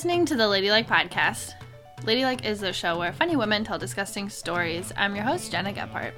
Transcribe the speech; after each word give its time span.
listening 0.00 0.24
to 0.24 0.34
the 0.34 0.48
Ladylike 0.48 0.88
Podcast. 0.88 1.52
Ladylike 2.04 2.42
is 2.42 2.60
the 2.60 2.72
show 2.72 2.98
where 2.98 3.12
funny 3.12 3.36
women 3.36 3.64
tell 3.64 3.78
disgusting 3.78 4.30
stories. 4.30 4.94
I'm 4.96 5.14
your 5.14 5.26
host, 5.26 5.52
Gena 5.52 5.74
Gephart. 5.74 6.12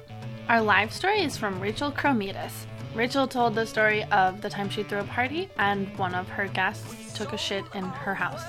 Our 0.47 0.61
live 0.61 0.93
story 0.93 1.19
is 1.19 1.35
from 1.35 1.59
Rachel 1.59 1.91
Cromidas. 1.91 2.65
Rachel 2.95 3.27
told 3.27 3.55
the 3.55 3.65
story 3.65 4.05
of 4.05 4.39
the 4.39 4.49
time 4.49 4.69
she 4.69 4.83
threw 4.83 4.99
a 4.99 5.03
party 5.03 5.49
and 5.57 5.89
one 5.97 6.15
of 6.15 6.29
her 6.29 6.47
guests 6.47 7.11
took 7.13 7.33
a 7.33 7.37
shit 7.37 7.65
in 7.73 7.83
her 7.83 8.15
house. 8.15 8.45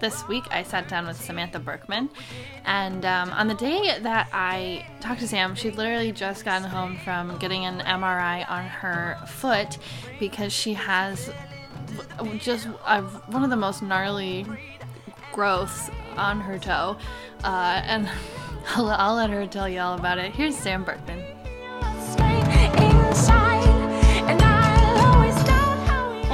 This 0.00 0.26
week, 0.26 0.42
I 0.50 0.64
sat 0.64 0.88
down 0.88 1.06
with 1.06 1.22
Samantha 1.22 1.60
Berkman, 1.60 2.10
and 2.64 3.04
um, 3.04 3.30
on 3.30 3.46
the 3.46 3.54
day 3.54 4.00
that 4.00 4.28
I 4.32 4.84
talked 4.98 5.20
to 5.20 5.28
Sam, 5.28 5.54
she'd 5.54 5.76
literally 5.76 6.10
just 6.10 6.44
gotten 6.44 6.68
home 6.68 6.96
from 7.04 7.38
getting 7.38 7.66
an 7.66 7.80
MRI 7.80 8.50
on 8.50 8.64
her 8.64 9.16
foot 9.28 9.78
because 10.18 10.52
she 10.52 10.72
has 10.72 11.30
just 12.38 12.68
a, 12.86 13.02
one 13.02 13.44
of 13.44 13.50
the 13.50 13.56
most 13.56 13.82
gnarly 13.82 14.46
growths 15.32 15.90
on 16.16 16.40
her 16.40 16.58
toe. 16.58 16.96
Uh, 17.44 17.82
and 17.84 18.08
I'll, 18.74 18.88
I'll 18.88 19.14
let 19.14 19.30
her 19.30 19.46
tell 19.46 19.68
you 19.68 19.80
all 19.80 19.98
about 19.98 20.18
it. 20.18 20.32
Here's 20.32 20.56
Sam 20.56 20.84
Berkman. 20.84 21.24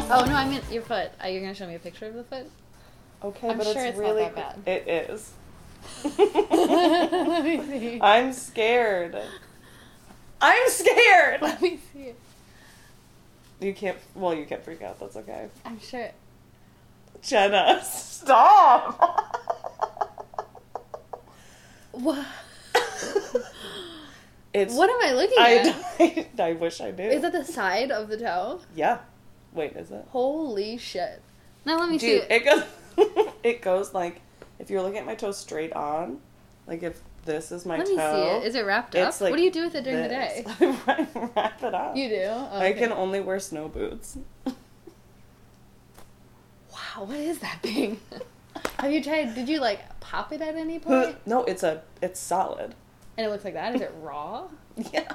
Oh 0.08 0.24
no, 0.24 0.34
I 0.34 0.48
meant 0.48 0.64
your 0.70 0.82
foot. 0.82 1.10
Are 1.20 1.28
you 1.28 1.40
gonna 1.40 1.52
show 1.52 1.66
me 1.66 1.74
a 1.74 1.78
picture 1.78 2.06
of 2.06 2.14
the 2.14 2.24
foot? 2.24 2.46
Okay, 3.22 3.50
I'm 3.50 3.58
but 3.58 3.66
sure 3.66 3.84
it's 3.84 3.90
it's 3.90 3.98
really 3.98 4.30
bad. 4.30 4.56
It 4.66 4.88
is. 4.88 5.32
Let 6.18 7.44
me 7.44 7.62
see. 7.66 8.00
I'm 8.00 8.32
scared. 8.32 9.16
I'm 10.40 10.70
scared. 10.70 11.42
Let 11.42 11.60
me 11.60 11.80
see 11.92 12.02
it. 12.04 12.20
You 13.60 13.72
can't. 13.72 13.96
Well, 14.14 14.34
you 14.34 14.44
can't 14.44 14.62
freak 14.62 14.82
out. 14.82 15.00
That's 15.00 15.16
okay. 15.16 15.48
Oh, 15.48 15.60
I'm 15.64 15.80
sure. 15.80 16.10
Gena, 17.22 17.80
stop. 17.84 19.40
What? 21.92 22.26
It's. 24.56 24.74
What 24.74 24.88
am 24.88 24.96
I 25.02 25.12
looking 25.12 25.38
at? 25.38 26.30
I, 26.40 26.48
I, 26.48 26.52
wish 26.54 26.80
I 26.80 26.90
knew. 26.90 27.10
Is 27.10 27.22
it 27.22 27.32
the 27.32 27.44
side 27.44 27.90
of 27.90 28.08
the 28.08 28.16
toe? 28.16 28.60
Yeah. 28.74 29.00
Wait, 29.52 29.76
is 29.76 29.90
it? 29.90 30.06
Holy 30.08 30.78
shit! 30.78 31.20
Now 31.66 31.78
let 31.78 31.90
me 31.90 31.98
see 31.98 32.20
Dude, 32.20 32.24
it. 32.30 32.32
it 32.32 32.44
goes. 32.46 33.36
it 33.42 33.60
goes 33.60 33.92
like 33.92 34.22
if 34.58 34.70
you're 34.70 34.80
looking 34.80 34.96
at 34.96 35.04
my 35.04 35.14
toe 35.14 35.32
straight 35.32 35.74
on, 35.74 36.20
like 36.66 36.82
if 36.82 37.02
this 37.26 37.52
is 37.52 37.66
my 37.66 37.76
Let 37.76 37.86
toe. 37.86 37.92
me 37.92 37.98
see 37.98 38.36
it. 38.36 38.44
Is 38.44 38.54
it 38.54 38.64
wrapped 38.64 38.94
up? 38.96 39.20
like 39.20 39.30
what 39.30 39.36
do 39.36 39.42
you 39.42 39.50
do 39.50 39.64
with 39.64 39.74
it 39.74 39.84
during 39.84 40.02
the 40.02 40.08
day? 40.08 40.44
I 40.60 41.06
wrap 41.36 41.62
it 41.62 41.74
up. 41.74 41.96
You 41.96 42.08
do. 42.08 42.22
Oh, 42.24 42.48
I 42.52 42.70
okay. 42.70 42.78
can 42.78 42.92
only 42.92 43.20
wear 43.20 43.38
snow 43.40 43.68
boots. 43.68 44.16
Wow, 46.72 47.04
what 47.04 47.16
is 47.18 47.38
that 47.40 47.60
thing? 47.62 48.00
Have 48.78 48.90
you 48.92 49.02
tried? 49.02 49.34
Did 49.34 49.48
you 49.48 49.60
like 49.60 49.80
pop 50.00 50.32
it 50.32 50.40
at 50.40 50.54
any 50.54 50.78
point? 50.78 51.16
no, 51.26 51.44
it's 51.44 51.62
a 51.62 51.82
it's 52.00 52.18
solid. 52.20 52.74
And 53.16 53.26
it 53.26 53.30
looks 53.30 53.44
like 53.44 53.54
that. 53.54 53.74
Is 53.74 53.80
it 53.82 53.94
raw? 54.02 54.48
Yeah. 54.92 55.12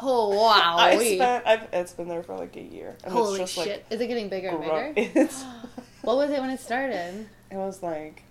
Oh 0.00 0.28
wow! 0.36 0.76
I 0.78 0.96
spent 1.14 1.46
I've 1.46 1.68
it's 1.72 1.92
been 1.92 2.08
there 2.08 2.22
for 2.22 2.36
like 2.36 2.56
a 2.56 2.62
year. 2.62 2.96
And 3.04 3.12
Holy 3.12 3.40
it's 3.40 3.54
just 3.54 3.66
shit! 3.66 3.86
Is 3.90 4.00
it 4.00 4.06
getting 4.06 4.28
bigger 4.28 4.48
and 4.48 4.60
like 4.60 4.94
bigger? 4.94 5.28
What 6.02 6.16
was 6.18 6.30
it 6.30 6.40
when 6.40 6.50
it 6.50 6.60
started? 6.60 7.28
it 7.50 7.56
was 7.56 7.82
like 7.82 8.22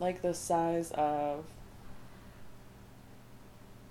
like 0.00 0.22
the 0.22 0.34
size 0.34 0.90
of 0.94 1.44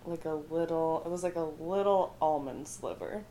like 0.06 0.25
a 0.25 0.36
little 0.50 1.02
it 1.06 1.09
was 1.09 1.23
like 1.23 1.36
a 1.36 1.48
little 1.59 2.16
almond 2.22 2.67
sliver. 2.67 3.23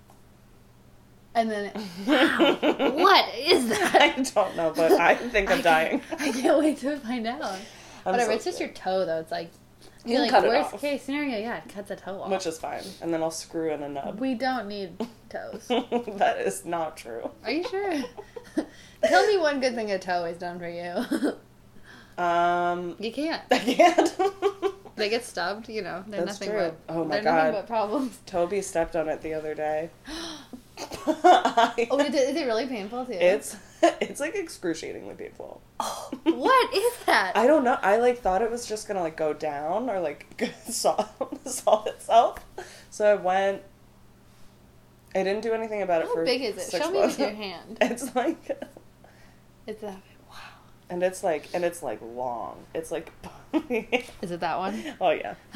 And 1.37 1.51
then, 1.51 1.73
wow, 2.07 2.93
what 2.95 3.35
is 3.37 3.69
that? 3.71 4.01
I 4.01 4.23
don't 4.23 4.57
know, 4.57 4.73
but 4.75 4.93
I 4.93 5.17
think 5.17 5.51
I'm 5.51 5.59
I 5.61 5.63
dying. 5.63 6.03
I 6.21 6.31
can't 6.31 6.59
wait 6.61 6.79
to 6.79 6.97
find 6.99 7.27
out. 7.27 7.43
I'm 8.07 8.13
Whatever. 8.13 8.31
so 8.31 8.37
it's 8.37 8.45
just 8.45 8.61
your 8.61 8.69
toe, 8.69 9.05
though. 9.05 9.19
It's 9.19 9.33
like, 9.33 9.51
You 10.05 10.21
like 10.21 10.31
cut 10.31 10.45
worst 10.45 10.79
case 10.79 11.03
scenario. 11.03 11.37
Yeah, 11.39 11.57
it 11.57 11.69
cuts 11.69 11.91
a 11.91 11.97
toe 11.97 12.21
off. 12.23 12.31
Which 12.31 12.47
is 12.47 12.57
fine. 12.59 12.85
And 13.03 13.13
then 13.13 13.21
I'll 13.21 13.33
screw 13.33 13.73
in 13.73 13.83
a 13.83 13.89
nub. 13.89 14.21
we 14.21 14.35
don't 14.37 14.69
need 14.69 14.97
toes. 15.29 15.67
that 15.69 16.37
is 16.39 16.65
not 16.65 16.97
true. 16.97 17.29
Are 17.45 17.51
you 17.51 17.69
sure? 17.69 18.05
Tell 19.03 19.27
me 19.27 19.37
one 19.37 19.59
good 19.59 19.75
thing 19.75 19.91
a 19.91 19.99
toe 19.99 20.25
has 20.27 20.37
done 20.39 20.61
for 20.61 20.69
you. 20.69 21.35
Um 22.19 22.97
you 22.99 23.13
can't. 23.13 23.43
I 23.51 23.59
can't. 23.59 24.15
They 24.97 25.09
get 25.09 25.25
stubbed. 25.25 25.69
You 25.69 25.83
know, 25.83 26.05
they're 26.07 26.25
That's 26.25 26.39
nothing 26.41 26.55
true. 26.55 26.73
but. 26.87 26.95
Oh 26.95 27.05
my 27.05 27.19
God. 27.21 27.53
but 27.53 27.67
problems. 27.67 28.17
Toby 28.27 28.63
stepped 28.63 28.95
on 28.95 29.09
it 29.09 29.23
the 29.23 29.35
other 29.35 29.53
day. 29.53 29.91
I- 31.07 31.89
Oh, 31.91 31.99
is 31.99 32.15
it 32.15 32.47
really 32.47 32.67
painful 32.67 33.05
too? 33.05 33.13
It's 33.13 33.57
it's 33.83 34.21
like 34.21 34.35
excruciatingly 34.37 35.15
painful. 35.17 35.61
what 36.23 36.75
is 36.75 36.93
that? 37.07 37.37
I 37.37 37.47
don't 37.49 37.65
know. 37.65 37.77
I 37.83 37.97
like 37.97 38.21
thought 38.21 38.41
it 38.41 38.51
was 38.53 38.67
just 38.67 38.87
gonna 38.87 39.01
like 39.03 39.17
go 39.17 39.33
down 39.33 39.91
or 39.91 39.99
like 40.01 40.27
solve 40.69 41.09
solve 41.45 41.89
itself. 41.89 42.39
So 42.91 43.05
I 43.11 43.15
went. 43.15 43.63
I 45.17 45.23
didn't 45.25 45.43
do 45.43 45.53
anything 45.53 45.83
about 45.83 46.03
it 46.03 46.07
How 46.09 46.15
for 46.15 46.21
How 46.21 46.25
big 46.27 46.43
is 46.43 46.57
it? 46.73 46.77
Show 46.81 46.91
me 46.91 47.01
with 47.01 47.19
your 47.19 47.31
hand. 47.31 47.79
It's 47.81 48.15
like, 48.17 48.51
It's 49.67 49.81
that. 49.81 50.01
And 50.91 51.03
it's 51.03 51.23
like, 51.25 51.49
and 51.55 51.65
it's 51.65 51.83
like 51.83 52.01
long. 52.03 52.57
It's 52.75 52.91
like, 52.93 53.11
Is 54.23 54.31
it 54.31 54.41
that 54.41 54.59
one? 54.59 54.83
oh 55.01 55.11
yeah. 55.11 55.35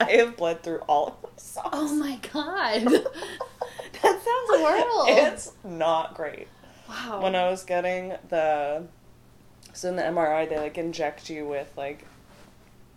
I 0.00 0.12
have 0.12 0.36
bled 0.36 0.62
through 0.62 0.78
all 0.88 1.08
of 1.08 1.22
my 1.22 1.28
socks. 1.36 1.68
Oh 1.72 1.94
my 1.94 2.18
god. 2.32 2.80
that 2.84 4.02
sounds 4.02 4.24
horrible. 4.60 5.04
It's 5.08 5.52
not 5.62 6.14
great. 6.14 6.48
wow. 6.88 7.20
when 7.22 7.34
I 7.36 7.50
was 7.50 7.64
getting 7.64 8.14
the 8.28 8.84
so 9.74 9.88
in 9.90 9.96
the 9.96 10.02
MRI 10.02 10.48
they 10.48 10.58
like 10.58 10.78
inject 10.78 11.28
you 11.30 11.46
with 11.46 11.70
like 11.76 12.06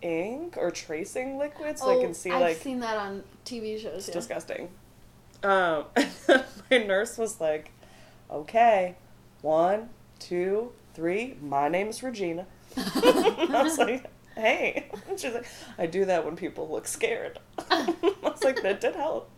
ink 0.02 0.56
or 0.58 0.70
tracing 0.70 1.38
liquids 1.38 1.80
so 1.80 1.94
they 1.94 2.02
can 2.04 2.14
see 2.14 2.30
Oh, 2.30 2.36
I've 2.36 2.40
like 2.40 2.56
seen 2.56 2.80
that 2.80 2.96
on 2.96 3.22
TV 3.44 3.80
shows. 3.80 3.96
it's 3.96 4.08
yeah. 4.08 4.14
disgusting. 4.14 4.68
Um 5.42 5.84
my 6.70 6.78
nurse 6.78 7.18
was 7.18 7.38
like, 7.40 7.70
Okay, 8.30 8.94
one, 9.42 9.90
two, 10.18 10.72
three, 10.94 11.36
my 11.42 11.68
name's 11.68 12.02
Regina. 12.02 12.46
I 12.76 13.60
was 13.62 13.78
like, 13.78 14.10
Hey. 14.34 14.90
And 15.08 15.18
she's 15.20 15.32
like, 15.32 15.46
I 15.78 15.86
do 15.86 16.04
that 16.06 16.24
when 16.24 16.34
people 16.36 16.68
look 16.68 16.86
scared. 16.88 17.38
I 17.70 17.94
was 18.22 18.42
like, 18.42 18.62
that 18.62 18.80
did 18.80 18.96
help. 18.96 19.30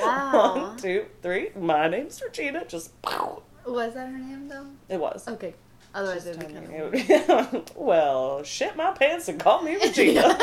Wow. 0.00 0.56
One, 0.70 0.76
two, 0.76 1.06
three, 1.22 1.50
my 1.56 1.88
name's 1.88 2.20
Regina. 2.20 2.64
Just 2.66 3.00
pow. 3.02 3.42
Was 3.64 3.94
that 3.94 4.08
her 4.08 4.18
name 4.18 4.48
though? 4.48 4.66
It 4.88 4.98
was. 5.00 5.26
Okay. 5.28 5.54
Otherwise, 5.94 6.24
Just 6.24 6.38
it'd 6.40 6.48
be 6.48 6.54
kind 6.54 6.66
of. 6.66 6.94
It 6.94 7.52
would 7.52 7.64
be- 7.66 7.72
well, 7.76 8.42
shit 8.42 8.76
my 8.76 8.90
pants 8.90 9.28
and 9.28 9.38
call 9.40 9.62
me 9.62 9.76
Regina. 9.76 10.36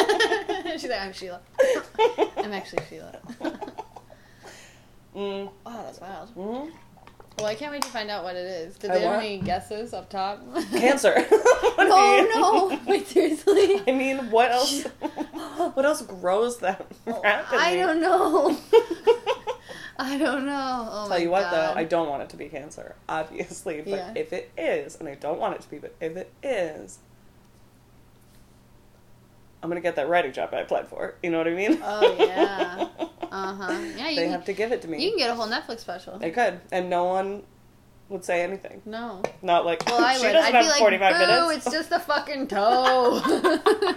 She's 0.77 0.85
like, 0.89 1.01
I'm 1.01 1.13
Sheila. 1.13 1.39
I'm 2.37 2.53
actually 2.53 2.83
Sheila. 2.89 3.19
mm, 5.15 5.51
Wow, 5.65 5.83
that's 5.85 5.99
wild. 6.01 6.35
mm. 6.35 6.71
Well, 7.37 7.47
I 7.47 7.55
can't 7.55 7.71
wait 7.71 7.81
to 7.81 7.89
find 7.89 8.09
out 8.09 8.23
what 8.23 8.35
it 8.35 8.45
is. 8.45 8.77
Did 8.77 8.91
I 8.91 8.93
they 8.99 9.01
have 9.05 9.19
any 9.19 9.39
guesses 9.39 9.93
up 9.93 10.09
top? 10.09 10.41
Cancer. 10.71 11.13
What 11.75 11.85
do 11.85 11.89
No, 11.89 12.69
no. 12.69 12.79
Wait, 12.87 13.07
seriously? 13.07 13.81
I 13.87 13.91
mean, 13.91 14.29
what 14.29 14.51
else? 14.51 14.83
what 15.73 15.83
else 15.85 16.03
grows 16.03 16.59
that 16.59 16.85
rapidly? 17.05 17.57
I 17.57 17.75
don't 17.77 17.99
know. 17.99 18.55
I 19.97 20.17
don't 20.17 20.45
know. 20.45 20.87
Oh 20.91 20.99
Tell 21.07 21.09
my 21.09 21.17
you 21.17 21.31
what, 21.31 21.43
God. 21.43 21.51
though, 21.75 21.79
I 21.79 21.83
don't 21.83 22.07
want 22.09 22.21
it 22.23 22.29
to 22.29 22.37
be 22.37 22.47
cancer, 22.47 22.95
obviously. 23.09 23.81
But 23.81 23.89
Yeah. 23.89 24.13
if 24.15 24.33
it 24.33 24.51
is, 24.57 24.95
and 24.97 25.09
I 25.09 25.15
don't 25.15 25.39
want 25.39 25.55
it 25.55 25.61
to 25.61 25.69
be, 25.69 25.79
but 25.79 25.95
if 25.99 26.15
it 26.15 26.31
is, 26.43 26.99
I'm 29.63 29.69
gonna 29.69 29.81
get 29.81 29.95
that 29.95 30.09
writing 30.09 30.33
job 30.33 30.49
I 30.53 30.59
applied 30.59 30.87
for. 30.89 31.15
You 31.23 31.31
know 31.31 31.37
what 31.39 31.47
I 31.47 31.53
mean? 31.53 31.79
Oh, 31.83 32.15
yeah. 32.19 32.87
Uh 33.33 33.55
huh. 33.55 33.71
Yeah, 33.97 34.09
you 34.09 34.15
they 34.17 34.21
can, 34.25 34.31
have 34.31 34.45
to 34.45 34.53
give 34.53 34.71
it 34.71 34.83
to 34.83 34.87
me. 34.87 35.03
you 35.03 35.09
can 35.09 35.17
get 35.17 35.31
a 35.31 35.33
whole 35.33 35.47
Netflix 35.47 35.79
special. 35.79 36.19
They 36.19 36.29
could, 36.29 36.61
and 36.71 36.87
no 36.87 37.05
one 37.05 37.41
would 38.09 38.23
say 38.23 38.43
anything. 38.43 38.83
No. 38.85 39.23
Not 39.41 39.65
like 39.65 39.83
Well, 39.87 39.99
I 40.05 40.13
she 40.19 40.27
would. 40.27 40.33
doesn't 40.33 40.53
I'd 40.53 40.63
have 40.63 40.65
be 40.65 40.69
like, 40.69 40.79
45 40.79 41.13
boo, 41.13 41.19
minutes. 41.47 41.65
it's 41.65 41.75
just 41.75 41.91
a 41.91 41.99
fucking 41.99 42.47
toe. 42.49 43.21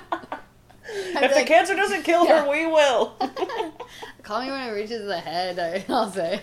If 0.88 1.30
the 1.32 1.36
like, 1.38 1.46
cancer 1.48 1.74
doesn't 1.74 2.04
kill 2.04 2.24
Yeah. 2.26 2.44
her, 2.44 2.50
we 2.50 2.64
will. 2.66 3.16
Call 4.22 4.40
me 4.42 4.50
when 4.52 4.68
it 4.68 4.70
reaches 4.72 5.04
the 5.04 5.18
head, 5.18 5.58
I- 5.58 5.84
I'll 5.92 6.10
say. 6.10 6.40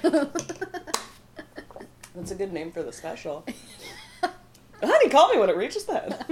That's 2.14 2.32
a 2.32 2.36
good 2.36 2.52
name 2.54 2.72
for 2.72 2.84
the 2.84 2.92
special. 2.92 3.46
Honey, 4.84 5.10
call 5.10 5.32
me 5.34 5.40
when 5.40 5.50
it 5.50 5.56
reaches 5.56 5.86
that. 5.86 6.28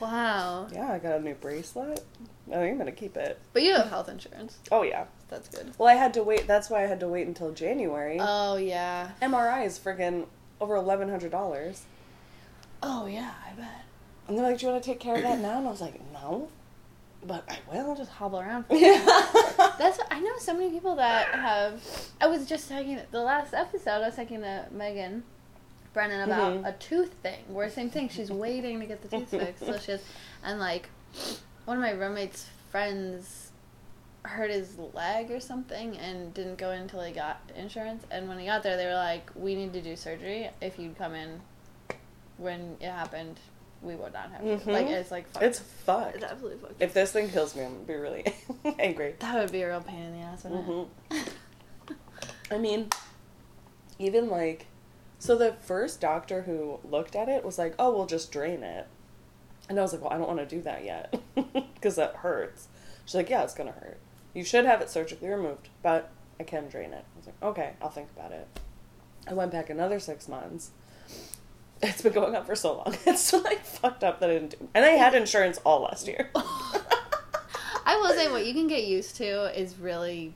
Wow. 0.00 0.66
yeah, 0.72 0.92
I 0.92 0.98
got 0.98 1.20
a 1.20 1.22
new 1.22 1.34
bracelet. 1.34 2.04
I 2.48 2.54
think 2.54 2.72
I'm 2.72 2.78
gonna 2.78 2.92
keep 2.92 3.16
it. 3.16 3.38
But 3.52 3.62
you 3.62 3.74
have 3.74 3.88
health 3.88 4.08
insurance. 4.08 4.58
Oh 4.72 4.82
yeah. 4.82 5.04
That's 5.28 5.48
good. 5.48 5.72
Well, 5.78 5.88
I 5.88 5.94
had 5.94 6.12
to 6.14 6.24
wait. 6.24 6.48
That's 6.48 6.68
why 6.70 6.82
I 6.82 6.86
had 6.86 6.98
to 7.00 7.06
wait 7.08 7.28
until 7.28 7.52
January. 7.52 8.18
Oh, 8.20 8.56
yeah. 8.56 9.10
MRI 9.22 9.64
is 9.64 9.78
friggin' 9.78 10.26
over 10.60 10.74
eleven 10.74 11.08
hundred 11.08 11.30
dollars, 11.30 11.82
Oh, 12.82 13.06
yeah, 13.06 13.32
I 13.48 13.52
bet. 13.52 13.84
and 14.26 14.36
they're 14.36 14.44
like, 14.44 14.58
"Do 14.58 14.66
you 14.66 14.72
want 14.72 14.82
to 14.82 14.90
take 14.90 14.98
care 14.98 15.14
of 15.14 15.22
that 15.22 15.38
now?" 15.38 15.58
And 15.58 15.68
I 15.68 15.70
was 15.70 15.80
like, 15.80 16.00
"No." 16.12 16.48
but 17.24 17.44
I 17.50 17.58
will. 17.70 17.94
Just 17.94 18.10
hobble 18.10 18.40
around. 18.40 18.64
Yeah. 18.70 18.98
That's 19.78 19.98
what, 19.98 20.06
I 20.10 20.20
know 20.20 20.32
so 20.38 20.54
many 20.54 20.70
people 20.70 20.96
that 20.96 21.26
have. 21.28 21.80
I 22.20 22.26
was 22.26 22.46
just 22.48 22.68
talking 22.68 22.98
the 23.12 23.20
last 23.20 23.52
episode. 23.54 23.90
I 23.90 23.98
was 24.06 24.16
talking 24.16 24.40
to 24.40 24.64
Megan 24.72 25.22
Brennan 25.92 26.20
about 26.22 26.52
Mhm. 26.54 26.66
a 26.68 26.72
tooth 26.78 27.12
thing. 27.22 27.42
Where 27.48 27.68
same 27.70 27.90
thing. 27.90 28.08
She's 28.08 28.30
waiting 28.30 28.78
to 28.80 28.86
get 28.86 29.02
the 29.02 29.08
tooth 29.18 29.30
fixed. 29.30 29.66
So 29.66 29.76
she 29.78 29.92
has, 29.92 30.02
and 30.44 30.60
like 30.60 30.88
one 31.64 31.76
of 31.76 31.82
my 31.82 31.90
roommate's 31.92 32.46
friends 32.70 33.50
hurt 34.22 34.50
his 34.50 34.76
leg 34.94 35.30
or 35.30 35.40
something 35.40 35.96
and 35.96 36.32
didn't 36.34 36.56
go 36.58 36.70
in 36.72 36.82
until 36.82 37.02
he 37.02 37.12
got 37.12 37.40
insurance. 37.56 38.04
And 38.10 38.28
when 38.28 38.38
he 38.38 38.46
got 38.46 38.62
there, 38.62 38.76
they 38.76 38.86
were 38.86 38.94
like, 38.94 39.30
"We 39.34 39.54
need 39.54 39.72
to 39.72 39.80
do 39.82 39.96
surgery. 39.96 40.50
If 40.60 40.78
you'd 40.78 40.96
come 40.98 41.14
in 41.14 41.40
when 42.36 42.76
it 42.80 42.90
happened, 42.90 43.40
we 43.82 43.94
would 43.96 44.12
not 44.12 44.30
have 44.30 44.40
to." 44.42 44.46
Mhm. 44.58 44.66
Like 44.72 44.86
it's 44.88 45.10
like 45.10 45.26
fuck. 45.30 45.42
It's 45.42 45.58
fucked. 45.58 46.16
It's 46.16 46.24
absolutely 46.24 46.58
fucked. 46.58 46.80
If 46.82 46.92
this 46.94 47.10
thing 47.12 47.30
kills 47.30 47.56
me, 47.56 47.64
I'm 47.64 47.72
gonna 47.72 47.84
be 47.84 47.94
really 47.94 48.24
angry. 48.78 49.16
that 49.18 49.34
would 49.34 49.50
be 49.52 49.62
a 49.62 49.68
real 49.68 49.80
pain 49.80 50.02
in 50.02 50.12
the 50.12 50.24
ass, 50.26 50.44
wouldn't 50.44 50.64
hmm 50.66 51.14
it? 51.16 51.28
I 52.52 52.58
mean, 52.58 52.90
even 53.98 54.28
like, 54.28 54.66
so 55.20 55.36
the 55.36 55.52
first 55.52 56.00
doctor 56.00 56.42
who 56.42 56.80
looked 56.82 57.14
at 57.14 57.28
it 57.28 57.44
was 57.44 57.58
like, 57.58 57.74
"Oh, 57.78 57.94
we'll 57.94 58.06
just 58.06 58.32
drain 58.32 58.62
it," 58.62 58.86
and 59.68 59.78
I 59.78 59.82
was 59.82 59.92
like, 59.92 60.00
"Well, 60.02 60.12
I 60.12 60.16
don't 60.16 60.26
want 60.26 60.40
to 60.40 60.46
do 60.46 60.62
that 60.62 60.82
yet 60.82 61.14
because 61.74 61.96
that 61.96 62.16
hurts." 62.16 62.68
She's 63.04 63.14
like, 63.14 63.28
"Yeah, 63.28 63.44
it's 63.44 63.54
gonna 63.54 63.72
hurt. 63.72 63.98
You 64.32 64.42
should 64.44 64.64
have 64.64 64.80
it 64.80 64.88
surgically 64.88 65.28
removed, 65.28 65.68
but 65.82 66.10
I 66.40 66.44
can 66.44 66.68
drain 66.68 66.94
it." 66.94 67.04
I 67.04 67.18
was 67.18 67.26
like, 67.26 67.42
"Okay, 67.42 67.74
I'll 67.82 67.90
think 67.90 68.08
about 68.16 68.32
it." 68.32 68.48
I 69.28 69.34
went 69.34 69.52
back 69.52 69.70
another 69.70 70.00
six 70.00 70.26
months. 70.26 70.70
It's 71.82 72.02
been 72.02 72.12
going 72.12 72.36
on 72.36 72.44
for 72.44 72.54
so 72.54 72.76
long. 72.76 72.94
It's 73.06 73.32
like 73.32 73.64
fucked 73.64 74.04
up 74.04 74.20
that 74.20 74.28
I 74.28 74.34
didn't 74.34 74.50
do. 74.50 74.68
And 74.74 74.84
I 74.84 74.90
had 74.90 75.14
insurance 75.14 75.58
all 75.64 75.80
last 75.80 76.06
year. 76.06 76.28
I 76.34 77.96
will 77.96 78.12
say 78.14 78.30
what 78.30 78.44
you 78.44 78.52
can 78.52 78.66
get 78.66 78.84
used 78.84 79.16
to 79.16 79.58
is 79.58 79.78
really 79.78 80.34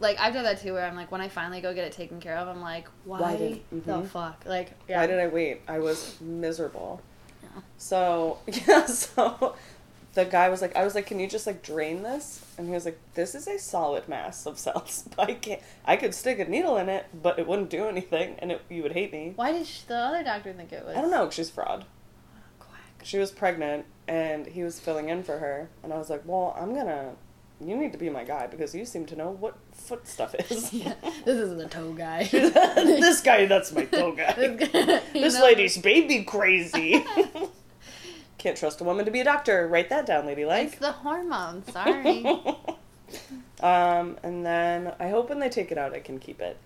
like 0.00 0.18
I've 0.20 0.34
done 0.34 0.44
that 0.44 0.60
too 0.60 0.72
where 0.74 0.84
I'm 0.86 0.96
like 0.96 1.10
when 1.12 1.20
I 1.20 1.28
finally 1.28 1.60
go 1.60 1.72
get 1.74 1.84
it 1.84 1.92
taken 1.92 2.20
care 2.20 2.36
of 2.36 2.48
I'm 2.48 2.60
like 2.60 2.88
why, 3.04 3.20
Why 3.20 3.36
did- 3.36 3.60
the 3.84 3.92
mhm. 3.98 4.06
fuck 4.08 4.42
like 4.46 4.72
yeah 4.88 4.98
Why 5.00 5.06
did 5.06 5.18
I 5.18 5.26
wait? 5.28 5.62
I 5.68 5.78
was 5.78 6.20
miserable. 6.20 7.00
Yeah. 7.42 7.48
So 7.78 8.38
yeah, 8.46 8.86
so 8.86 9.54
the 10.14 10.24
guy 10.24 10.48
was 10.48 10.62
like, 10.62 10.74
I 10.74 10.82
was 10.82 10.94
like, 10.94 11.04
can 11.06 11.20
you 11.20 11.28
just 11.28 11.46
like 11.46 11.62
drain 11.62 12.02
this? 12.02 12.42
And 12.56 12.66
he 12.68 12.72
was 12.72 12.86
like, 12.86 12.98
this 13.12 13.34
is 13.34 13.46
a 13.46 13.58
solid 13.58 14.08
mass 14.08 14.46
of 14.46 14.58
cells. 14.58 15.06
I 15.18 15.34
can't. 15.34 15.60
I 15.84 15.96
could 15.96 16.14
stick 16.14 16.38
a 16.38 16.46
needle 16.46 16.78
in 16.78 16.88
it, 16.88 17.04
but 17.22 17.38
it 17.38 17.46
wouldn't 17.46 17.68
do 17.68 17.86
anything, 17.86 18.36
and 18.38 18.50
it, 18.52 18.62
you 18.70 18.82
would 18.82 18.92
hate 18.92 19.12
me. 19.12 19.34
why 19.36 19.52
did 19.52 19.66
sh 19.66 19.82
the 19.82 19.94
other 19.94 20.24
doctor 20.24 20.54
think 20.54 20.72
it 20.72 20.86
was 20.86 20.96
I 20.96 21.02
don't 21.02 21.10
know. 21.10 21.28
She's 21.28 21.50
fraud. 21.50 21.84
quack 22.58 22.80
She 23.02 23.18
was 23.18 23.30
pregnant, 23.30 23.84
and 24.08 24.46
he 24.46 24.62
was 24.62 24.80
filling 24.80 25.10
in 25.10 25.22
for 25.22 25.38
her, 25.38 25.68
and 25.82 25.92
I 25.92 25.98
was 25.98 26.08
like, 26.08 26.22
well, 26.24 26.56
I'm 26.58 26.74
gonna. 26.74 27.10
You 27.60 27.76
need 27.76 27.92
to 27.92 27.98
be 27.98 28.10
my 28.10 28.22
guy 28.24 28.46
because 28.48 28.74
you 28.74 28.84
seem 28.84 29.06
to 29.06 29.16
know 29.16 29.30
what 29.30 29.56
foot 29.72 30.06
stuff 30.06 30.34
is. 30.34 30.72
yeah 30.74 30.92
this 31.24 31.38
is 31.38 31.56
the 31.56 31.66
toe 31.66 31.92
guy 31.94 32.24
this 32.30 33.20
guy, 33.22 33.46
that's 33.46 33.72
my 33.72 33.84
toe 33.86 34.12
guy. 34.16 34.32
This 34.34 34.68
guy, 34.70 35.00
This 35.12 35.40
lady's 35.40 35.78
baby 35.78 36.22
crazy. 36.24 37.04
Can't 38.38 38.56
trust 38.56 38.80
a 38.82 38.84
woman 38.84 39.04
to 39.06 39.10
be 39.10 39.20
a 39.20 39.24
doctor. 39.24 39.66
Write 39.68 39.88
that 39.88 40.04
down, 40.06 40.26
lady 40.26 40.44
like. 40.44 40.68
it's 40.68 40.78
the 40.78 40.92
hormones 40.92 41.72
sorry 41.72 42.24
um, 43.60 44.18
and 44.22 44.44
then 44.44 44.92
I 44.98 45.08
hope 45.08 45.28
when 45.30 45.38
they 45.38 45.48
take 45.48 45.72
it 45.72 45.78
out, 45.78 45.94
I 45.94 46.00
can 46.00 46.18
keep 46.18 46.40
it. 46.40 46.58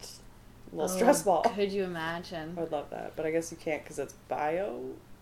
A 0.72 0.76
little 0.76 0.90
Oh, 0.90 0.96
stress 0.96 1.22
ball. 1.22 1.42
could 1.42 1.70
you 1.70 1.84
imagine 1.84 2.54
I 2.56 2.60
would 2.62 2.72
love 2.72 2.90
that, 2.90 3.12
but 3.14 3.26
I 3.26 3.30
guess 3.30 3.50
you 3.52 3.58
can't 3.58 3.82
because 3.82 3.98
it's 3.98 4.14
bio 4.28 4.80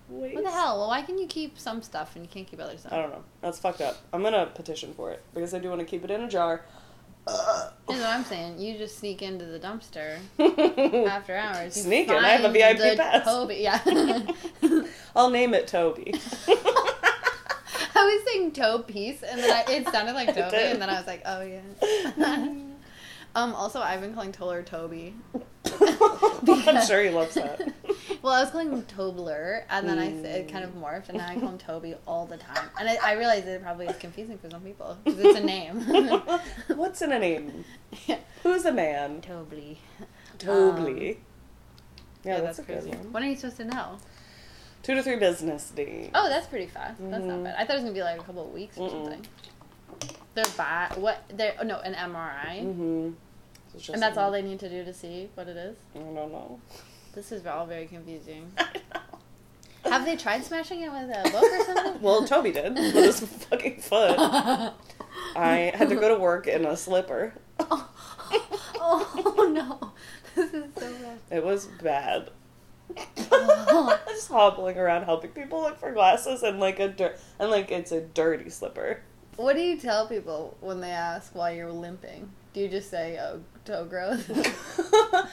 waste. 0.08 0.34
what 0.34 0.44
the 0.44 0.50
hell 0.50 0.78
well 0.78 0.88
why 0.88 1.02
can 1.02 1.18
you 1.18 1.26
keep 1.26 1.58
some 1.58 1.82
stuff 1.82 2.16
and 2.16 2.24
you 2.24 2.30
can't 2.30 2.46
keep 2.46 2.60
other 2.60 2.76
stuff 2.76 2.92
I 2.92 2.96
don't 3.00 3.10
know. 3.10 3.24
That's 3.40 3.58
fucked 3.58 3.80
up. 3.80 3.96
I'm 4.12 4.22
gonna 4.22 4.46
petition 4.46 4.94
for 4.94 5.10
it 5.10 5.22
because 5.34 5.54
I 5.54 5.58
do 5.58 5.68
want 5.68 5.80
to 5.80 5.86
keep 5.86 6.04
it 6.04 6.10
in 6.10 6.22
a 6.22 6.28
jar. 6.28 6.62
Here's 7.88 8.00
what 8.00 8.08
I'm 8.08 8.24
saying. 8.24 8.58
You 8.58 8.78
just 8.78 8.98
sneak 8.98 9.22
into 9.22 9.44
the 9.44 9.58
dumpster 9.58 10.18
after 11.08 11.36
hours. 11.36 11.76
You 11.76 11.82
Sneak 11.82 12.08
in. 12.08 12.14
I 12.14 12.28
have 12.28 12.44
a 12.44 12.52
VIP 12.52 12.78
the 12.78 12.96
pass. 12.96 13.24
Toby. 13.24 13.56
Yeah. 13.56 13.80
I'll 15.16 15.30
name 15.30 15.52
it 15.54 15.66
Toby. 15.66 16.14
I 17.94 18.04
was 18.04 18.32
saying 18.32 18.52
toe 18.52 18.78
piece, 18.78 19.22
and 19.22 19.40
then 19.40 19.50
I, 19.50 19.70
it 19.72 19.88
sounded 19.88 20.14
like 20.14 20.28
Toby, 20.34 20.56
and 20.56 20.80
then 20.80 20.88
I 20.88 20.98
was 20.98 21.06
like, 21.06 21.22
oh 21.26 21.42
yeah. 21.42 21.60
um. 23.34 23.54
Also, 23.54 23.80
I've 23.80 24.00
been 24.00 24.14
calling 24.14 24.32
Toller 24.32 24.62
Toby. 24.62 25.14
I'm 25.80 26.86
sure 26.86 27.02
he 27.02 27.10
loves 27.10 27.34
that. 27.34 27.72
Well, 28.22 28.32
I 28.32 28.40
was 28.40 28.50
calling 28.50 28.70
him 28.72 28.82
Tobler, 28.82 29.62
and 29.70 29.88
then 29.88 29.98
I 29.98 30.06
it 30.08 30.48
kind 30.50 30.64
of 30.64 30.72
morphed, 30.74 31.08
and 31.08 31.18
now 31.18 31.28
I 31.28 31.34
call 31.38 31.50
him 31.50 31.58
Toby 31.66 31.94
all 32.06 32.26
the 32.26 32.36
time. 32.36 32.68
And 32.78 32.88
I, 32.88 32.96
I 33.02 33.12
realized 33.12 33.46
it 33.46 33.62
probably 33.62 33.86
is 33.86 33.96
confusing 33.96 34.38
for 34.38 34.50
some 34.50 34.62
people 34.62 34.98
because 35.04 35.20
it's 35.20 35.38
a 35.38 35.44
name. 35.44 35.80
What's 36.76 37.00
in 37.02 37.12
a 37.12 37.18
name? 37.18 37.64
yeah. 38.06 38.18
Who's 38.42 38.64
a 38.64 38.72
man? 38.72 39.20
Toby. 39.20 39.78
Toby. 40.38 41.18
yeah, 42.24 42.34
Yeah, 42.36 42.40
that's, 42.40 42.56
that's, 42.56 42.68
a 42.68 42.72
good 42.72 42.82
crazy. 42.82 42.96
one. 42.96 43.12
When 43.12 43.22
are 43.22 43.26
you 43.26 43.36
supposed 43.36 43.58
to 43.58 43.64
know? 43.64 43.98
Two 44.82 44.94
to 44.94 45.02
three 45.02 45.16
business 45.16 45.70
days. 45.70 46.10
Oh, 46.14 46.28
that's 46.28 46.46
pretty 46.46 46.66
fast. 46.66 46.98
That's 47.00 47.24
not 47.24 47.38
Mhm. 47.38 47.44
bad. 47.44 47.54
I 47.58 47.64
thought 47.64 47.72
it 47.72 47.74
was 47.74 47.82
gonna 47.82 47.94
be 47.94 48.02
like 48.02 48.20
a 48.20 48.24
couple 48.24 48.44
of 48.44 48.52
weeks 48.52 48.78
or 48.78 48.88
Mm-mm. 48.88 49.04
something. 49.04 49.26
They're 50.34 50.44
bi 50.56 50.92
what 50.96 51.24
they're 51.34 51.54
oh 51.60 51.64
no, 51.64 51.78
an 51.80 51.94
MRI. 51.94 52.62
Mm-hmm. 52.62 53.92
And 53.92 54.02
that's 54.02 54.16
all 54.16 54.30
they 54.30 54.42
need 54.42 54.60
to 54.60 54.68
do 54.68 54.84
to 54.84 54.94
see 54.94 55.28
what 55.34 55.46
it 55.48 55.56
is. 55.56 55.76
I 55.94 55.98
don't 55.98 56.14
know. 56.14 56.60
This 57.14 57.32
is 57.32 57.46
all 57.46 57.66
very 57.66 57.86
confusing. 57.86 58.52
Have 59.84 60.04
they 60.04 60.16
tried 60.16 60.44
smashing 60.44 60.82
it 60.82 60.90
with 60.90 61.08
a 61.08 61.30
book 61.30 61.42
or 61.42 61.64
something? 61.64 61.84
Well, 62.02 62.24
Toby 62.26 62.52
did 62.52 62.74
with 62.74 62.94
his 62.94 63.20
fucking 63.20 63.80
foot. 63.80 64.16
I 65.36 65.72
had 65.74 65.88
to 65.88 65.96
go 65.96 66.14
to 66.14 66.20
work 66.20 66.46
in 66.46 66.64
a 66.64 66.76
slipper. 66.76 67.34
oh, 67.60 67.88
oh, 68.80 69.50
no. 69.52 69.92
This 70.34 70.52
is 70.52 70.64
so 70.76 70.92
bad. 70.92 71.18
It 71.30 71.44
was 71.44 71.66
bad. 71.82 72.30
Just 74.08 74.28
hobbling 74.28 74.76
around 74.76 75.04
helping 75.04 75.30
people 75.30 75.62
look 75.62 75.78
for 75.78 75.92
glasses 75.92 76.42
and 76.42 76.60
like 76.60 76.78
a 76.78 76.88
dirt 76.88 77.18
and 77.38 77.50
like 77.50 77.70
it's 77.70 77.92
a 77.92 78.00
dirty 78.00 78.50
slipper. 78.50 79.02
What 79.36 79.56
do 79.56 79.62
you 79.62 79.76
tell 79.78 80.06
people 80.08 80.56
when 80.60 80.80
they 80.80 80.90
ask 80.90 81.34
why 81.34 81.52
you're 81.52 81.72
limping? 81.72 82.30
Do 82.52 82.60
you 82.60 82.68
just 82.68 82.90
say, 82.90 83.18
oh, 83.20 83.40
toe 83.68 83.84
growth? 83.84 84.24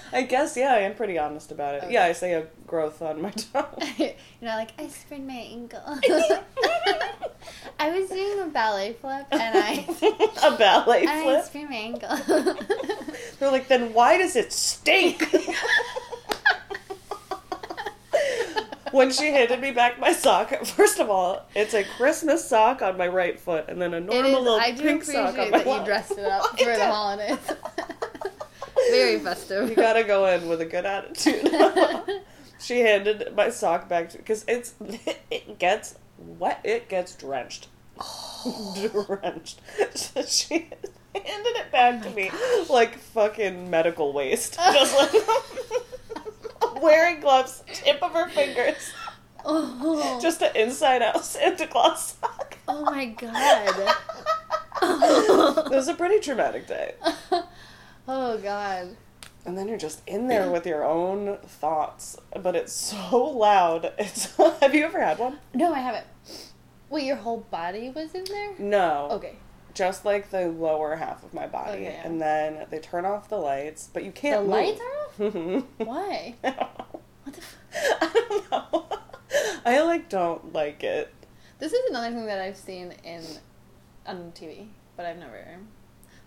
I 0.14 0.24
guess 0.24 0.58
yeah, 0.58 0.74
I 0.74 0.80
am 0.80 0.96
pretty 0.96 1.18
honest 1.18 1.52
about 1.52 1.76
it. 1.76 1.84
Okay. 1.84 1.94
Yeah, 1.94 2.06
I 2.06 2.12
say 2.12 2.34
a 2.34 2.48
growth 2.68 3.02
on 3.02 3.22
my 3.22 3.32
toe. 3.54 3.66
You're 3.98 4.14
not 4.42 4.58
like, 4.58 4.72
I 4.78 4.88
sprained 4.88 5.28
my 5.28 5.34
ankle. 5.34 5.82
I 7.80 7.90
was 7.92 8.10
doing 8.10 8.42
a 8.42 8.48
ballet 8.48 8.94
flip 8.94 9.26
and 9.32 9.58
I, 9.58 9.86
a 10.44 10.58
ballet 10.58 11.02
and 11.02 11.10
I 11.10 11.24
flip. 11.24 11.46
sprained 11.46 11.70
my 11.70 11.76
ankle. 11.76 12.46
They're 13.40 13.52
like, 13.52 13.68
then 13.68 13.94
why 13.94 14.18
does 14.18 14.36
it 14.36 14.52
stink? 14.52 15.24
when 18.92 19.12
she 19.12 19.28
handed 19.28 19.60
me 19.60 19.72
back 19.72 20.00
my 20.00 20.14
sock, 20.14 20.66
first 20.66 21.00
of 21.00 21.10
all, 21.10 21.46
it's 21.54 21.74
a 21.74 21.84
Christmas 21.84 22.48
sock 22.48 22.82
on 22.82 22.98
my 22.98 23.08
right 23.08 23.38
foot, 23.40 23.66
and 23.68 23.82
then 23.82 23.94
a 23.94 24.00
normal 24.00 24.32
is, 24.32 24.38
little 24.38 24.60
I 24.60 24.72
do 24.72 24.82
pink 24.84 25.04
sock 25.04 25.38
on 25.38 25.52
my 25.52 25.58
that 25.58 25.66
you 25.66 25.72
left. 25.74 25.86
dressed 25.86 26.12
it 26.14 26.26
up 26.26 26.58
for 26.58 26.66
the 26.66 26.86
holidays. 26.86 27.38
Very 28.90 29.20
festive. 29.24 29.70
You 29.70 29.76
gotta 29.76 30.04
go 30.04 30.26
in 30.28 30.48
with 30.48 30.62
a 30.62 30.66
good 30.66 30.86
attitude. 30.86 31.50
she 32.60 32.80
handed 32.82 33.36
my 33.36 33.50
sock 33.50 33.88
back 33.90 34.10
to 34.10 34.18
because 34.18 34.46
it's 34.48 34.74
it 35.32 35.60
gets 35.60 35.96
wet. 36.18 36.62
It 36.64 36.90
gets 36.90 37.16
drenched, 37.16 37.68
drenched. 38.44 39.62
So 39.96 40.24
she 40.24 40.70
handed 41.14 41.56
it 41.58 41.72
back 41.72 42.02
to 42.04 42.10
oh 42.10 42.14
me 42.14 42.32
like 42.70 42.98
fucking 42.98 43.70
medical 43.70 44.14
waste, 44.14 44.56
just 44.56 44.96
like 45.14 46.82
wearing 46.82 47.20
gloves, 47.22 47.64
tip 47.74 48.02
of 48.04 48.12
her 48.12 48.30
fingers, 48.30 48.92
Oh, 49.48 50.20
just 50.22 50.42
an 50.42 50.56
inside 50.56 51.02
out 51.02 51.24
Santa 51.24 51.68
Claus 51.68 52.14
sock. 52.20 52.58
oh 52.68 52.84
my 52.84 53.06
god. 53.06 53.96
it 54.82 55.70
was 55.72 55.88
a 55.88 55.94
pretty 55.94 56.20
traumatic 56.20 56.68
day. 56.68 56.96
Oh 58.08 58.38
god. 58.38 58.96
And 59.46 59.56
then 59.58 59.68
you're 59.68 59.78
just 59.78 60.02
in 60.08 60.28
there 60.28 60.50
with 60.50 60.66
your 60.66 60.84
own 60.84 61.38
thoughts, 61.46 62.18
but 62.42 62.56
it's 62.56 62.74
so 62.74 63.24
loud. 63.24 63.94
It's 64.00 64.36
have 64.60 64.74
you 64.74 64.84
ever 64.86 65.00
had 65.00 65.20
one? 65.20 65.38
No, 65.54 65.74
I 65.74 65.80
haven't. 65.80 66.08
Wait, 66.90 67.04
your 67.06 67.16
whole 67.18 67.42
body 67.52 67.90
was 67.90 68.14
in 68.16 68.24
there? 68.26 68.54
No. 68.58 69.08
Okay. 69.12 69.36
Just 69.74 70.06
like 70.06 70.30
the 70.32 70.48
lower 70.48 70.96
half 70.96 71.24
of 71.24 71.34
my 71.34 71.46
body, 71.48 71.86
Okay. 71.88 72.00
and 72.04 72.20
then 72.22 72.66
they 72.70 72.80
turn 72.80 73.06
off 73.06 73.28
the 73.30 73.38
lights, 73.38 73.90
but 73.94 74.04
you 74.06 74.12
can't. 74.12 74.46
The 74.46 74.50
lights 74.50 74.80
are 75.20 75.26
off? 75.28 75.64
Why? 75.78 76.36
I 76.44 76.50
don't 76.52 76.58
know. 76.60 77.02
What 77.24 77.34
the 77.36 77.42
f- 77.42 77.98
I 78.02 78.26
don't 78.30 78.52
know. 78.52 78.86
I 79.66 79.82
like 79.82 80.08
don't 80.10 80.54
like 80.54 80.84
it. 80.84 81.14
This 81.60 81.74
is 81.74 81.90
another 81.90 82.12
thing 82.16 82.26
that 82.28 82.40
I've 82.40 82.56
seen 82.58 82.94
in 83.04 83.24
on 84.08 84.32
TV, 84.34 84.68
but 84.96 85.06
I've 85.06 85.18
never. 85.18 85.58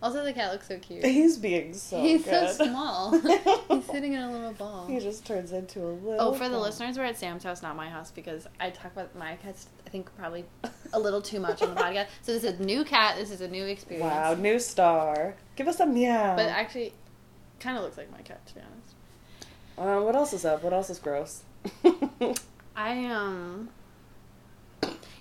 Also, 0.00 0.22
the 0.24 0.32
cat 0.32 0.52
looks 0.52 0.68
so 0.68 0.78
cute. 0.78 1.04
He's 1.04 1.36
being 1.38 1.74
so 1.74 2.00
He's 2.02 2.24
good. 2.24 2.50
so 2.50 2.66
small. 2.66 3.18
He's 3.68 3.84
sitting 3.90 4.12
in 4.12 4.20
a 4.22 4.30
little 4.30 4.52
ball. 4.52 4.86
He 4.86 5.00
just 5.00 5.26
turns 5.26 5.50
into 5.52 5.80
a 5.82 5.90
little. 5.90 6.16
Oh, 6.20 6.32
for 6.34 6.48
the 6.48 6.58
listeners, 6.58 6.96
we're 6.96 7.04
at 7.04 7.18
Sam's 7.18 7.42
house, 7.42 7.62
not 7.62 7.74
my 7.74 7.88
house, 7.88 8.10
because 8.12 8.46
I 8.60 8.70
talk 8.70 8.92
about 8.92 9.16
my 9.16 9.34
cats. 9.36 9.66
I 9.86 9.90
think 9.90 10.14
probably 10.16 10.44
a 10.92 10.98
little 11.00 11.20
too 11.20 11.40
much 11.40 11.62
on 11.62 11.74
the 11.74 11.80
podcast. 11.80 12.06
So 12.22 12.32
this 12.32 12.44
is 12.44 12.60
a 12.60 12.62
new 12.62 12.84
cat. 12.84 13.16
This 13.16 13.30
is 13.32 13.40
a 13.40 13.48
new 13.48 13.64
experience. 13.64 14.04
Wow, 14.08 14.34
new 14.34 14.58
star. 14.60 15.34
Give 15.56 15.66
us 15.66 15.80
a 15.80 15.86
meow. 15.86 16.36
But 16.36 16.46
actually, 16.46 16.92
kind 17.58 17.76
of 17.76 17.82
looks 17.82 17.96
like 17.96 18.10
my 18.12 18.22
cat 18.22 18.46
to 18.46 18.54
be 18.54 18.60
honest. 18.60 18.94
uh, 19.78 20.04
what 20.04 20.14
else 20.14 20.32
is 20.32 20.44
up? 20.44 20.62
What 20.62 20.72
else 20.72 20.90
is 20.90 20.98
gross? 21.00 21.42
I 22.76 23.04
um. 23.06 23.70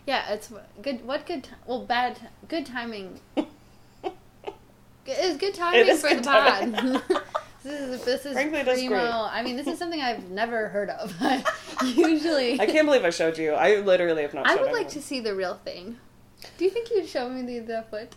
Yeah, 0.05 0.31
it's 0.33 0.53
good. 0.83 1.03
What 1.05 1.25
good? 1.25 1.45
ti- 1.45 1.49
Well, 1.65 1.83
bad. 1.83 2.29
Good 2.47 2.65
timing. 2.67 3.19
It's 5.07 5.37
good 5.37 5.53
timing 5.53 5.87
is 5.87 6.01
for 6.01 6.09
good 6.09 6.19
the 6.19 6.23
pod. 6.23 6.75
timing. 6.75 7.01
this 7.63 7.81
is 7.81 8.05
this 8.05 8.25
is 8.25 8.33
Frankly, 8.33 8.87
primo. 8.87 9.27
I 9.31 9.41
mean, 9.43 9.55
this 9.55 9.67
is 9.67 9.79
something 9.79 10.01
I've 10.01 10.29
never 10.29 10.67
heard 10.69 10.89
of. 10.89 11.13
Usually, 11.83 12.59
I 12.59 12.65
can't 12.65 12.85
believe 12.85 13.05
I 13.05 13.09
showed 13.09 13.37
you. 13.37 13.53
I 13.53 13.77
literally 13.77 14.23
have 14.23 14.33
not 14.33 14.47
I 14.47 14.55
would 14.55 14.71
like 14.71 14.89
to 14.89 15.01
see 15.01 15.19
the 15.19 15.33
real 15.33 15.55
thing. 15.55 15.97
Do 16.57 16.65
you 16.65 16.71
think 16.71 16.89
you'd 16.91 17.07
show 17.07 17.29
me 17.29 17.41
the, 17.41 17.59
the 17.59 17.85
foot? 17.89 18.13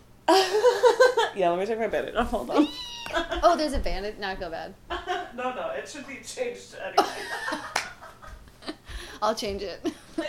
yeah, 1.35 1.49
let 1.49 1.59
me 1.59 1.65
take 1.65 1.79
my 1.79 1.87
bandage 1.87 2.15
off. 2.15 2.29
Hold 2.29 2.49
on. 2.49 2.67
Oh, 3.43 3.55
there's 3.57 3.73
a 3.73 3.79
bandage. 3.79 4.17
Not 4.19 4.39
go 4.39 4.49
bad. 4.49 4.73
no, 5.35 5.53
no, 5.53 5.69
it 5.71 5.87
should 5.89 6.07
be 6.07 6.19
changed 6.25 6.75
anyway. 6.81 7.09
I'll 9.21 9.35
change 9.35 9.61
it. 9.61 9.79
Ew. 10.17 10.23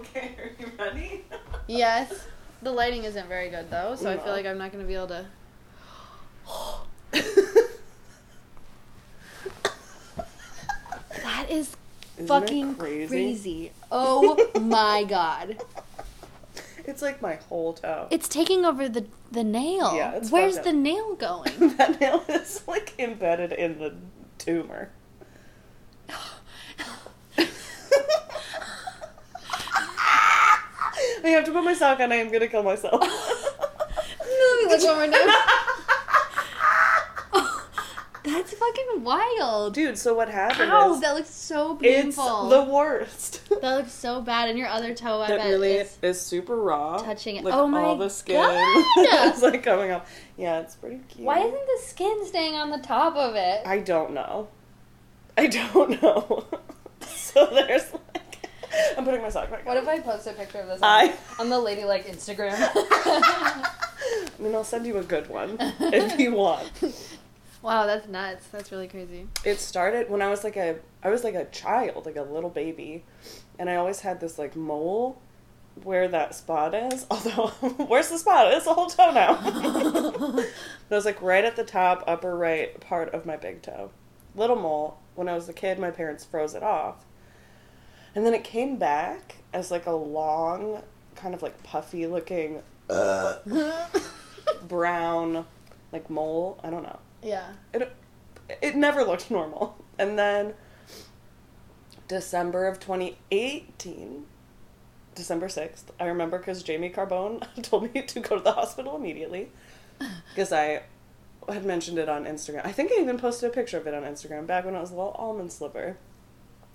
Okay, 0.00 0.34
are 0.38 0.50
you 0.58 0.72
ready? 0.78 1.24
yes. 1.66 2.26
The 2.62 2.72
lighting 2.72 3.04
isn't 3.04 3.28
very 3.28 3.50
good 3.50 3.70
though, 3.70 3.94
so 3.96 4.10
I 4.10 4.16
feel 4.18 4.32
like 4.32 4.46
I'm 4.46 4.58
not 4.58 4.72
going 4.72 4.82
to 4.82 4.88
be 4.88 4.94
able 4.94 5.08
to. 5.08 5.26
That 11.22 11.50
is 11.50 11.76
Isn't 12.16 12.26
fucking 12.26 12.74
crazy? 12.76 13.08
crazy. 13.08 13.72
Oh 13.90 14.36
my 14.60 15.04
god. 15.08 15.62
It's 16.84 17.02
like 17.02 17.20
my 17.20 17.36
whole 17.48 17.74
toe. 17.74 18.08
It's 18.10 18.28
taking 18.28 18.64
over 18.64 18.88
the 18.88 19.06
the 19.30 19.44
nail. 19.44 19.94
Yeah, 19.94 20.12
it's 20.12 20.30
Where's 20.30 20.58
the 20.60 20.72
nail 20.72 21.14
going? 21.14 21.52
that 21.76 22.00
nail 22.00 22.24
is 22.28 22.62
like 22.66 22.94
embedded 22.98 23.52
in 23.52 23.78
the 23.78 23.94
tumor. 24.38 24.90
I 31.24 31.28
have 31.28 31.44
to 31.46 31.52
put 31.52 31.64
my 31.64 31.74
sock 31.74 32.00
on. 32.00 32.12
I 32.12 32.16
am 32.16 32.30
gonna 32.30 32.48
kill 32.48 32.62
myself. 32.62 33.00
Me 33.00 34.66
look 34.66 34.82
one 34.84 35.10
more 35.10 35.18
time. 35.18 35.28
That's 38.24 38.52
fucking 38.52 39.04
wild. 39.04 39.72
Dude, 39.74 39.96
so 39.96 40.12
what 40.12 40.28
happened 40.28 40.70
Ow, 40.70 40.92
is 40.94 41.00
that 41.00 41.14
looks 41.14 41.30
so 41.30 41.78
it's 41.80 42.16
painful. 42.16 42.48
the 42.50 42.62
worst. 42.62 43.48
that 43.62 43.62
looks 43.76 43.92
so 43.92 44.20
bad. 44.20 44.50
And 44.50 44.58
your 44.58 44.68
other 44.68 44.94
toe, 44.94 45.22
I 45.22 45.28
That 45.28 45.38
bet 45.38 45.46
really 45.48 45.72
is 45.76 45.96
is 46.02 46.20
super 46.20 46.56
raw. 46.56 46.98
touching 46.98 47.36
it. 47.36 47.44
Like 47.44 47.54
Oh 47.54 47.66
my 47.66 47.82
all 47.82 47.96
the 47.96 48.10
skin 48.10 48.36
God! 48.36 49.34
is 49.34 49.40
like 49.42 49.62
coming 49.62 49.92
off. 49.92 50.10
Yeah, 50.36 50.60
it's 50.60 50.76
pretty 50.76 51.00
cute. 51.08 51.24
Why 51.24 51.38
isn't 51.38 51.52
the 51.52 51.78
skin 51.86 52.26
staying 52.26 52.54
on 52.54 52.70
the 52.70 52.78
top 52.78 53.16
of 53.16 53.34
it? 53.34 53.62
I 53.66 53.78
don't 53.78 54.12
know. 54.12 54.48
I 55.38 55.46
don't 55.46 56.02
know. 56.02 56.44
so 57.00 57.46
there's 57.46 57.92
like 57.92 58.07
I'm 58.96 59.04
putting 59.04 59.22
my 59.22 59.28
sock 59.28 59.50
back 59.50 59.64
What 59.66 59.76
on. 59.76 59.82
if 59.82 59.88
I 59.88 60.00
post 60.00 60.26
a 60.26 60.32
picture 60.32 60.58
of 60.60 60.68
this 60.68 60.80
I- 60.82 61.14
on, 61.38 61.48
the 61.50 61.58
Ladylike 61.58 62.06
Instagram? 62.06 62.54
I 62.74 63.70
mean, 64.38 64.54
I'll 64.54 64.64
send 64.64 64.86
you 64.86 64.98
a 64.98 65.02
good 65.02 65.28
one 65.28 65.56
if 65.60 66.18
you 66.18 66.32
want. 66.34 66.70
wow, 67.62 67.86
that's 67.86 68.06
nuts. 68.08 68.46
That's 68.48 68.70
really 68.72 68.88
crazy. 68.88 69.26
It 69.44 69.58
started 69.58 70.08
when 70.10 70.22
I 70.22 70.28
was 70.30 70.44
like 70.44 70.56
a 70.56 70.76
I 71.02 71.10
was 71.10 71.24
like 71.24 71.34
a 71.34 71.44
child, 71.46 72.06
like 72.06 72.16
a 72.16 72.22
little 72.22 72.50
baby, 72.50 73.04
and 73.58 73.68
I 73.68 73.76
always 73.76 74.00
had 74.00 74.20
this 74.20 74.38
like 74.38 74.54
mole 74.56 75.20
where 75.82 76.08
that 76.08 76.34
spot 76.34 76.74
is. 76.74 77.06
Although, 77.10 77.48
where's 77.86 78.08
the 78.10 78.18
spot? 78.18 78.52
It's 78.52 78.64
the 78.64 78.74
whole 78.74 78.86
toe 78.88 79.10
now. 79.12 79.38
it 79.44 80.50
was 80.90 81.04
like 81.04 81.20
right 81.22 81.44
at 81.44 81.56
the 81.56 81.64
top, 81.64 82.04
upper 82.06 82.36
right 82.36 82.78
part 82.80 83.12
of 83.14 83.26
my 83.26 83.36
big 83.36 83.62
toe. 83.62 83.90
Little 84.34 84.56
mole. 84.56 84.98
When 85.14 85.28
I 85.28 85.34
was 85.34 85.48
a 85.48 85.52
kid, 85.52 85.80
my 85.80 85.90
parents 85.90 86.24
froze 86.24 86.54
it 86.54 86.62
off, 86.62 87.04
and 88.18 88.26
then 88.26 88.34
it 88.34 88.42
came 88.42 88.76
back 88.76 89.36
as 89.52 89.70
like 89.70 89.86
a 89.86 89.92
long, 89.92 90.82
kind 91.14 91.34
of 91.34 91.42
like 91.42 91.62
puffy 91.62 92.06
looking 92.06 92.62
brown, 94.68 95.46
like 95.92 96.10
mole. 96.10 96.58
I 96.64 96.70
don't 96.70 96.82
know 96.82 96.98
yeah. 97.22 97.52
it 97.72 97.94
it 98.62 98.76
never 98.76 99.04
looked 99.04 99.30
normal. 99.30 99.76
And 99.98 100.18
then 100.18 100.54
December 102.06 102.66
of 102.66 102.80
2018, 102.80 104.24
December 105.14 105.48
6th, 105.48 105.84
I 106.00 106.06
remember 106.06 106.38
because 106.38 106.62
Jamie 106.62 106.90
Carbone 106.90 107.46
told 107.62 107.92
me 107.92 108.02
to 108.02 108.20
go 108.20 108.36
to 108.38 108.42
the 108.42 108.52
hospital 108.52 108.96
immediately 108.96 109.50
because 110.30 110.52
I 110.52 110.82
had 111.48 111.64
mentioned 111.64 111.98
it 111.98 112.08
on 112.08 112.24
Instagram. 112.24 112.64
I 112.64 112.72
think 112.72 112.92
I 112.92 113.00
even 113.00 113.18
posted 113.18 113.50
a 113.50 113.52
picture 113.52 113.76
of 113.76 113.86
it 113.86 113.94
on 113.94 114.02
Instagram 114.02 114.46
back 114.46 114.64
when 114.64 114.74
I 114.74 114.80
was 114.80 114.90
a 114.90 114.94
little 114.94 115.12
almond 115.12 115.52
slipper. 115.52 115.98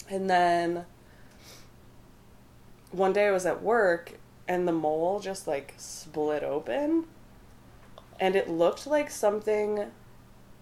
And 0.10 0.30
then 0.30 0.86
one 2.94 3.12
day 3.12 3.28
I 3.28 3.32
was 3.32 3.46
at 3.46 3.62
work 3.62 4.14
and 4.48 4.68
the 4.68 4.72
mole 4.72 5.20
just 5.20 5.48
like 5.48 5.74
split 5.78 6.44
open 6.44 7.06
and 8.20 8.36
it 8.36 8.50
looked 8.50 8.86
like 8.86 9.10
something 9.10 9.86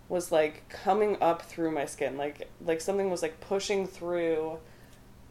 was 0.08 0.32
like 0.32 0.68
coming 0.70 1.18
up 1.22 1.42
through 1.42 1.72
my 1.72 1.86
skin 1.86 2.18
like 2.18 2.50
like 2.66 2.82
something 2.82 3.10
was 3.10 3.22
like 3.22 3.40
pushing 3.42 3.88
through 3.88 4.58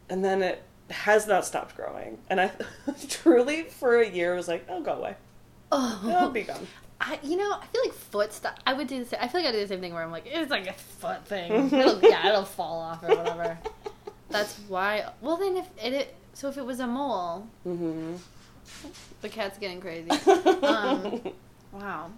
and 0.09 0.25
then 0.25 0.43
it 0.43 0.63
has 0.91 1.27
not 1.27 1.45
stopped 1.45 1.77
growing 1.77 2.19
and 2.29 2.41
i 2.41 2.51
truly 3.09 3.63
for 3.65 4.01
a 4.01 4.09
year 4.09 4.35
was 4.35 4.49
like 4.49 4.65
oh 4.69 4.81
go 4.81 4.95
away 4.95 5.15
oh 5.71 6.01
it'll 6.09 6.31
be 6.31 6.43
gone 6.43 6.67
I, 7.03 7.19
you 7.23 7.39
know, 7.39 7.51
I 7.51 7.65
feel 7.73 7.81
like 7.83 7.95
foot 7.95 8.31
stuff. 8.31 8.57
I 8.67 8.75
would 8.75 8.87
do 8.87 8.99
the 8.99 9.07
same. 9.07 9.21
I 9.23 9.29
feel 9.29 9.41
like 9.41 9.49
I 9.49 9.53
do 9.53 9.61
the 9.61 9.69
same 9.69 9.81
thing 9.81 9.95
where 9.95 10.03
I'm 10.03 10.11
like, 10.11 10.27
it's 10.27 10.51
like 10.51 10.67
a 10.67 10.75
foot 10.75 11.27
thing. 11.27 11.51
It'll, 11.73 11.99
yeah, 12.03 12.29
it'll 12.29 12.45
fall 12.45 12.79
off 12.79 13.03
or 13.03 13.17
whatever. 13.17 13.59
That's 14.29 14.59
why. 14.69 15.11
Well, 15.23 15.39
then 15.39 15.57
if 15.57 15.67
it, 15.83 15.95
it 15.95 16.15
so 16.41 16.49
if 16.49 16.57
it 16.57 16.65
was 16.65 16.81
a 16.81 16.87
mole, 16.87 17.47
mm-hmm. 17.67 18.15
the 19.21 19.29
cat's 19.29 19.59
getting 19.59 19.81
crazy. 19.81 20.09
Um, 20.63 21.21
wow. 21.73 22.11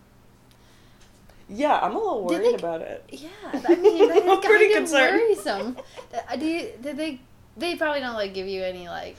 yeah 1.49 1.79
i'm 1.83 1.95
a 1.95 1.99
little 1.99 2.25
worried 2.25 2.53
they- 2.53 2.55
about 2.55 2.81
it 2.83 3.05
Yeah, 3.11 3.29
I 3.53 3.75
mean, 3.75 4.09
that 4.09 4.17
is 4.25 4.45
pretty 4.45 4.73
kind 4.75 4.85
of 4.87 4.93
worrisome. 4.93 5.77
Uh, 6.15 6.37
Do 6.37 6.47
you, 6.47 6.73
did 6.81 6.97
they? 6.97 7.21
They 7.57 7.77
probably 7.77 8.01
don't 8.01 8.15
like 8.15 8.33
give 8.35 8.47
you 8.47 8.63
any 8.63 8.89
like 8.89 9.17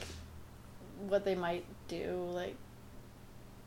what 1.08 1.24
they 1.24 1.34
might 1.34 1.64
do 1.88 2.28
like. 2.32 2.56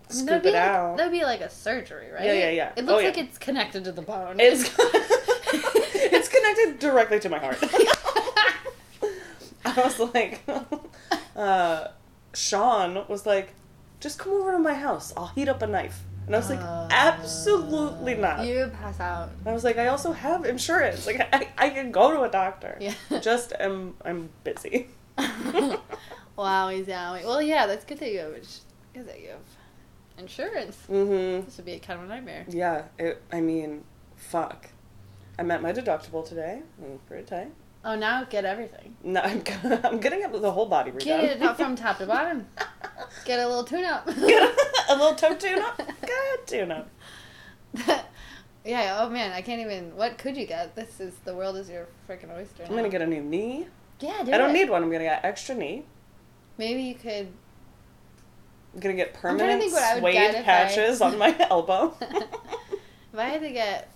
I 0.10 0.14
mean, 0.14 0.18
scoop 0.20 0.28
that'd 0.28 0.44
be 0.44 0.50
it 0.50 0.54
like, 0.54 0.62
out 0.62 0.98
That'd 0.98 1.12
be 1.12 1.24
like 1.24 1.42
a 1.42 1.50
surgery, 1.50 2.10
right? 2.12 2.24
Yeah, 2.26 2.34
yeah, 2.34 2.50
yeah. 2.50 2.72
It 2.76 2.82
Oh, 2.84 2.86
looks 2.88 3.04
yeah. 3.04 3.10
like 3.10 3.18
it's 3.18 3.38
connected 3.38 3.84
to 3.86 3.92
the 3.92 4.02
bone. 4.02 4.38
it's 4.40 4.64
it's 4.80 6.30
connected 6.30 6.80
directly 6.80 7.20
to 7.20 7.30
my 7.30 7.40
heart 7.40 7.58
i 9.66 9.82
was 9.84 10.00
like 10.14 10.42
uh 11.38 11.88
sean 12.34 13.06
was 13.08 13.26
like 13.26 13.54
just 14.00 14.20
come 14.20 14.34
over 14.34 14.52
to 14.52 14.60
my 14.60 14.74
house 14.74 15.14
i'll 15.16 15.28
heat 15.28 15.48
up 15.48 15.62
a 15.62 15.68
knife 15.68 16.04
and 16.26 16.36
i 16.36 16.40
was 16.40 16.50
like 16.50 16.60
Uh, 16.60 16.88
absolutely 16.92 18.16
not 18.16 18.46
You 18.46 18.70
pass 18.82 19.00
out. 19.00 19.30
I 19.46 19.54
was 19.54 19.64
like, 19.64 19.78
I 19.78 19.88
also 19.88 20.12
have 20.12 20.44
insurance. 20.46 21.08
Like, 21.08 21.22
I, 21.34 21.48
I 21.58 21.70
can 21.70 21.92
go 21.92 22.12
to 22.12 22.22
a 22.24 22.30
doctor. 22.30 22.78
Yeah. 22.82 22.94
Just 23.22 23.54
am 23.58 23.96
I'm 24.04 24.30
busy. 24.44 24.88
wow, 26.36 26.70
he's 26.70 26.90
out. 26.90 27.24
Well, 27.24 27.42
yeah, 27.42 27.66
that's 27.66 27.86
good 27.86 28.00
that 28.00 28.12
you 28.12 28.20
have. 28.20 28.34
Good 28.94 29.08
that 29.08 29.22
you 29.22 29.30
have 29.30 29.40
insurance. 30.18 30.78
Mm-hmm. 30.90 31.46
This 31.46 31.58
would 31.58 31.66
be 31.66 31.74
a 31.74 31.80
kind 31.80 32.00
of 32.00 32.06
a 32.06 32.10
nightmare. 32.10 32.46
Yeah. 32.50 32.84
It. 33.00 33.22
I 33.32 33.40
mean, 33.42 33.84
fuck. 34.16 34.68
I 35.40 35.44
met 35.44 35.62
my 35.62 35.72
deductible 35.72 36.28
today. 36.28 36.62
I'm 36.84 37.00
pretty 37.08 37.24
tight. 37.26 37.52
Oh, 37.90 37.96
now 37.96 38.26
get 38.26 38.44
everything. 38.44 38.98
No, 39.02 39.22
I'm 39.22 39.42
I'm 39.86 40.00
getting 40.00 40.22
up 40.26 40.34
the 40.34 40.52
whole 40.52 40.66
body 40.66 40.92
redone. 40.92 41.04
Get 41.06 41.24
it 41.24 41.42
up 41.42 41.56
from 41.56 41.78
top 41.78 42.00
to 42.00 42.06
bottom. 42.16 42.46
Get 43.24 43.40
a 43.40 43.48
little 43.48 43.64
tune 43.64 43.86
up. 43.86 44.06
get 44.28 44.54
a 44.90 44.96
little 44.96 45.16
toe 45.16 45.36
tune 45.36 45.60
up. 45.60 45.78
Good 45.78 46.46
tune 46.48 46.72
up. 46.74 46.90
yeah. 48.66 48.98
Oh 49.00 49.10
man, 49.10 49.32
I 49.32 49.42
can't 49.42 49.62
even. 49.62 49.96
What 49.96 50.18
could 50.18 50.36
you 50.36 50.46
get? 50.46 50.76
This 50.76 51.00
is 51.00 51.14
the 51.24 51.34
world 51.34 51.56
is 51.56 51.70
your 51.70 51.88
freaking 52.10 52.30
oyster. 52.36 52.64
I'm 52.68 52.76
gonna 52.76 52.90
get 52.90 53.02
a 53.02 53.08
new 53.08 53.22
knee. 53.22 53.68
Yeah, 54.02 54.22
do 54.22 54.34
I 54.34 54.38
don't 54.38 54.50
it. 54.50 54.54
need 54.54 54.70
one. 54.70 54.84
I'm 54.84 54.92
gonna 54.92 55.06
get 55.06 55.24
extra 55.24 55.56
knee. 55.56 55.86
Maybe 56.58 56.82
you 56.82 56.96
could. 56.96 57.30
I'm 58.74 58.82
gonna 58.82 58.96
get 58.96 59.14
permanent 59.14 59.62
suede 59.64 60.14
if 60.14 60.38
I- 60.40 60.42
patches 60.44 61.00
on 61.00 61.18
my 61.18 61.34
elbow. 61.50 61.96
if 62.02 63.18
I 63.18 63.24
had 63.24 63.42
to 63.44 63.50
get, 63.50 63.90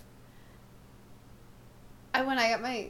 I 2.14 2.22
when 2.22 2.38
I 2.38 2.48
got 2.48 2.62
my, 2.62 2.88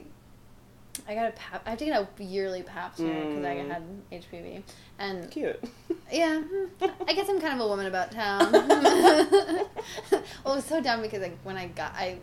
I 1.07 1.15
got 1.15 1.27
a 1.27 1.31
pap. 1.31 1.63
I 1.65 1.71
have 1.71 1.79
to 1.79 1.85
get 1.85 2.07
a 2.19 2.23
yearly 2.23 2.63
pap 2.63 2.95
smear 2.95 3.25
because 3.25 3.43
I 3.43 3.55
Mm. 3.55 3.67
had 3.69 3.83
HPV, 4.11 4.63
and 4.99 5.29
Cute. 5.31 5.61
yeah, 6.11 6.41
I 7.07 7.13
guess 7.13 7.27
I'm 7.29 7.41
kind 7.41 7.53
of 7.59 7.65
a 7.65 7.67
woman 7.67 7.87
about 7.87 8.11
town. 8.11 8.51
well, 8.53 9.65
it 10.11 10.25
was 10.45 10.65
so 10.65 10.81
dumb 10.81 11.01
because 11.01 11.21
like 11.21 11.37
when 11.43 11.57
I 11.57 11.67
got 11.67 11.93
I, 11.95 12.19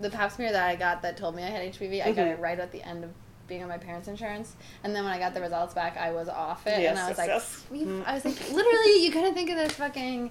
the 0.00 0.10
pap 0.10 0.30
smear 0.32 0.52
that 0.52 0.66
I 0.68 0.76
got 0.76 1.02
that 1.02 1.16
told 1.16 1.34
me 1.34 1.42
I 1.42 1.46
had 1.48 1.72
HPV, 1.74 2.02
I 2.04 2.12
got 2.12 2.26
Mhm. 2.26 2.32
it 2.32 2.38
right 2.38 2.58
at 2.58 2.70
the 2.72 2.82
end 2.82 3.04
of 3.04 3.10
being 3.48 3.62
on 3.62 3.68
my 3.68 3.78
parents' 3.78 4.08
insurance, 4.08 4.56
and 4.82 4.94
then 4.94 5.04
when 5.04 5.12
I 5.12 5.18
got 5.20 5.32
the 5.34 5.40
results 5.40 5.72
back, 5.74 5.96
I 5.96 6.10
was 6.12 6.28
off 6.28 6.66
it, 6.66 6.80
Yes, 6.80 6.90
and 6.90 6.98
I 6.98 7.08
was 7.08 7.16
yes, 7.16 7.18
like, 7.18 7.28
yes. 7.28 7.64
Mm. 7.86 8.04
I 8.04 8.14
was 8.14 8.24
like, 8.24 8.40
literally, 8.52 9.04
you 9.04 9.12
couldn't 9.12 9.34
think 9.34 9.50
of 9.50 9.56
this 9.56 9.72
fucking 9.72 10.30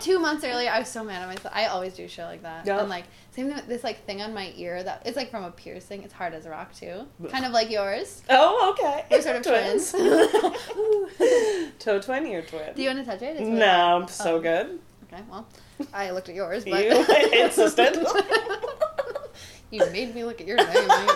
two 0.00 0.18
months 0.18 0.44
earlier. 0.44 0.70
I 0.70 0.78
was 0.80 0.88
so 0.88 1.02
mad 1.04 1.22
at 1.22 1.28
myself. 1.28 1.52
I 1.54 1.66
always 1.66 1.94
do 1.94 2.06
shit 2.08 2.24
like 2.24 2.42
that. 2.42 2.66
Yep. 2.66 2.80
And 2.80 2.88
like 2.88 3.04
same 3.30 3.46
thing 3.46 3.56
with 3.56 3.66
this 3.66 3.84
like 3.84 4.04
thing 4.06 4.20
on 4.22 4.32
my 4.34 4.52
ear 4.56 4.82
that 4.82 5.02
it's 5.06 5.16
like 5.16 5.30
from 5.30 5.44
a 5.44 5.50
piercing. 5.50 6.02
It's 6.02 6.12
hard 6.12 6.34
as 6.34 6.46
a 6.46 6.50
rock 6.50 6.72
too, 6.74 7.06
kind 7.28 7.44
of 7.44 7.52
like 7.52 7.70
yours. 7.70 8.22
Oh, 8.30 8.70
okay. 8.78 9.04
We're 9.10 9.22
sort 9.22 9.36
of 9.36 9.42
twins. 9.42 9.92
Toe 11.78 12.00
twin, 12.00 12.26
ear 12.26 12.42
twin. 12.42 12.74
Do 12.74 12.82
you 12.82 12.88
want 12.88 13.00
to 13.00 13.04
touch 13.10 13.22
it? 13.22 13.30
It's 13.36 13.40
really- 13.40 13.52
no, 13.52 13.96
I'm 14.02 14.08
so 14.08 14.36
Oh. 14.36 14.40
good. 14.40 14.80
Okay, 15.12 15.22
well, 15.30 15.46
I 15.94 16.10
looked 16.10 16.28
at 16.28 16.34
yours, 16.34 16.64
but 16.64 16.84
You 16.84 16.90
insisted. 17.44 17.96
you 19.70 19.80
made 19.90 20.14
me 20.14 20.24
look 20.24 20.40
at 20.40 20.46
yours. 20.46 20.60
Anyway. 20.60 21.06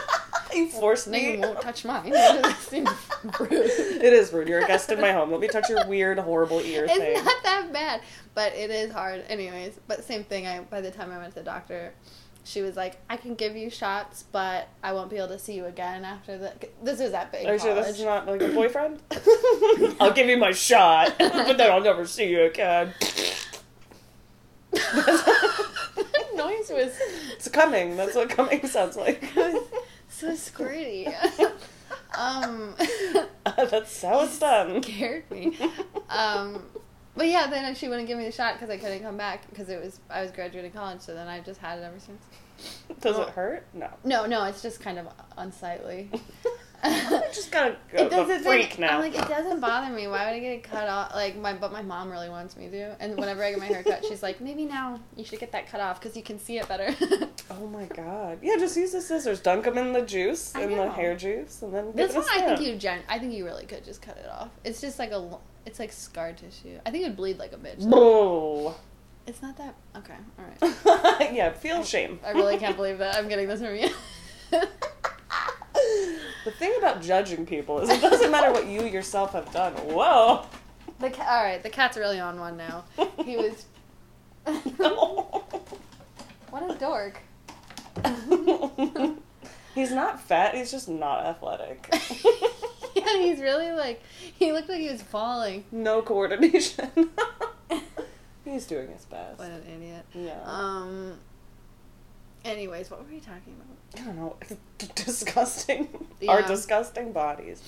You 0.54 0.68
forced 0.68 1.08
Name 1.08 1.40
me. 1.40 1.46
won't 1.46 1.60
touch 1.60 1.84
mine. 1.84 2.12
It 2.14 2.56
seems 2.60 2.88
rude. 3.40 3.52
It 3.52 4.12
is 4.12 4.32
rude. 4.32 4.48
You're 4.48 4.64
a 4.64 4.66
guest 4.66 4.90
in 4.90 5.00
my 5.00 5.12
home. 5.12 5.30
Let 5.30 5.40
me 5.40 5.48
touch 5.48 5.68
your 5.68 5.86
weird, 5.86 6.18
horrible 6.18 6.60
ear 6.60 6.84
It's 6.84 6.94
thing. 6.96 7.24
not 7.24 7.42
that 7.42 7.72
bad, 7.72 8.00
but 8.34 8.54
it 8.54 8.70
is 8.70 8.92
hard. 8.92 9.24
Anyways, 9.28 9.78
but 9.86 10.04
same 10.04 10.24
thing. 10.24 10.46
I 10.46 10.60
by 10.60 10.80
the 10.80 10.90
time 10.90 11.10
I 11.12 11.18
went 11.18 11.30
to 11.34 11.40
the 11.40 11.44
doctor, 11.44 11.92
she 12.44 12.60
was 12.62 12.76
like, 12.76 12.98
"I 13.08 13.16
can 13.16 13.34
give 13.36 13.56
you 13.56 13.70
shots, 13.70 14.24
but 14.32 14.68
I 14.82 14.92
won't 14.92 15.10
be 15.10 15.16
able 15.16 15.28
to 15.28 15.38
see 15.38 15.54
you 15.54 15.66
again 15.66 16.04
after 16.04 16.36
the." 16.38 16.52
This 16.82 16.98
is 17.00 17.12
that 17.12 17.30
big 17.32 17.46
Are 17.46 17.52
you 17.54 17.58
sure 17.58 17.70
college. 17.70 17.86
this 17.86 17.98
is 17.98 18.04
not 18.04 18.26
like 18.26 18.42
a 18.42 18.48
boyfriend? 18.48 19.00
I'll 20.00 20.12
give 20.12 20.28
you 20.28 20.36
my 20.36 20.52
shot, 20.52 21.14
but 21.18 21.56
then 21.56 21.70
I'll 21.70 21.80
never 21.80 22.06
see 22.06 22.28
you 22.30 22.42
again. 22.42 22.92
that 24.72 26.26
noise 26.34 26.70
was 26.70 26.98
It's 27.32 27.48
coming. 27.48 27.96
That's 27.96 28.14
what 28.14 28.28
coming 28.30 28.66
sounds 28.66 28.96
like. 28.96 29.22
So 30.12 30.32
squirty. 30.32 31.12
um, 32.18 32.74
That's 33.44 34.02
how 34.02 34.22
it's 34.22 34.38
done. 34.38 34.82
scared 34.82 35.30
me. 35.30 35.56
Um, 36.10 36.62
but 37.16 37.26
yeah, 37.26 37.46
then 37.46 37.74
she 37.74 37.88
wouldn't 37.88 38.06
give 38.06 38.18
me 38.18 38.26
the 38.26 38.32
shot 38.32 38.54
because 38.54 38.68
I 38.68 38.76
couldn't 38.76 39.02
come 39.02 39.16
back 39.16 39.48
because 39.48 39.70
it 39.70 39.82
was 39.82 39.98
I 40.10 40.20
was 40.20 40.30
graduating 40.30 40.72
college. 40.72 41.00
So 41.00 41.14
then 41.14 41.26
I've 41.26 41.44
just 41.46 41.58
had 41.58 41.78
it 41.78 41.82
ever 41.82 41.98
since. 41.98 42.22
Does 43.00 43.18
it 43.18 43.28
hurt? 43.30 43.66
No. 43.74 43.88
No, 44.04 44.26
no, 44.26 44.44
it's 44.44 44.62
just 44.62 44.80
kind 44.80 44.98
of 44.98 45.06
unsightly. 45.36 46.10
I 46.84 47.22
just 47.32 47.50
gotta 47.52 47.76
go 47.92 47.98
It 47.98 48.06
a 48.06 48.10
doesn't. 48.10 48.42
freak 48.42 48.78
now. 48.78 48.96
I'm 48.96 49.00
like, 49.00 49.14
it 49.14 49.28
doesn't 49.28 49.60
bother 49.60 49.94
me. 49.94 50.06
Why 50.08 50.24
would 50.26 50.34
I 50.34 50.38
get 50.40 50.52
it 50.52 50.62
cut 50.64 50.88
off? 50.88 51.14
Like 51.14 51.36
my, 51.36 51.52
but 51.52 51.72
my 51.72 51.82
mom 51.82 52.10
really 52.10 52.28
wants 52.28 52.56
me 52.56 52.68
to. 52.70 52.96
And 53.00 53.16
whenever 53.16 53.42
I 53.44 53.50
get 53.50 53.58
my 53.60 53.66
hair 53.66 53.82
cut, 53.82 54.04
she's 54.04 54.22
like, 54.22 54.40
maybe 54.40 54.64
now 54.64 55.00
you 55.16 55.24
should 55.24 55.38
get 55.38 55.52
that 55.52 55.68
cut 55.68 55.80
off 55.80 56.00
because 56.00 56.16
you 56.16 56.22
can 56.22 56.38
see 56.38 56.58
it 56.58 56.66
better. 56.68 56.94
oh 57.50 57.66
my 57.68 57.84
god. 57.84 58.38
Yeah, 58.42 58.56
just 58.56 58.76
use 58.76 58.92
the 58.92 59.00
scissors. 59.00 59.40
Dunk 59.40 59.64
them 59.64 59.78
in 59.78 59.92
the 59.92 60.02
juice, 60.02 60.54
in 60.54 60.76
the 60.76 60.90
hair 60.90 61.14
juice, 61.16 61.62
and 61.62 61.72
then 61.72 61.92
this 61.94 62.14
one, 62.14 62.24
I 62.32 62.40
think 62.40 62.60
you 62.60 62.76
gen. 62.76 63.00
I 63.08 63.18
think 63.18 63.32
you 63.32 63.44
really 63.44 63.66
could 63.66 63.84
just 63.84 64.02
cut 64.02 64.16
it 64.18 64.28
off. 64.28 64.50
It's 64.64 64.80
just 64.80 64.98
like 64.98 65.12
a. 65.12 65.38
It's 65.64 65.78
like 65.78 65.92
scar 65.92 66.32
tissue. 66.32 66.80
I 66.84 66.90
think 66.90 67.04
it 67.04 67.08
would 67.08 67.16
bleed 67.16 67.38
like 67.38 67.52
a 67.52 67.56
bitch. 67.56 67.88
Boo. 67.88 68.74
It's 69.26 69.40
not 69.42 69.56
that. 69.58 69.74
Okay, 69.96 70.14
all 70.38 70.44
right. 70.44 71.32
yeah, 71.32 71.52
feel 71.52 71.84
shame. 71.84 72.18
I 72.24 72.32
really 72.32 72.56
can't 72.58 72.76
believe 72.82 72.98
that 72.98 73.16
I'm 73.16 73.28
getting 73.28 73.48
this 73.48 73.60
from 73.60 73.76
you. 73.76 73.88
The 76.44 76.50
thing 76.50 76.72
about 76.78 77.00
judging 77.02 77.46
people 77.46 77.78
is 77.80 77.88
it 77.88 78.00
doesn't 78.00 78.30
matter 78.32 78.50
what 78.52 78.66
you 78.66 78.82
yourself 78.84 79.32
have 79.32 79.52
done. 79.52 79.74
Whoa. 79.74 80.44
the 80.98 81.08
ca- 81.10 81.22
all 81.22 81.44
right, 81.44 81.62
the 81.62 81.70
cat's 81.70 81.96
really 81.96 82.18
on 82.18 82.40
one 82.40 82.56
now. 82.56 82.84
He 83.24 83.36
was. 83.36 83.66
what 86.50 86.68
a 86.68 86.74
dork. 86.80 87.20
he's 89.74 89.92
not 89.92 90.20
fat, 90.20 90.56
he's 90.56 90.72
just 90.72 90.88
not 90.88 91.24
athletic. 91.26 91.88
yeah, 92.96 93.18
he's 93.18 93.38
really 93.38 93.70
like 93.70 94.02
he 94.36 94.50
looked 94.52 94.68
like 94.68 94.80
he 94.80 94.88
was 94.90 95.00
falling. 95.02 95.64
no 95.70 96.02
coordination. 96.02 96.90
He's 98.52 98.66
doing 98.66 98.88
his 98.92 99.04
best. 99.06 99.38
What 99.38 99.48
an 99.48 99.62
idiot. 99.74 100.04
Yeah. 100.14 100.38
Um. 100.44 101.18
Anyways, 102.44 102.90
what 102.90 103.00
were 103.00 103.10
we 103.12 103.20
talking 103.20 103.54
about? 103.54 104.00
I 104.02 104.06
don't 104.06 104.16
know. 104.16 104.36
Disgusting. 104.94 105.88
Our 106.28 106.42
disgusting 106.42 107.12
bodies. 107.12 107.62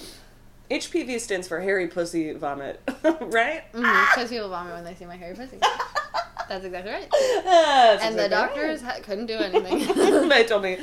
HPV 0.70 1.20
stands 1.20 1.46
for 1.46 1.60
hairy 1.60 1.86
pussy 1.88 2.32
vomit, 2.32 2.80
right? 3.20 3.64
Because 3.72 4.30
people 4.30 4.48
vomit 4.48 4.72
when 4.74 4.84
they 4.84 4.94
see 4.94 5.04
my 5.04 5.16
hairy 5.16 5.34
pussy. 5.36 5.58
That's 6.48 6.64
exactly 6.64 6.90
right. 6.92 7.08
That's 7.44 8.02
And 8.02 8.18
the 8.18 8.28
doctors 8.28 8.82
right. 8.82 8.94
ha- 8.96 9.00
couldn't 9.02 9.26
do 9.26 9.34
anything. 9.34 10.28
they 10.28 10.44
told 10.44 10.62
me, 10.62 10.78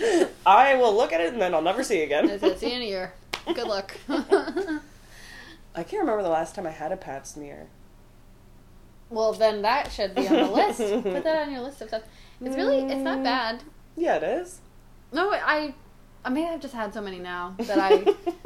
I 0.45 0.75
will 0.75 0.95
look 0.95 1.11
at 1.11 1.19
it 1.21 1.33
and 1.33 1.41
then 1.41 1.53
I'll 1.55 1.61
never 1.63 1.83
see 1.83 1.97
you 1.97 2.03
again. 2.03 2.29
I 2.29 2.37
said, 2.37 2.59
"See 2.59 2.69
you 2.69 2.75
in 2.75 2.81
a 2.83 2.85
year. 2.85 3.13
Good 3.47 3.67
luck." 3.67 3.95
I 5.73 5.83
can't 5.83 6.01
remember 6.01 6.21
the 6.23 6.29
last 6.29 6.53
time 6.55 6.65
I 6.67 6.71
had 6.71 6.91
a 6.91 6.97
pap 6.97 7.25
smear. 7.25 7.67
Well, 9.11 9.33
then 9.33 9.61
that 9.61 9.91
should 9.91 10.15
be 10.15 10.27
on 10.27 10.33
the 10.35 10.47
list. 10.47 10.79
Put 10.79 11.23
that 11.23 11.47
on 11.47 11.51
your 11.51 11.61
list 11.61 11.81
of 11.81 11.89
stuff. 11.89 12.03
It's 12.43 12.55
really, 12.55 12.79
it's 12.79 12.95
not 13.01 13.19
Mm. 13.19 13.23
bad. 13.23 13.63
Yeah, 13.95 14.15
it 14.15 14.23
is. 14.23 14.59
No, 15.13 15.31
I, 15.31 15.75
I 16.25 16.29
mean, 16.29 16.47
I've 16.47 16.61
just 16.61 16.73
had 16.73 16.93
so 16.93 17.01
many 17.01 17.19
now 17.19 17.53
that 17.59 17.77
I, 17.77 17.91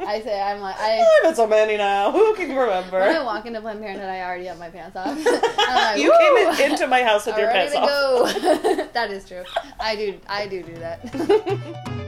I 0.04 0.20
say 0.20 0.40
I'm 0.40 0.60
like 0.60 0.76
I. 0.78 0.98
I've 1.00 1.24
had 1.26 1.36
so 1.36 1.46
many 1.46 1.76
now. 1.76 2.10
Who 2.16 2.34
can 2.34 2.48
remember? 2.54 2.98
When 3.00 3.16
I 3.16 3.22
walk 3.22 3.46
into 3.46 3.60
Planned 3.60 3.80
Parenthood, 3.80 4.08
I 4.08 4.20
already 4.22 4.44
have 4.46 4.58
my 4.58 4.68
pants 4.70 4.96
off. 4.96 5.16
Like, 5.66 5.98
you 6.00 6.10
"Woo!" 6.10 6.18
came 6.56 6.64
in- 6.66 6.72
into 6.72 6.86
my 6.86 7.02
house 7.02 7.26
with 7.26 7.34
I'm 7.36 7.40
your 7.40 7.48
ready 7.50 7.70
pants 7.72 7.74
to 7.74 7.80
off. 7.80 8.76
go. 8.76 8.86
that 8.92 9.10
is 9.10 9.26
true. 9.28 9.44
I 9.80 9.94
do. 9.96 10.18
I 10.28 10.46
do 10.46 10.62
do 10.62 10.74
that. 10.76 12.02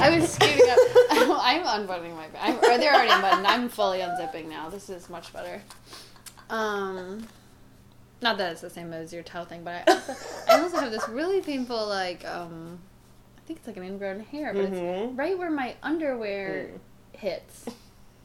I 0.00 0.18
was 0.18 0.32
scooting 0.32 0.68
up. 0.70 0.78
I'm 1.42 1.80
unbuttoning 1.80 2.14
my. 2.14 2.26
I'm, 2.40 2.56
or 2.56 2.78
they're 2.78 2.94
already 2.94 3.10
unbuttoned. 3.12 3.46
I'm 3.46 3.68
fully 3.68 3.98
unzipping 4.00 4.48
now. 4.48 4.68
This 4.68 4.88
is 4.88 5.08
much 5.10 5.32
better. 5.32 5.60
Um, 6.50 7.26
not 8.22 8.38
that 8.38 8.52
it's 8.52 8.60
the 8.60 8.70
same 8.70 8.92
as 8.92 9.12
your 9.12 9.22
toe 9.22 9.44
thing, 9.44 9.64
but 9.64 9.84
I 9.88 9.92
also, 9.92 10.14
I 10.48 10.60
also 10.60 10.76
have 10.78 10.90
this 10.90 11.08
really 11.08 11.40
painful 11.40 11.86
like 11.88 12.24
um, 12.26 12.78
I 13.36 13.40
think 13.46 13.58
it's 13.58 13.66
like 13.68 13.76
an 13.76 13.84
ingrown 13.84 14.20
hair, 14.20 14.52
but 14.54 14.64
it's 14.64 14.76
Mhm. 14.76 15.18
right 15.18 15.36
where 15.38 15.50
my 15.50 15.74
underwear 15.82 16.70
hits. 17.12 17.66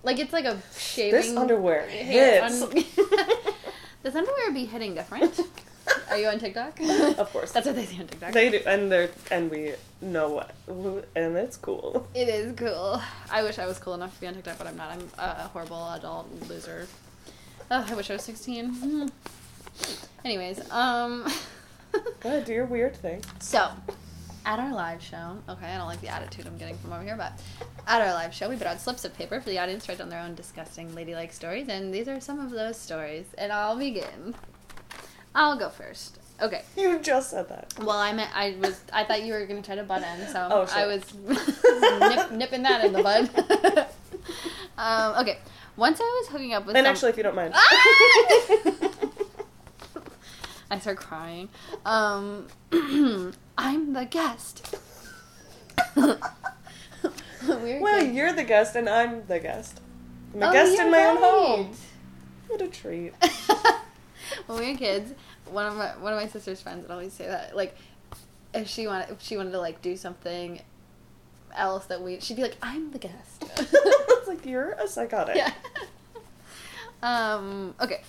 Like 0.03 0.19
it's 0.19 0.33
like 0.33 0.45
a 0.45 0.61
shaving. 0.77 1.11
This 1.21 1.35
underwear 1.35 1.87
hits. 1.87 2.61
un- 2.61 2.83
Does 4.03 4.15
underwear 4.15 4.51
be 4.51 4.65
hitting 4.65 4.95
different? 4.95 5.39
Are 6.09 6.17
you 6.17 6.27
on 6.27 6.39
TikTok? 6.39 6.79
Of 7.17 7.31
course. 7.31 7.51
That's 7.51 7.65
what 7.65 7.75
they 7.75 7.85
say 7.85 7.99
on 7.99 8.07
TikTok. 8.07 8.33
They 8.33 8.49
do, 8.49 8.61
and 8.65 8.91
they're 8.91 9.09
and 9.31 9.49
we 9.49 9.73
know 10.01 10.29
what, 10.29 10.51
and 11.15 11.35
it's 11.37 11.57
cool. 11.57 12.07
It 12.13 12.27
is 12.29 12.53
cool. 12.55 13.01
I 13.31 13.43
wish 13.43 13.59
I 13.59 13.65
was 13.65 13.79
cool 13.79 13.93
enough 13.93 14.13
to 14.15 14.21
be 14.21 14.27
on 14.27 14.33
TikTok, 14.33 14.57
but 14.57 14.67
I'm 14.67 14.77
not. 14.77 14.91
I'm 14.91 15.09
a 15.17 15.47
horrible 15.47 15.91
adult 15.93 16.29
loser. 16.47 16.87
Ugh, 17.71 17.85
I 17.89 17.95
wish 17.95 18.09
I 18.09 18.13
was 18.13 18.23
16. 18.23 18.69
Hmm. 18.69 19.07
Anyways, 20.23 20.69
um. 20.71 21.25
Go 21.91 22.29
ahead, 22.29 22.45
do 22.45 22.53
your 22.53 22.65
weird 22.65 22.95
thing. 22.95 23.23
So, 23.39 23.69
at 24.45 24.59
our 24.59 24.73
live 24.73 25.01
show, 25.01 25.37
okay, 25.47 25.67
I 25.67 25.77
don't 25.77 25.87
like 25.87 26.01
the 26.01 26.07
attitude 26.07 26.47
I'm 26.47 26.57
getting 26.57 26.77
from 26.77 26.91
over 26.91 27.03
here, 27.03 27.15
but 27.15 27.33
at 27.87 28.01
our 28.01 28.13
live 28.13 28.33
show, 28.33 28.49
we 28.49 28.55
put 28.55 28.67
out 28.67 28.81
slips 28.81 29.05
of 29.05 29.15
paper 29.15 29.39
for 29.39 29.49
the 29.49 29.59
audience 29.59 29.85
to 29.85 29.91
write 29.91 29.99
down 29.99 30.09
their 30.09 30.19
own 30.19 30.35
disgusting 30.35 30.93
ladylike 30.95 31.31
stories, 31.31 31.67
and 31.69 31.93
these 31.93 32.07
are 32.07 32.19
some 32.19 32.39
of 32.39 32.49
those 32.49 32.77
stories, 32.77 33.25
and 33.37 33.51
I'll 33.51 33.77
begin. 33.77 34.33
I'll 35.35 35.57
go 35.57 35.69
first. 35.69 36.19
Okay. 36.41 36.61
You 36.77 36.99
just 36.99 37.29
said 37.31 37.47
that. 37.49 37.73
Well, 37.79 37.97
I 37.97 38.11
meant 38.13 38.29
I 38.35 38.55
was. 38.59 38.79
I 38.91 39.03
thought 39.03 39.23
you 39.23 39.33
were 39.33 39.45
gonna 39.45 39.61
try 39.61 39.75
to 39.75 39.83
butt 39.83 40.03
in, 40.03 40.27
so 40.27 40.47
Oh, 40.51 40.67
I 40.73 40.85
was 40.87 41.03
nip, 41.27 42.31
nipping 42.31 42.63
that 42.63 42.83
in 42.85 42.93
the 42.93 43.03
bud. 43.03 43.29
um, 44.77 45.15
okay. 45.21 45.37
Once 45.77 45.99
I 46.01 46.03
was 46.03 46.27
hooking 46.31 46.53
up 46.53 46.65
with. 46.65 46.75
And 46.75 46.85
some- 46.85 46.91
actually, 46.91 47.09
if 47.11 47.17
you 47.17 47.23
don't 47.23 47.35
mind. 47.35 47.53
I 50.69 50.79
start 50.79 50.97
crying. 50.97 51.49
Um, 51.85 52.47
I'm 53.57 53.93
the 53.93 54.05
guest. 54.05 54.75
Well, 55.95 58.03
you're 58.03 58.33
the 58.33 58.43
guest, 58.43 58.75
and 58.75 58.89
I'm 58.89 59.25
the 59.27 59.39
guest. 59.39 59.79
I'm 60.33 60.41
a 60.43 60.49
Oh, 60.49 60.53
guest 60.53 60.79
in 60.79 60.91
my 60.91 61.05
own 61.05 61.17
home. 61.17 61.71
What 62.47 62.61
a 62.61 62.67
treat. 62.67 63.13
when 64.47 64.59
we 64.59 64.71
were 64.71 64.77
kids, 64.77 65.13
one 65.45 65.65
of 65.65 65.75
my 65.75 65.89
one 65.97 66.13
of 66.13 66.19
my 66.19 66.27
sister's 66.27 66.61
friends 66.61 66.83
would 66.83 66.91
always 66.91 67.13
say 67.13 67.27
that 67.27 67.55
like 67.55 67.75
if 68.53 68.67
she 68.67 68.87
wanted 68.87 69.09
if 69.11 69.21
she 69.21 69.37
wanted 69.37 69.51
to 69.51 69.59
like 69.59 69.81
do 69.81 69.97
something 69.97 70.61
else 71.55 71.85
that 71.85 72.01
we 72.01 72.19
she'd 72.19 72.37
be 72.37 72.43
like 72.43 72.57
I'm 72.61 72.91
the 72.91 72.99
guest. 72.99 73.43
it's 73.57 74.27
like 74.27 74.45
you're 74.45 74.71
a 74.73 74.87
psychotic. 74.87 75.35
yeah. 75.35 75.53
Um. 77.03 77.75
Okay. 77.81 78.01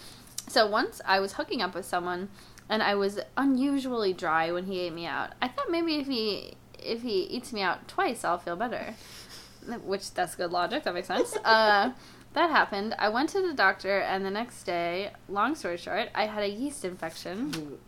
So 0.46 0.68
once 0.68 1.00
I 1.04 1.18
was 1.18 1.32
hooking 1.32 1.60
up 1.60 1.74
with 1.74 1.84
someone, 1.84 2.28
and 2.68 2.80
I 2.80 2.94
was 2.94 3.18
unusually 3.36 4.12
dry 4.12 4.52
when 4.52 4.66
he 4.66 4.80
ate 4.80 4.92
me 4.92 5.04
out. 5.04 5.32
I 5.42 5.48
thought 5.48 5.68
maybe 5.68 5.96
if 5.96 6.06
he 6.06 6.54
if 6.78 7.02
he 7.02 7.22
eats 7.24 7.52
me 7.52 7.60
out 7.60 7.88
twice, 7.88 8.24
I'll 8.24 8.38
feel 8.38 8.56
better. 8.56 8.94
Which 9.82 10.12
that's 10.12 10.34
good 10.34 10.52
logic. 10.52 10.84
That 10.84 10.94
makes 10.94 11.08
sense. 11.08 11.36
Uh, 11.44 11.92
that 12.34 12.50
happened. 12.50 12.94
I 12.98 13.08
went 13.08 13.30
to 13.30 13.40
the 13.42 13.54
doctor, 13.54 13.98
and 14.00 14.24
the 14.24 14.30
next 14.30 14.64
day, 14.64 15.10
long 15.28 15.54
story 15.54 15.76
short, 15.76 16.08
I 16.14 16.26
had 16.26 16.42
a 16.42 16.48
yeast 16.48 16.84
infection. 16.84 17.78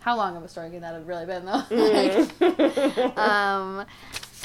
How 0.00 0.16
long 0.16 0.36
of 0.36 0.44
a 0.44 0.48
story 0.48 0.70
could 0.70 0.82
that 0.82 0.94
have 0.94 1.06
really 1.08 1.26
been, 1.26 1.44
though? 1.44 1.62
Mm. 1.70 2.38
Like, 2.40 3.18
um, 3.18 3.84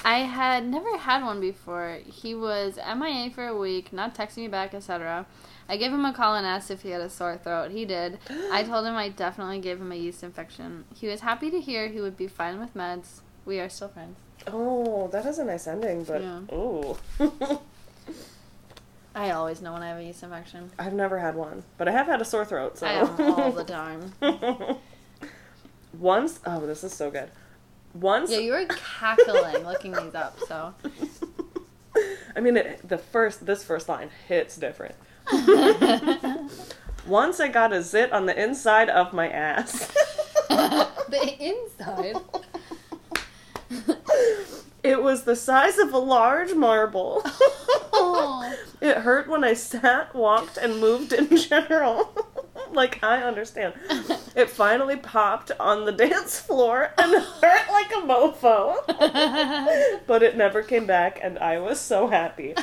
I 0.03 0.19
had 0.19 0.65
never 0.67 0.97
had 0.97 1.23
one 1.23 1.39
before. 1.39 1.99
He 2.05 2.33
was 2.33 2.77
MIA 2.77 3.29
for 3.29 3.45
a 3.47 3.55
week, 3.55 3.93
not 3.93 4.15
texting 4.15 4.37
me 4.37 4.47
back, 4.47 4.73
etc. 4.73 5.25
I 5.69 5.77
gave 5.77 5.93
him 5.93 6.03
a 6.05 6.13
call 6.13 6.35
and 6.35 6.45
asked 6.45 6.71
if 6.71 6.81
he 6.81 6.89
had 6.89 7.01
a 7.01 7.09
sore 7.09 7.37
throat. 7.37 7.69
He 7.71 7.85
did. 7.85 8.17
I 8.51 8.63
told 8.67 8.85
him 8.85 8.95
I 8.95 9.09
definitely 9.09 9.59
gave 9.59 9.79
him 9.79 9.91
a 9.91 9.95
yeast 9.95 10.23
infection. 10.23 10.85
He 10.95 11.07
was 11.07 11.19
happy 11.21 11.51
to 11.51 11.59
hear 11.61 11.87
he 11.87 12.01
would 12.01 12.17
be 12.17 12.27
fine 12.27 12.59
with 12.59 12.73
meds. 12.73 13.19
We 13.45 13.59
are 13.59 13.69
still 13.69 13.89
friends. 13.89 14.17
oh, 14.47 15.07
that 15.09 15.23
has 15.25 15.37
a 15.37 15.45
nice 15.45 15.67
ending, 15.67 16.03
but 16.03 16.21
Yeah. 16.23 16.39
ooh. 16.55 16.97
I 19.13 19.31
always 19.31 19.61
know 19.61 19.73
when 19.73 19.83
I 19.83 19.89
have 19.89 19.97
a 19.97 20.03
yeast 20.03 20.23
infection. 20.23 20.71
I've 20.79 20.93
never 20.93 21.19
had 21.19 21.35
one, 21.35 21.63
but 21.77 21.87
I 21.87 21.91
have 21.91 22.07
had 22.07 22.21
a 22.21 22.25
sore 22.25 22.45
throat. 22.45 22.77
So 22.77 22.87
I 22.87 22.91
have 22.93 23.19
all 23.19 23.51
the 23.51 23.63
time. 23.65 24.13
Once, 25.99 26.39
oh, 26.45 26.65
this 26.65 26.83
is 26.83 26.93
so 26.93 27.11
good. 27.11 27.29
Once, 27.93 28.31
Yeah, 28.31 28.39
you 28.39 28.53
were 28.53 28.65
cackling 28.65 29.65
looking 29.65 29.91
these 29.91 30.15
up, 30.15 30.37
so. 30.47 30.73
I 32.35 32.39
mean, 32.39 32.55
it, 32.55 32.87
the 32.87 32.97
first 32.97 33.45
this 33.45 33.65
first 33.65 33.89
line 33.89 34.09
hits 34.29 34.55
different. 34.55 34.95
Once 37.05 37.39
I 37.41 37.49
got 37.49 37.73
a 37.73 37.81
zit 37.83 38.13
on 38.13 38.25
the 38.27 38.41
inside 38.41 38.89
of 38.89 39.11
my 39.11 39.27
ass. 39.29 39.91
the 40.47 41.35
inside. 41.39 42.15
It 44.83 45.01
was 45.01 45.23
the 45.23 45.35
size 45.35 45.77
of 45.77 45.93
a 45.93 45.97
large 45.97 46.53
marble. 46.53 47.21
Oh. 47.93 48.55
It 48.81 48.97
hurt 48.97 49.29
when 49.29 49.43
I 49.43 49.53
sat, 49.53 50.15
walked, 50.15 50.57
and 50.57 50.79
moved 50.79 51.13
in 51.13 51.37
general. 51.37 52.31
like, 52.71 53.03
I 53.03 53.21
understand. 53.21 53.75
It 54.35 54.49
finally 54.49 54.95
popped 54.95 55.51
on 55.59 55.85
the 55.85 55.91
dance 55.91 56.39
floor 56.39 56.89
and 56.97 57.13
hurt 57.13 57.69
like 57.69 57.91
a 57.91 58.07
mofo. 58.07 60.01
but 60.07 60.23
it 60.23 60.35
never 60.35 60.63
came 60.63 60.87
back, 60.87 61.19
and 61.21 61.37
I 61.37 61.59
was 61.59 61.79
so 61.79 62.07
happy. 62.07 62.55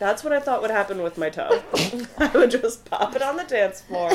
That's 0.00 0.24
what 0.24 0.32
I 0.32 0.40
thought 0.40 0.60
would 0.60 0.72
happen 0.72 1.02
with 1.02 1.16
my 1.16 1.30
toe. 1.30 1.62
I 2.18 2.32
would 2.34 2.50
just 2.50 2.84
pop 2.86 3.14
it 3.14 3.22
on 3.22 3.36
the 3.36 3.44
dance 3.44 3.80
floor. 3.80 4.10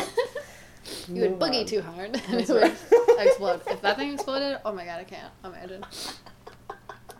You 1.07 1.21
would 1.21 1.39
boogie 1.39 1.61
on. 1.61 1.65
too 1.65 1.81
hard 1.81 2.21
and 2.27 2.41
it 2.41 2.49
would 2.49 2.75
explode. 3.17 3.61
If 3.67 3.81
that 3.81 3.95
thing 3.95 4.13
exploded, 4.13 4.59
oh 4.65 4.73
my 4.73 4.83
god, 4.83 4.99
I 4.99 5.03
can't 5.05 5.31
imagine. 5.43 5.85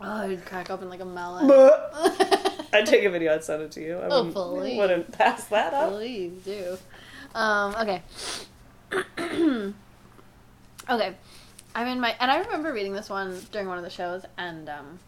Oh, 0.00 0.24
it'd 0.24 0.44
crack 0.44 0.70
open 0.70 0.88
like 0.90 1.00
a 1.00 1.04
melon. 1.04 1.50
I'd 2.72 2.84
take 2.86 3.04
a 3.04 3.10
video, 3.10 3.34
I'd 3.34 3.44
send 3.44 3.62
it 3.62 3.72
to 3.72 3.80
you. 3.80 3.96
I 3.98 4.08
Oh, 4.10 4.24
wouldn't, 4.24 4.34
please. 4.34 4.76
wouldn't 4.78 5.12
pass 5.12 5.44
that 5.46 5.72
up. 5.72 5.92
Please 5.92 6.32
do. 6.44 6.76
Um, 7.34 7.74
okay. 7.76 8.02
okay. 10.90 11.14
I'm 11.74 11.86
in 11.88 12.00
my 12.00 12.14
and 12.18 12.30
I 12.30 12.38
remember 12.38 12.72
reading 12.72 12.92
this 12.94 13.10
one 13.10 13.38
during 13.52 13.68
one 13.68 13.76
of 13.78 13.84
the 13.84 13.90
shows 13.90 14.22
and 14.38 14.68
um 14.68 14.98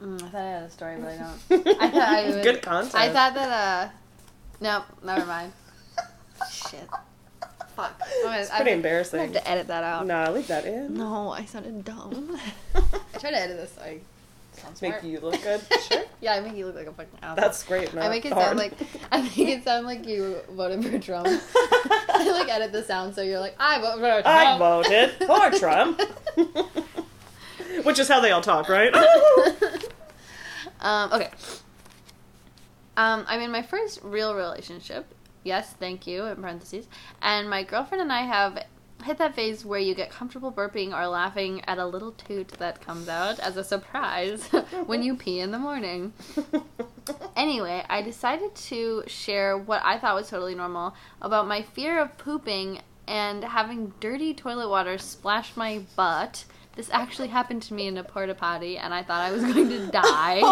mm, 0.00 0.22
I 0.22 0.28
thought 0.28 0.40
I 0.40 0.50
had 0.50 0.62
a 0.62 0.70
story, 0.70 0.96
but 1.00 1.08
I 1.08 1.16
don't. 1.16 1.66
I 1.82 1.90
thought 1.90 2.08
I 2.08 2.30
would, 2.30 2.42
Good 2.44 2.62
content. 2.62 2.94
I 2.94 3.08
thought 3.12 3.34
that 3.34 3.50
uh 3.50 3.90
nope, 4.60 4.84
never 5.04 5.26
mind. 5.26 5.52
Shit. 6.50 6.88
Fuck. 7.78 8.00
I'm 8.02 8.22
gonna, 8.24 8.38
It's 8.38 8.50
pretty 8.50 8.64
gonna- 8.64 8.76
embarrassing. 8.76 9.20
I 9.20 9.22
have 9.24 9.32
to 9.34 9.48
edit 9.48 9.68
that 9.68 9.84
out. 9.84 10.04
Nah, 10.06 10.30
leave 10.30 10.48
that 10.48 10.64
in. 10.66 10.94
No, 10.94 11.30
I 11.30 11.44
sounded 11.44 11.84
dumb. 11.84 12.36
I 12.74 13.18
try 13.18 13.30
to 13.30 13.38
edit 13.38 13.56
this 13.56 13.72
so 13.74 13.82
I 13.82 14.00
sound 14.52 14.82
Make 14.82 15.02
you 15.04 15.20
look 15.20 15.40
good. 15.42 15.60
Sure. 15.88 16.02
Yeah, 16.20 16.34
I 16.34 16.40
make 16.40 16.56
you 16.56 16.66
look 16.66 16.74
like 16.74 16.88
a 16.88 16.92
fucking 16.92 17.18
asshole. 17.22 17.36
That's 17.36 17.62
great. 17.62 17.94
I 17.96 18.08
make 18.08 18.24
it 18.24 18.32
hard. 18.32 18.46
sound 18.46 18.58
like 18.58 18.72
I 19.12 19.22
make 19.22 19.38
it 19.38 19.62
sound 19.62 19.86
like 19.86 20.06
you 20.08 20.38
voted 20.50 20.84
for 20.84 20.98
Trump. 20.98 21.28
I 21.28 22.28
like 22.32 22.48
edit 22.48 22.72
the 22.72 22.82
sound 22.82 23.14
so 23.14 23.22
you're 23.22 23.38
like 23.38 23.54
I 23.60 23.80
vote 23.80 23.94
for 24.00 24.22
Trump. 24.22 24.26
I 24.26 24.58
voted 24.58 25.10
for 25.12 25.58
Trump. 25.58 26.02
Which 27.84 28.00
is 28.00 28.08
how 28.08 28.18
they 28.20 28.32
all 28.32 28.40
talk, 28.40 28.68
right? 28.68 28.92
um, 30.80 31.12
okay. 31.12 31.30
Um, 32.96 33.24
I'm 33.28 33.40
in 33.40 33.52
my 33.52 33.62
first 33.62 34.00
real 34.02 34.34
relationship. 34.34 35.06
Yes, 35.48 35.72
thank 35.72 36.06
you, 36.06 36.26
in 36.26 36.36
parentheses. 36.36 36.86
And 37.22 37.48
my 37.48 37.62
girlfriend 37.62 38.02
and 38.02 38.12
I 38.12 38.20
have 38.22 38.62
hit 39.02 39.16
that 39.16 39.34
phase 39.34 39.64
where 39.64 39.80
you 39.80 39.94
get 39.94 40.10
comfortable 40.10 40.52
burping 40.52 40.92
or 40.92 41.06
laughing 41.06 41.62
at 41.66 41.78
a 41.78 41.86
little 41.86 42.12
toot 42.12 42.48
that 42.58 42.82
comes 42.82 43.08
out 43.08 43.38
as 43.40 43.56
a 43.56 43.64
surprise 43.64 44.46
when 44.86 45.02
you 45.02 45.16
pee 45.16 45.40
in 45.40 45.50
the 45.50 45.58
morning. 45.58 46.12
Anyway, 47.34 47.82
I 47.88 48.02
decided 48.02 48.54
to 48.54 49.02
share 49.06 49.56
what 49.56 49.80
I 49.82 49.96
thought 49.98 50.14
was 50.14 50.28
totally 50.28 50.54
normal 50.54 50.94
about 51.22 51.48
my 51.48 51.62
fear 51.62 51.98
of 52.00 52.18
pooping 52.18 52.80
and 53.06 53.42
having 53.44 53.94
dirty 53.98 54.34
toilet 54.34 54.68
water 54.68 54.98
splash 54.98 55.56
my 55.56 55.80
butt. 55.96 56.44
This 56.76 56.90
actually 56.92 57.28
happened 57.28 57.62
to 57.62 57.72
me 57.72 57.86
in 57.86 57.96
a 57.96 58.04
porta 58.04 58.34
potty, 58.34 58.76
and 58.76 58.92
I 58.92 59.02
thought 59.02 59.22
I 59.22 59.32
was 59.32 59.42
going 59.42 59.70
to 59.70 59.86
die. 59.90 60.42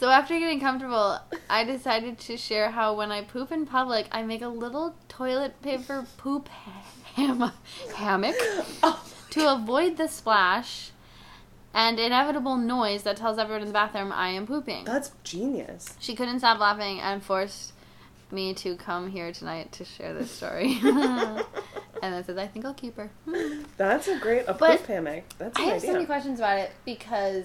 So 0.00 0.08
after 0.08 0.38
getting 0.38 0.60
comfortable, 0.60 1.18
I 1.50 1.62
decided 1.62 2.18
to 2.20 2.38
share 2.38 2.70
how 2.70 2.94
when 2.94 3.12
I 3.12 3.20
poop 3.20 3.52
in 3.52 3.66
public, 3.66 4.06
I 4.10 4.22
make 4.22 4.40
a 4.40 4.48
little 4.48 4.94
toilet 5.10 5.60
paper 5.60 6.06
poop 6.16 6.48
ham- 7.16 7.52
hammock 7.94 8.34
to 9.30 9.52
avoid 9.52 9.98
the 9.98 10.08
splash 10.08 10.92
and 11.74 12.00
inevitable 12.00 12.56
noise 12.56 13.02
that 13.02 13.18
tells 13.18 13.38
everyone 13.38 13.60
in 13.60 13.68
the 13.68 13.74
bathroom 13.74 14.10
I 14.10 14.30
am 14.30 14.46
pooping. 14.46 14.86
That's 14.86 15.12
genius. 15.22 15.94
She 16.00 16.14
couldn't 16.14 16.38
stop 16.38 16.58
laughing 16.58 16.98
and 17.00 17.22
forced 17.22 17.74
me 18.30 18.54
to 18.54 18.76
come 18.76 19.10
here 19.10 19.32
tonight 19.32 19.70
to 19.72 19.84
share 19.84 20.14
this 20.14 20.30
story. 20.30 20.78
and 20.82 21.44
then 22.00 22.24
says, 22.24 22.38
I 22.38 22.46
think 22.46 22.64
I'll 22.64 22.72
keep 22.72 22.96
her. 22.96 23.10
That's 23.76 24.08
a 24.08 24.18
great 24.18 24.48
a 24.48 24.54
poop 24.54 24.86
hammock. 24.86 25.24
That's 25.36 25.60
I 25.60 25.64
have 25.64 25.82
so 25.82 25.92
many 25.92 26.06
questions 26.06 26.38
about 26.38 26.58
it 26.58 26.70
because 26.86 27.44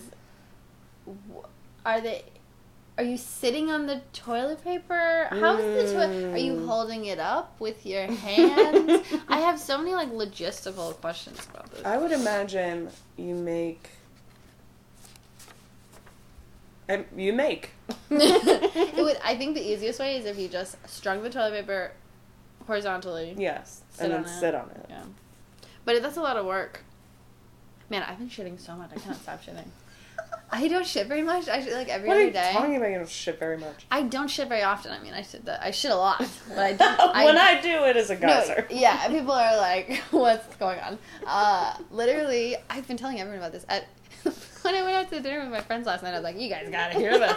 are 1.86 2.00
they 2.00 2.24
are 2.98 3.04
you 3.04 3.18
sitting 3.18 3.70
on 3.70 3.88
the 3.88 4.02
toilet 4.14 4.64
paper? 4.64 5.28
How 5.30 5.58
is 5.58 5.88
the 5.88 5.94
toilet? 5.94 6.34
Are 6.34 6.38
you 6.38 6.54
Mm. 6.54 6.66
holding 6.66 7.06
it 7.06 7.20
up 7.20 7.60
with 7.60 7.86
your 7.86 8.08
hands? 8.08 9.06
I 9.28 9.40
have 9.42 9.60
so 9.60 9.78
many 9.78 9.94
like 9.94 10.12
logistical 10.12 10.94
questions 11.02 11.40
about 11.50 11.70
this. 11.72 11.86
I 11.86 11.98
would 11.98 12.12
imagine 12.12 12.90
you 13.18 13.36
make. 13.36 13.90
And 16.88 17.06
you 17.18 17.34
make. 17.34 17.72
it 18.12 18.96
would. 18.96 19.18
I 19.24 19.36
think 19.36 19.56
the 19.56 19.62
easiest 19.74 20.00
way 20.00 20.18
is 20.18 20.26
if 20.26 20.38
you 20.38 20.48
just 20.48 20.78
strung 20.88 21.24
the 21.24 21.30
toilet 21.30 21.54
paper 21.54 21.92
horizontally. 22.68 23.34
Yes, 23.38 23.82
and 24.00 24.12
then 24.14 24.26
sit 24.28 24.54
on 24.54 24.70
it. 24.70 24.86
Yeah, 24.90 25.02
but 25.84 26.02
that's 26.02 26.18
a 26.18 26.22
lot 26.22 26.38
of 26.38 26.46
work. 26.46 26.84
Man, 27.90 28.04
I've 28.04 28.20
been 28.20 28.30
shitting 28.30 28.60
so 28.60 28.76
much. 28.76 28.92
I 28.96 29.00
can't 29.00 29.20
stop 29.22 29.44
shitting. 29.44 29.66
I 30.52 30.68
don't 30.68 30.86
shit 30.86 31.08
very 31.08 31.22
much. 31.22 31.48
I 31.50 31.62
shit 31.64 31.74
like 31.74 31.90
every 31.90 32.08
What 32.08 32.18
are 32.18 32.20
other 32.20 32.28
you 32.28 32.34
day. 32.34 32.50
talking 32.54 32.76
about? 32.76 32.90
You 32.90 32.98
don't 32.98 33.10
shit 33.10 33.40
very 33.40 33.58
much. 33.58 33.86
I 33.92 34.04
don't 34.04 34.28
shit 34.28 34.48
very 34.48 34.62
often. 34.64 34.92
I 34.92 35.00
mean, 35.00 35.14
I 35.14 35.22
shit 35.22 35.46
the, 35.46 35.64
I 35.64 35.72
shit 35.72 35.92
a 35.92 35.96
lot, 35.96 36.20
but 36.50 36.60
I 36.60 36.74
don't. 36.74 37.16
when 37.26 37.38
I 37.38 37.62
do 37.62 37.84
it 37.86 37.98
as 37.98 38.10
a 38.10 38.20
no, 38.20 38.44
yeah, 38.70 39.08
people 39.10 39.32
are 39.34 39.58
like, 39.58 39.98
"What's 40.12 40.56
going 40.56 40.80
on?" 40.80 40.98
Uh, 41.26 41.76
literally, 41.92 42.56
I've 42.70 42.88
been 42.88 42.98
telling 42.98 43.20
everyone 43.20 43.40
about 43.40 43.52
this. 43.52 43.66
At 43.70 43.86
when 44.62 44.76
I 44.76 44.84
went 44.84 44.96
out 44.96 45.10
to 45.12 45.20
dinner 45.20 45.42
with 45.42 45.50
my 45.50 45.62
friends 45.62 45.86
last 45.88 46.04
night, 46.04 46.12
I 46.12 46.16
was 46.16 46.24
like, 46.24 46.40
"You 46.40 46.50
guys 46.50 46.70
gotta 46.70 46.98
hear 46.98 47.18
this." 47.20 47.36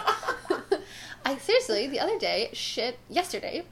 I 1.25 1.37
seriously, 1.37 1.87
the 1.87 1.99
other 1.99 2.17
day, 2.17 2.49
shit, 2.53 2.97
yesterday, 3.09 3.63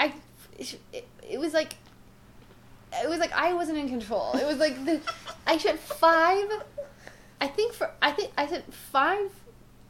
I, 0.00 0.14
it, 0.58 1.06
it 1.28 1.38
was 1.38 1.52
like, 1.52 1.74
it 2.92 3.08
was 3.08 3.18
like 3.18 3.32
I 3.32 3.52
wasn't 3.52 3.78
in 3.78 3.88
control. 3.88 4.32
It 4.32 4.46
was 4.46 4.56
like 4.58 4.84
the, 4.84 5.00
I 5.46 5.58
shit 5.58 5.78
five. 5.78 6.48
I 7.40 7.46
think 7.46 7.72
for 7.72 7.90
I 8.02 8.10
think 8.12 8.32
I 8.36 8.46
said 8.46 8.64
five 8.72 9.30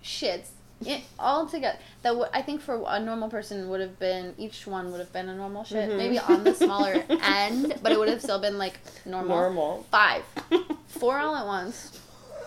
shits 0.05 0.49
in, 0.85 1.01
all 1.19 1.47
together. 1.47 1.79
That 2.03 2.11
w- 2.11 2.29
I 2.33 2.43
think 2.43 2.61
for 2.61 2.85
a 2.87 3.01
normal 3.01 3.29
person 3.31 3.69
would 3.71 3.81
have 3.81 3.99
been 3.99 4.35
each 4.39 4.67
one 4.67 4.91
would 4.93 5.01
have 5.01 5.13
been 5.13 5.29
a 5.29 5.35
normal 5.35 5.65
shit, 5.65 5.89
Mhm. 5.91 5.97
maybe 5.97 6.19
on 6.19 6.45
the 6.45 6.55
smaller 6.55 7.03
end, 7.23 7.75
but 7.83 7.91
it 7.93 7.99
would 7.99 8.09
have 8.09 8.23
still 8.23 8.39
been 8.39 8.59
like 8.59 8.79
normal. 9.05 9.37
Normal. 9.37 9.87
Five, 9.91 10.23
four 10.89 11.19
all 11.19 11.35
at 11.35 11.47
once. 11.47 11.99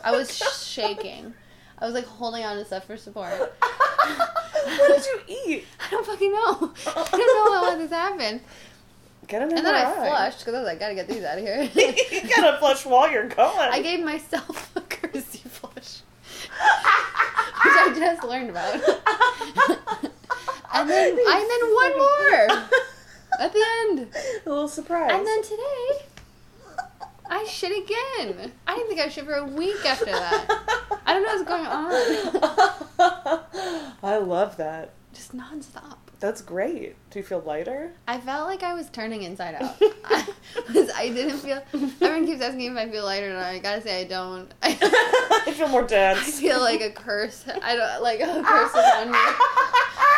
I 0.04 0.12
was 0.12 0.36
shaking. 0.66 1.34
I 1.80 1.86
was 1.86 1.94
like 1.96 2.06
holding 2.06 2.44
on 2.46 2.58
to 2.58 2.66
stuff 2.66 2.86
for 2.86 2.96
support. 2.96 3.32
what 3.62 4.88
did 4.96 5.06
you 5.06 5.22
eat? 5.48 5.66
I 5.80 5.90
don't 5.90 6.06
fucking 6.06 6.32
know. 6.32 6.74
I 6.88 7.08
don't 7.12 7.54
know 7.54 7.64
how 7.72 7.76
this 7.78 7.90
happened. 7.92 8.42
Get 9.28 9.42
an 9.42 9.50
And 9.56 9.66
then 9.66 9.74
I 9.76 9.92
flushed 9.94 10.40
because 10.40 10.54
I 10.54 10.60
was 10.60 10.68
like, 10.68 10.80
gotta 10.80 10.96
get 10.96 11.08
these 11.08 11.24
out 11.24 11.38
of 11.38 11.44
here. 11.44 11.62
you 11.74 12.28
gotta 12.36 12.58
flush 12.60 12.86
while 12.86 13.12
you're 13.12 13.28
going. 13.30 13.58
I 13.72 13.82
gave 13.82 14.04
myself 14.04 14.72
a 14.76 14.82
courtesy 14.82 15.40
flush, 15.48 16.02
which 17.64 17.76
I 17.92 17.94
just 18.00 18.24
learned 18.24 18.50
about. 18.50 18.74
and 20.74 20.90
then, 20.90 21.10
and 21.12 21.50
then 21.50 21.74
one 21.74 21.98
more 21.98 22.50
at 23.40 23.54
the 23.54 23.64
end. 23.82 24.08
A 24.46 24.50
little 24.50 24.68
surprise. 24.68 25.12
And 25.14 25.26
then 25.28 25.44
today, 25.44 26.06
I 27.30 27.46
shit 27.46 27.72
again. 27.72 28.52
I 28.68 28.76
didn't 28.76 28.88
think 28.90 29.00
I 29.02 29.10
shit 29.10 29.26
for 29.26 29.34
a 29.34 29.46
week 29.46 29.86
after 29.86 30.06
that. 30.06 30.46
I 31.06 31.14
don't 31.14 31.24
know 31.24 31.36
what's 31.36 31.48
going 31.48 31.66
on. 31.66 31.92
I 34.04 34.18
love 34.18 34.58
that. 34.58 34.92
just 35.14 35.36
nonstop. 35.36 35.98
That's 36.22 36.44
great. 36.44 36.96
Do 37.10 37.18
you 37.18 37.24
feel 37.24 37.42
lighter? 37.42 37.94
I 38.08 38.20
felt 38.20 38.48
like 38.48 38.62
I 38.62 38.76
was 38.76 38.92
turning 38.92 39.24
inside 39.24 39.56
out. 39.56 39.76
I, 40.06 40.28
was, 40.72 40.90
I 40.96 41.10
didn't 41.10 41.40
feel. 41.40 41.64
Everyone 41.74 42.28
keeps 42.28 42.42
asking 42.42 42.72
if 42.72 42.78
I 42.78 42.88
feel 42.90 43.04
lighter, 43.04 43.30
and 43.32 43.40
I 43.40 43.58
gotta 43.58 43.82
say 43.82 44.02
I 44.02 44.04
don't. 44.04 44.54
I, 44.62 44.78
I 45.48 45.52
feel 45.52 45.68
more 45.68 45.82
dense. 45.82 46.20
I 46.20 46.32
feel 46.32 46.60
like 46.60 46.82
a 46.82 46.92
curse. 46.92 47.44
I 47.64 47.76
don't 47.76 48.04
like 48.04 48.20
a 48.20 48.44
curse 48.44 48.76
on 48.76 49.12
me. 49.12 49.18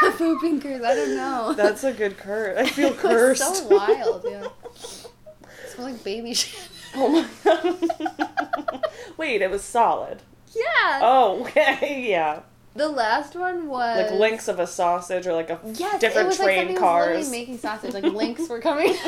A 0.05 0.11
pooping 0.11 0.59
curse. 0.59 0.83
I 0.83 0.93
don't 0.93 1.15
know. 1.15 1.53
That's 1.55 1.85
a 1.85 1.93
good 1.93 2.17
curse. 2.17 2.57
I 2.57 2.65
feel 2.67 2.93
cursed. 2.93 3.41
so 3.41 3.67
wild. 3.69 4.25
Yeah. 4.29 4.47
It 4.73 5.69
smelled 5.69 5.91
like 5.93 6.03
baby 6.03 6.33
shit. 6.33 6.67
Oh 6.95 7.09
my 7.09 7.27
god. 7.45 8.85
Wait, 9.15 9.41
it 9.41 9.49
was 9.49 9.63
solid. 9.63 10.21
Yeah. 10.53 10.99
Oh, 11.01 11.43
okay, 11.43 12.09
yeah. 12.09 12.41
The 12.75 12.87
last 12.89 13.35
one 13.35 13.67
was 13.67 14.11
Like 14.11 14.19
links 14.19 14.47
of 14.47 14.59
a 14.59 14.65
sausage 14.65 15.27
or 15.27 15.33
like 15.33 15.49
a 15.51 15.59
Yes, 15.63 15.99
different 16.01 16.25
it 16.25 16.29
was 16.29 16.37
train 16.37 16.67
like 16.69 16.77
cars. 16.77 17.17
was 17.19 17.29
making 17.31 17.59
sausage. 17.59 17.93
Like 17.93 18.03
links 18.03 18.47
were 18.49 18.59
coming. 18.59 18.95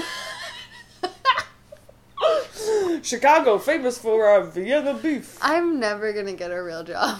Chicago, 3.04 3.58
famous 3.60 3.97
for 3.97 4.25
our 4.25 4.43
Vienna 4.43 4.93
beef. 4.93 5.38
I'm 5.41 5.80
never 5.80 6.13
gonna 6.13 6.34
get 6.34 6.51
a 6.51 6.62
real 6.63 6.84
job. 6.84 7.19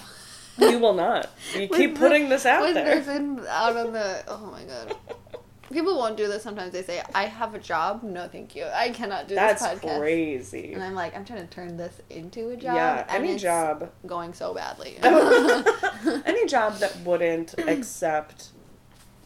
You 0.58 0.80
will 0.80 0.94
not. 0.94 1.30
You 1.54 1.68
keep 1.74 1.94
the- 1.96 2.00
putting 2.00 2.30
this 2.30 2.46
out 2.46 2.62
with 2.62 2.74
there. 2.76 3.00
this 3.02 3.48
out 3.48 3.76
on 3.76 3.94
the. 3.94 4.24
Oh 4.28 4.46
my 4.52 4.64
god. 4.64 4.96
People 5.72 5.98
won't 5.98 6.16
do 6.16 6.28
this. 6.28 6.44
Sometimes 6.44 6.74
they 6.74 6.84
say, 6.84 7.02
"I 7.14 7.26
have 7.26 7.56
a 7.56 7.60
job." 7.60 8.04
No, 8.04 8.28
thank 8.28 8.56
you. 8.56 8.66
I 8.66 8.90
cannot 8.90 9.28
do 9.28 9.36
That's 9.36 9.62
this 9.68 9.80
podcast. 9.80 10.00
crazy. 10.00 10.74
And 10.74 10.84
I'm 10.84 10.94
like, 10.94 11.16
I'm 11.16 11.26
trying 11.26 11.42
to 11.48 11.54
turn 11.54 11.76
this 11.76 12.00
into 12.10 12.50
a 12.50 12.56
job. 12.58 12.76
Yeah, 12.76 13.06
any 13.10 13.34
it's 13.34 13.42
job. 13.42 13.92
going 14.06 14.34
so 14.34 14.54
badly. 14.54 15.00
Oh. 15.04 16.22
any 16.26 16.46
job 16.46 16.76
that 16.80 16.96
wouldn't 17.00 17.58
accept 17.58 18.50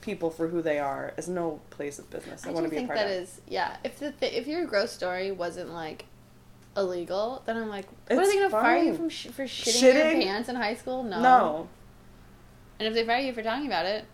people 0.01 0.29
for 0.29 0.47
who 0.47 0.61
they 0.61 0.79
are 0.79 1.13
is 1.17 1.27
no 1.27 1.59
place 1.71 1.99
of 1.99 2.09
business. 2.09 2.45
I, 2.45 2.49
I 2.49 2.53
want 2.53 2.65
to 2.65 2.69
be 2.69 2.77
a 2.77 2.79
think 2.79 2.89
part 2.89 2.99
that 2.99 3.07
of. 3.07 3.23
is 3.23 3.41
yeah. 3.47 3.75
If 3.83 3.99
the 3.99 4.11
th- 4.11 4.33
if 4.33 4.47
your 4.47 4.65
gross 4.65 4.91
story 4.91 5.31
wasn't 5.31 5.73
like 5.73 6.05
illegal, 6.77 7.43
then 7.45 7.57
I'm 7.57 7.67
like, 7.69 7.87
what 8.07 8.19
are 8.19 8.25
they 8.25 8.35
gonna 8.35 8.49
fire 8.49 8.81
you 8.81 8.93
from 8.93 9.09
sh- 9.09 9.27
for 9.27 9.43
shitting, 9.43 9.83
your 10.13 10.23
pants 10.23 10.47
in 10.47 10.55
high 10.55 10.75
school? 10.75 11.03
No. 11.03 11.21
No. 11.21 11.67
And 12.79 12.87
if 12.87 12.93
they 12.93 13.05
fire 13.05 13.19
you 13.19 13.33
for 13.33 13.43
talking 13.43 13.67
about 13.67 13.85
it, 13.85 14.05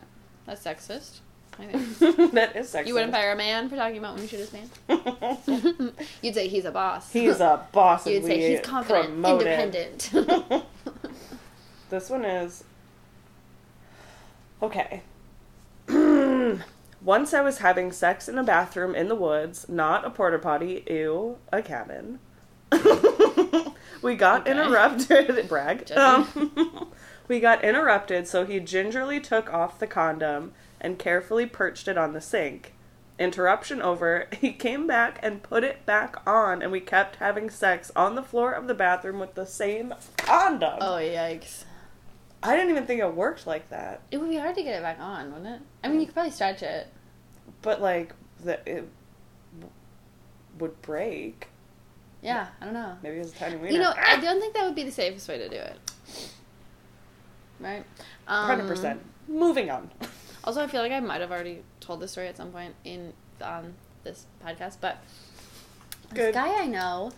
that's 0.47 0.63
sexist. 0.63 1.19
That 2.33 2.55
is 2.55 2.73
sexist. 2.73 2.87
You 2.87 2.93
wouldn't 2.93 3.13
fire 3.13 3.31
a 3.31 3.35
man 3.35 3.69
for 3.69 3.75
talking 3.75 3.97
about 3.97 4.13
when 4.15 4.23
you 4.23 4.27
shoot 4.27 4.39
his 4.39 4.49
pants. 4.49 4.77
You'd 6.21 6.33
say 6.35 6.47
he's 6.47 6.65
a 6.65 6.71
boss. 6.71 7.11
He's 7.11 7.39
a 7.39 7.65
boss. 7.71 8.05
You'd 8.07 8.25
say 8.25 8.51
he's 8.51 8.61
confident, 8.61 9.25
independent. 9.25 10.11
This 11.89 12.09
one 12.09 12.25
is. 12.25 12.63
Okay. 14.61 15.01
Once 17.01 17.33
I 17.33 17.41
was 17.41 17.59
having 17.59 17.91
sex 17.91 18.27
in 18.27 18.37
a 18.37 18.43
bathroom 18.43 18.95
in 18.95 19.07
the 19.07 19.15
woods, 19.15 19.69
not 19.69 20.03
a 20.05 20.09
porta 20.09 20.39
potty, 20.39 20.83
ew, 20.89 21.37
a 21.53 21.61
cabin. 21.61 22.19
we 24.01 24.15
got 24.15 24.41
Okay. 24.41 24.51
interrupted. 24.51 25.47
Brag. 25.47 25.91
Um, 25.91 26.91
we 27.27 27.39
got 27.39 27.63
interrupted, 27.63 28.27
so 28.27 28.45
he 28.45 28.59
gingerly 28.59 29.19
took 29.19 29.53
off 29.53 29.77
the 29.79 29.87
condom 29.87 30.53
and 30.81 30.99
carefully 30.99 31.45
perched 31.45 31.87
it 31.87 31.97
on 31.97 32.13
the 32.13 32.21
sink. 32.21 32.73
Interruption 33.17 33.81
over. 33.81 34.27
He 34.41 34.51
came 34.51 34.85
back 34.87 35.19
and 35.23 35.41
put 35.41 35.63
it 35.63 35.85
back 35.85 36.17
on, 36.27 36.61
and 36.61 36.71
we 36.71 36.79
kept 36.81 37.15
having 37.17 37.49
sex 37.49 37.91
on 37.95 38.15
the 38.15 38.23
floor 38.23 38.51
of 38.51 38.67
the 38.67 38.73
bathroom 38.73 39.19
with 39.19 39.35
the 39.35 39.45
same 39.45 39.93
condom. 40.17 40.79
oh 40.81 40.95
yikes! 40.97 41.63
I 42.43 42.55
didn't 42.55 42.69
even 42.71 42.85
think 42.85 43.01
it 43.01 43.15
worked 43.15 43.47
like 43.47 43.69
that. 43.69 44.01
It 44.11 44.17
would 44.17 44.29
be 44.29 44.35
hard 44.37 44.55
to 44.55 44.63
get 44.63 44.75
it 44.75 44.81
back 44.83 44.99
on, 44.99 45.31
wouldn't 45.31 45.47
it? 45.55 45.61
I 45.83 45.87
mean, 45.87 45.99
you 46.01 46.05
could 46.05 46.13
probably 46.13 46.31
stretch 46.31 46.61
it. 46.61 46.87
But 47.61 47.81
like 47.81 48.13
the 48.43 48.59
it 48.69 48.87
w- 49.59 49.71
would 50.59 50.79
break. 50.81 51.47
Yeah, 52.21 52.47
I 52.59 52.65
don't 52.65 52.73
know. 52.73 52.97
Maybe 53.01 53.15
it 53.15 53.19
was 53.19 53.33
a 53.33 53.35
tiny 53.37 53.55
wiener. 53.55 53.71
You 53.73 53.79
know, 53.79 53.93
I 53.97 54.19
don't 54.19 54.39
think 54.41 54.53
that 54.55 54.65
would 54.65 54.75
be 54.75 54.83
the 54.83 54.91
safest 54.91 55.27
way 55.29 55.37
to 55.37 55.47
do 55.47 55.55
it. 55.55 55.79
Right? 57.59 57.83
Um, 58.27 58.45
Hundred 58.47 58.67
percent. 58.67 59.01
Moving 59.27 59.69
on. 59.71 59.89
Also, 60.45 60.61
I 60.61 60.67
feel 60.67 60.81
like 60.81 60.91
I 60.91 60.99
might 60.99 61.21
have 61.21 61.31
already 61.31 61.63
told 61.79 61.99
this 61.99 62.11
story 62.11 62.27
at 62.27 62.37
some 62.37 62.51
point 62.51 62.75
in 62.83 63.13
um, 63.41 63.73
this 64.03 64.27
podcast, 64.45 64.77
but 64.79 64.97
Good. 66.13 66.27
this 66.27 66.35
guy 66.35 66.61
I 66.61 66.67
know, 66.67 67.11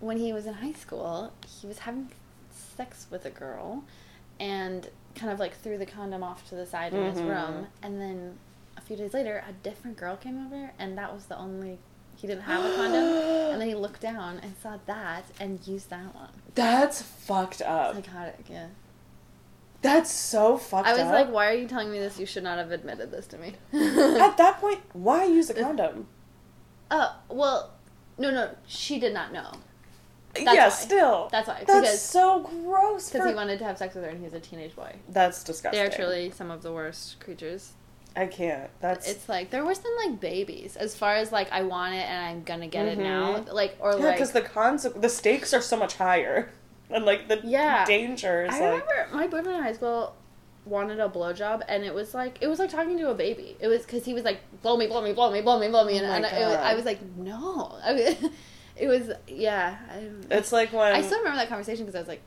when 0.00 0.18
he 0.18 0.32
was 0.32 0.46
in 0.46 0.54
high 0.54 0.72
school, 0.72 1.32
he 1.60 1.68
was 1.68 1.78
having 1.78 2.10
sex 2.50 3.06
with 3.08 3.24
a 3.24 3.30
girl, 3.30 3.84
and 4.40 4.88
kind 5.14 5.32
of 5.32 5.38
like 5.38 5.56
threw 5.56 5.78
the 5.78 5.86
condom 5.86 6.24
off 6.24 6.48
to 6.48 6.56
the 6.56 6.66
side 6.66 6.92
in 6.92 7.04
his 7.12 7.22
room, 7.22 7.68
and 7.82 8.00
then 8.00 8.36
a 8.76 8.80
few 8.80 8.96
days 8.96 9.14
later, 9.14 9.44
a 9.48 9.52
different 9.52 9.96
girl 9.96 10.16
came 10.16 10.44
over, 10.44 10.72
and 10.78 10.98
that 10.98 11.14
was 11.14 11.26
the 11.26 11.38
only 11.38 11.78
he 12.16 12.26
didn't 12.26 12.42
have 12.42 12.64
a 12.64 12.74
condom, 12.74 13.04
and 13.52 13.60
then 13.60 13.68
he 13.68 13.74
looked 13.74 14.00
down 14.00 14.40
and 14.42 14.54
saw 14.60 14.78
that 14.86 15.24
and 15.38 15.66
used 15.66 15.88
that 15.90 16.14
one. 16.14 16.30
That's 16.54 17.00
fucked 17.00 17.62
up. 17.62 17.94
Psychotic, 17.94 18.44
yeah. 18.50 18.66
That's 19.82 20.10
so 20.12 20.58
fucked 20.58 20.86
I 20.88 20.92
was 20.92 21.02
up. 21.02 21.12
like, 21.12 21.30
why 21.30 21.48
are 21.48 21.54
you 21.54 21.66
telling 21.66 21.90
me 21.90 21.98
this? 21.98 22.18
You 22.18 22.26
should 22.26 22.42
not 22.42 22.58
have 22.58 22.70
admitted 22.70 23.10
this 23.10 23.26
to 23.28 23.38
me. 23.38 23.54
At 23.72 24.36
that 24.36 24.58
point, 24.60 24.80
why 24.92 25.24
use 25.24 25.48
a 25.48 25.54
condom? 25.54 26.06
Oh, 26.90 27.16
well, 27.28 27.72
no, 28.18 28.30
no, 28.30 28.50
she 28.66 28.98
did 28.98 29.14
not 29.14 29.32
know. 29.32 29.52
That's 30.34 30.44
yeah, 30.44 30.64
why. 30.64 30.68
still. 30.68 31.28
That's 31.32 31.48
why. 31.48 31.64
That's 31.66 31.80
because 31.80 32.00
so 32.02 32.40
gross. 32.40 33.08
because 33.10 33.22
for- 33.24 33.28
he 33.30 33.34
wanted 33.34 33.58
to 33.58 33.64
have 33.64 33.78
sex 33.78 33.94
with 33.94 34.04
her 34.04 34.10
and 34.10 34.18
he 34.18 34.24
was 34.24 34.34
a 34.34 34.40
teenage 34.40 34.76
boy. 34.76 34.94
That's 35.08 35.42
disgusting. 35.42 35.80
They 35.80 35.86
are 35.86 35.90
truly 35.90 36.30
some 36.30 36.50
of 36.50 36.62
the 36.62 36.72
worst 36.72 37.18
creatures. 37.20 37.72
I 38.16 38.26
can't. 38.26 38.70
That's 38.80 39.08
It's 39.08 39.28
like 39.28 39.50
they're 39.50 39.64
worse 39.64 39.78
than 39.78 39.92
like 40.04 40.20
babies 40.20 40.76
as 40.76 40.96
far 40.96 41.14
as 41.14 41.30
like 41.32 41.50
I 41.52 41.62
want 41.62 41.94
it 41.94 42.02
and 42.02 42.26
I'm 42.26 42.42
gonna 42.42 42.66
get 42.66 42.86
it 42.86 42.98
now. 42.98 43.38
Mhm. 43.38 43.52
Like 43.52 43.76
or 43.80 43.92
yeah, 43.92 44.04
like 44.04 44.14
because 44.16 44.32
the 44.32 44.42
conse- 44.42 45.00
the 45.00 45.08
stakes 45.08 45.54
are 45.54 45.60
so 45.60 45.76
much 45.76 45.94
higher, 45.94 46.50
and 46.94 47.04
like 47.04 47.28
the 47.28 47.40
Yeah. 47.44 47.84
danger 47.84 48.44
is 48.44 48.54
I 48.54 48.60
like 48.60 48.88
remember 48.90 49.08
my 49.16 49.26
boyfriend 49.26 49.58
in 49.58 49.62
high 49.62 49.72
school 49.72 50.14
wanted 50.66 51.00
a 51.00 51.08
blowjob 51.08 51.62
and 51.68 51.84
it 51.84 51.94
was 51.94 52.12
like 52.14 52.38
it 52.40 52.46
was 52.46 52.58
like 52.58 52.70
talking 52.70 52.98
to 52.98 53.10
a 53.10 53.14
baby. 53.14 53.56
It 53.60 53.68
was 53.68 53.82
because 53.82 54.04
he 54.04 54.12
was 54.14 54.24
like 54.24 54.40
blow 54.62 54.76
me, 54.76 54.86
blow 54.86 55.02
me, 55.02 55.12
blow 55.12 55.30
me, 55.30 55.40
blow 55.40 55.58
me, 55.58 55.68
blow 55.68 55.84
me, 55.84 55.96
and, 55.98 56.06
Oh 56.06 56.10
and 56.10 56.24
it 56.26 56.46
was, 56.46 56.56
I 56.56 56.74
was 56.74 56.84
like 56.84 57.00
no. 57.16 57.78
I 57.84 57.92
was, 57.92 58.30
it 58.76 58.86
was 58.86 59.10
yeah. 59.26 59.78
I, 59.90 60.10
it's 60.30 60.52
like 60.52 60.72
when 60.72 60.92
I 60.94 61.00
still 61.02 61.18
remember 61.18 61.38
that 61.38 61.48
conversation 61.48 61.84
because 61.86 61.96
I 61.96 62.00
was 62.00 62.08
like, 62.08 62.22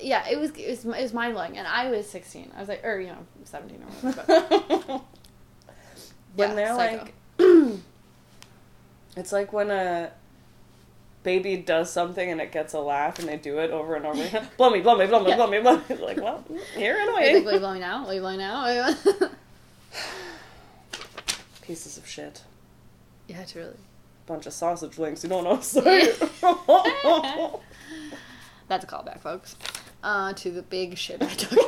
yeah, 0.00 0.26
it 0.28 0.38
was 0.38 0.50
it 0.52 0.68
was, 0.68 0.84
it 0.84 1.02
was 1.02 1.12
mind 1.12 1.34
blowing, 1.34 1.58
and 1.58 1.66
I 1.66 1.90
was 1.90 2.08
sixteen. 2.08 2.50
I 2.56 2.60
was 2.60 2.68
like, 2.68 2.84
or 2.84 3.00
you 3.00 3.08
know, 3.08 3.26
seventeen 3.44 3.82
or 3.82 3.86
whatever. 4.10 4.24
But, 4.26 4.88
when 6.36 6.50
Yeah, 6.50 6.54
they're 6.54 6.74
psycho. 6.76 7.08
like 7.38 7.74
it's 9.16 9.32
like 9.32 9.52
when 9.52 9.70
a 9.70 10.10
baby 11.22 11.56
does 11.56 11.92
something 11.92 12.30
and 12.30 12.40
it 12.40 12.50
gets 12.50 12.72
a 12.72 12.80
laugh 12.80 13.18
and 13.18 13.28
they 13.28 13.36
do 13.36 13.58
it 13.58 13.70
over 13.70 13.94
and 13.94 14.06
over 14.06 14.22
again 14.22 14.46
blow 14.56 14.70
me 14.70 14.80
blow 14.80 14.96
me 14.96 15.06
blow 15.06 15.20
me 15.22 15.30
Yeah. 15.30 15.36
blow 15.36 15.46
me 15.50 15.60
blow 15.60 15.76
me 15.88 15.96
like 15.96 16.16
well 16.16 16.42
you're 16.78 16.98
He's 16.98 17.08
like, 17.08 17.08
annoying 17.08 17.44
will 17.44 17.52
you 17.54 17.58
blow 17.58 17.74
me 17.74 17.80
now? 17.80 18.04
Will 18.06 18.14
you 18.14 18.20
blow 18.20 18.30
me 18.32 18.36
now? 18.38 18.94
pieces 21.62 21.96
of 21.98 22.06
shit 22.06 22.42
yeah, 23.28 23.44
truly. 23.44 23.76
bunch 24.26 24.46
of 24.46 24.52
sausage 24.52 24.98
links 24.98 25.22
you 25.22 25.28
don't 25.30 25.44
know 25.44 25.60
sorry 25.60 26.04
That's 28.68 28.84
a 28.84 28.86
callback, 28.86 29.18
folks. 29.18 29.56
Uh, 30.04 30.32
to 30.34 30.52
the 30.52 30.62
big 30.62 30.96
shit 30.96 31.20
I 31.20 31.26
took. 31.26 31.58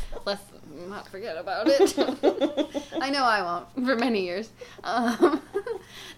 Let's 0.24 0.42
not 0.86 1.08
forget 1.08 1.36
about 1.36 1.66
it. 1.68 1.92
I 3.00 3.10
know 3.10 3.24
I 3.24 3.42
won't 3.42 3.66
for 3.84 3.96
many 3.96 4.22
years. 4.22 4.48
Um, 4.84 5.42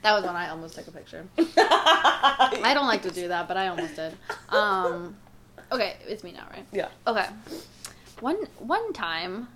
that 0.04 0.12
was 0.12 0.24
when 0.24 0.36
I 0.36 0.50
almost 0.50 0.74
took 0.74 0.86
a 0.86 0.90
picture. 0.90 1.26
I 1.38 2.72
don't 2.74 2.86
like 2.86 3.02
to 3.02 3.10
do 3.10 3.28
that, 3.28 3.48
but 3.48 3.56
I 3.56 3.68
almost 3.68 3.96
did. 3.96 4.12
Um, 4.50 5.16
okay, 5.72 5.96
it's 6.06 6.22
me 6.22 6.32
now, 6.32 6.46
right? 6.52 6.66
yeah 6.72 6.88
Okay. 7.06 7.26
One 8.20 8.36
one 8.58 8.92
time. 8.92 9.48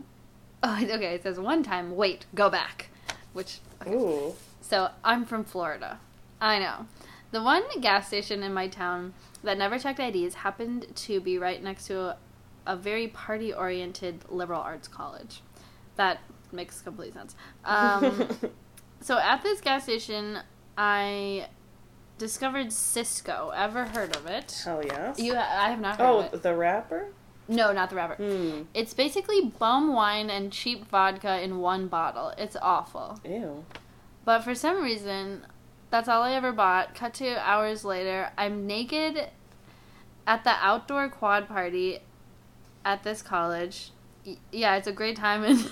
Oh, 0.63 0.79
okay. 0.83 1.15
It 1.15 1.23
says 1.23 1.39
one 1.39 1.63
time. 1.63 1.95
Wait, 1.95 2.25
go 2.35 2.49
back. 2.49 2.89
Which. 3.35 3.59
Okay. 3.83 3.95
ooh 3.95 4.35
So 4.63 4.91
I'm 5.05 5.27
from 5.27 5.45
Florida. 5.45 6.01
I 6.41 6.59
know. 6.59 6.87
The 7.31 7.43
one 7.43 7.65
gas 7.83 8.07
station 8.07 8.43
in 8.43 8.55
my 8.55 8.69
town 8.69 9.13
that 9.45 9.59
never 9.59 9.79
checked 9.79 10.01
IDs 10.01 10.35
happened 10.37 10.87
to 10.95 11.21
be 11.21 11.37
right 11.37 11.63
next 11.63 11.87
to 11.89 12.01
a, 12.01 12.17
a 12.67 12.75
very 12.75 13.09
party 13.09 13.53
oriented 13.53 14.25
liberal 14.31 14.63
arts 14.63 14.89
college. 14.89 15.43
That 15.97 16.21
makes 16.53 16.81
complete 16.81 17.13
sense. 17.13 17.37
Um, 17.67 18.29
so 19.01 19.19
at 19.19 19.43
this 19.43 19.61
gas 19.61 19.85
station, 19.85 20.39
I 20.77 21.49
discovered 22.19 22.73
Cisco. 22.73 23.53
Ever 23.55 23.85
heard 23.87 24.17
of 24.17 24.27
it? 24.27 24.61
hell 24.65 24.83
yes 24.85 25.19
You, 25.19 25.35
I 25.37 25.71
have 25.71 25.81
not 25.81 25.97
heard 25.99 26.05
oh 26.07 26.19
of 26.21 26.35
it. 26.35 26.43
the 26.43 26.55
rapper 26.55 27.09
No, 27.47 27.73
not 27.73 27.91
the 27.91 27.97
rapper. 27.97 28.17
hmm 28.17 28.63
It's 28.75 28.93
basically 28.95 29.41
bum 29.59 29.93
wine 29.95 30.29
and 30.31 30.53
cheap 30.53 30.89
vodka 30.89 31.41
in 31.41 31.59
one 31.59 31.87
bottle. 31.89 32.33
It's 32.37 32.57
awful. 32.61 33.21
ew 33.25 33.65
But 34.25 34.41
for 34.43 34.55
some 34.55 34.83
reason, 34.83 35.47
that's 35.91 36.09
all 36.09 36.23
I 36.23 36.33
ever 36.33 36.53
bought. 36.53 36.95
Cut 36.95 37.15
to 37.15 37.39
hours 37.41 37.85
later, 37.85 38.31
I'm 38.37 38.67
naked 38.67 39.29
at 40.27 40.45
the 40.45 40.51
outdoor 40.61 41.09
quad 41.09 41.49
party 41.49 42.01
at 42.85 43.03
this 43.05 43.23
college. 43.23 43.93
yeah, 44.53 44.77
it's 44.77 44.87
a 44.89 44.93
great 44.93 45.17
time 45.17 45.43
and 45.45 45.71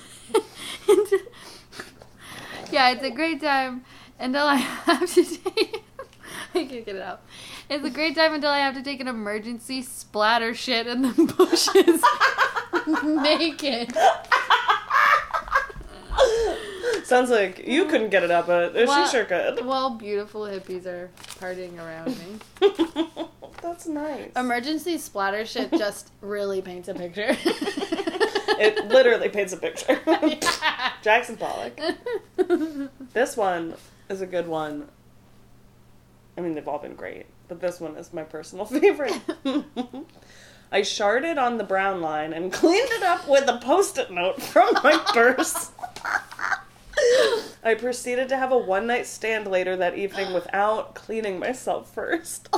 yeah, 2.73 2.91
it's 2.91 3.03
a 3.03 3.11
great 3.11 3.41
time 3.41 3.85
until 4.19 4.47
I 4.47 4.55
have 4.57 5.13
to 5.15 5.25
take. 5.25 5.83
I 6.55 6.65
can't 6.65 6.87
get 6.87 6.97
it 6.97 7.03
out. 7.03 7.23
It's 7.69 7.85
a 7.85 7.91
great 7.91 8.15
time 8.17 8.33
until 8.35 8.51
I 8.51 8.59
have 8.59 8.75
to 8.75 8.83
take 8.83 9.01
an 9.01 9.09
emergency 9.09 9.83
splatter 9.83 10.55
shit 10.55 10.87
in 10.87 11.03
the 11.03 11.35
bushes 11.37 12.03
naked. 13.05 13.93
Sounds 17.05 17.31
like 17.31 17.67
you 17.67 17.85
couldn't 17.87 18.11
get 18.11 18.25
it 18.25 18.31
up, 18.31 18.47
but 18.47 18.75
Well- 18.75 19.07
she 19.07 19.11
sure 19.11 19.25
could. 19.25 19.65
Well, 19.65 19.91
beautiful 19.91 20.43
hippies 20.43 20.87
are 20.87 21.11
partying 21.41 21.79
around 21.79 22.17
me. 22.19 23.19
That's 23.63 23.87
nice. 23.87 24.31
Emergency 24.37 24.99
splatter 24.99 25.45
shit 25.45 25.71
just 25.73 26.11
really 26.21 26.63
paints 26.63 26.89
a 26.89 26.95
picture. 26.95 27.37
It 28.59 28.89
literally 28.89 29.29
paints 29.29 29.53
a 29.53 29.57
picture. 29.57 30.01
Jackson 31.03 31.37
Pollock. 31.37 31.79
This 33.13 33.37
one 33.37 33.75
is 34.09 34.21
a 34.21 34.27
good 34.27 34.47
one. 34.47 34.89
I 36.37 36.41
mean, 36.41 36.55
they've 36.55 36.69
all 36.69 36.79
been 36.79 36.95
great, 36.95 37.27
but 37.49 37.61
this 37.61 37.81
one 37.81 37.97
is 37.97 38.13
my 38.13 38.23
personal 38.23 38.65
favorite. 38.67 39.21
I 40.71 40.81
sharded 40.81 41.39
on 41.39 41.59
the 41.59 41.65
brown 41.65 42.01
line 42.01 42.33
and 42.33 42.53
cleaned 42.53 42.91
it 42.91 43.03
up 43.03 43.29
with 43.29 43.49
a 43.49 43.59
post 43.59 43.99
it 43.99 44.11
note 44.11 44.43
from 44.43 44.69
my 44.83 44.99
purse. 45.13 45.71
I 47.63 47.75
proceeded 47.75 48.29
to 48.31 48.37
have 48.37 48.53
a 48.53 48.59
one 48.59 48.87
night 48.87 49.07
stand 49.07 49.47
later 49.47 49.77
that 49.77 49.97
evening 49.97 50.33
without 50.33 50.95
cleaning 50.95 51.39
myself 51.39 51.93
first. 51.93 52.49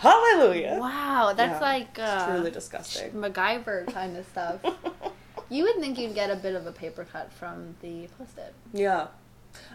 Hallelujah. 0.00 0.78
wow, 0.80 1.32
that's 1.36 1.60
Yeah, 1.60 1.66
like 1.68 1.98
uh, 1.98 2.26
Truly 2.26 2.50
disgusting. 2.50 3.12
MacGyver 3.12 3.92
kind 3.92 4.16
of 4.16 4.26
stuff. 4.26 4.60
You 5.52 5.64
would 5.64 5.80
think 5.80 5.98
you'd 5.98 6.14
get 6.14 6.30
a 6.30 6.36
bit 6.36 6.54
of 6.54 6.64
a 6.68 6.70
paper 6.70 7.04
cut 7.04 7.32
from 7.32 7.74
the 7.82 8.06
post-it. 8.16 8.54
Yeah. 8.72 9.08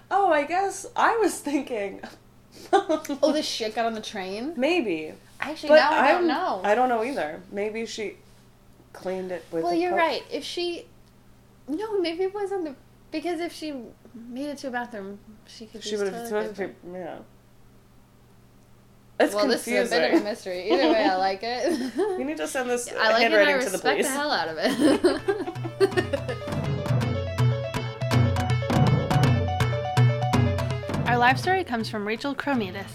Oh, 0.10 0.32
I 0.32 0.44
guess 0.46 0.86
I 0.96 1.18
was 1.18 1.38
thinking. 1.40 2.02
Oh, 2.72 3.34
this 3.34 3.46
shit 3.46 3.76
got 3.76 3.86
on 3.86 3.94
the 3.94 4.00
train. 4.02 4.54
Maybe. 4.56 5.12
Actually, 5.42 5.70
But 5.70 5.76
now 5.76 5.92
I 5.92 6.06
I'm- 6.08 6.16
don't 6.20 6.28
know. 6.28 6.62
I 6.64 6.74
don't 6.76 6.88
know 6.88 7.04
either. 7.04 7.42
Maybe 7.52 7.86
she 7.86 8.16
cleaned 8.94 9.34
it 9.34 9.44
with. 9.52 9.64
well, 9.66 9.74
a 9.74 9.76
you're 9.76 9.92
po- 9.92 9.98
right. 9.98 10.24
If 10.32 10.46
she, 10.46 10.86
no, 11.68 12.00
maybe 12.00 12.24
it 12.24 12.34
was 12.34 12.54
on 12.54 12.64
the 12.64 12.76
because 13.12 13.42
if 13.42 13.52
she 13.52 13.74
made 14.14 14.46
it 14.48 14.58
to 14.60 14.70
a 14.70 14.72
bathroom, 14.72 15.20
she 15.46 15.66
could. 15.66 15.84
She 15.84 15.98
would 15.98 16.08
have 16.08 16.30
toilet 16.30 16.56
toilet 16.56 16.56
paper. 16.56 16.74
paper. 16.90 16.98
Yeah. 16.98 17.18
It's 19.18 19.34
well, 19.34 19.48
confusing. 19.50 19.74
this 19.76 19.92
is 19.92 19.94
a 19.94 20.00
bit 20.00 20.14
of 20.14 20.22
a 20.22 20.24
mystery. 20.24 20.72
Either 20.72 20.90
way, 20.92 21.06
I 21.06 21.16
like 21.16 21.40
it. 21.42 21.94
You 21.96 22.26
need 22.26 22.38
to 22.38 22.48
send 22.48 22.70
this 22.70 22.92
I 23.00 23.12
like 23.14 23.22
it. 23.22 23.26
and 23.26 23.34
I 23.36 23.38
handwriting 23.40 23.60
to 23.62 23.70
the 23.70 23.78
respect 23.78 24.04
the, 24.04 24.10
hell 24.10 24.32
out 24.32 24.50
of 24.50 24.58
it. 24.60 24.70
Our 31.08 31.18
life 31.18 31.38
story 31.38 31.64
comes 31.64 31.90
from 31.90 32.06
Rachel 32.06 32.36
Cromidas. 32.36 32.92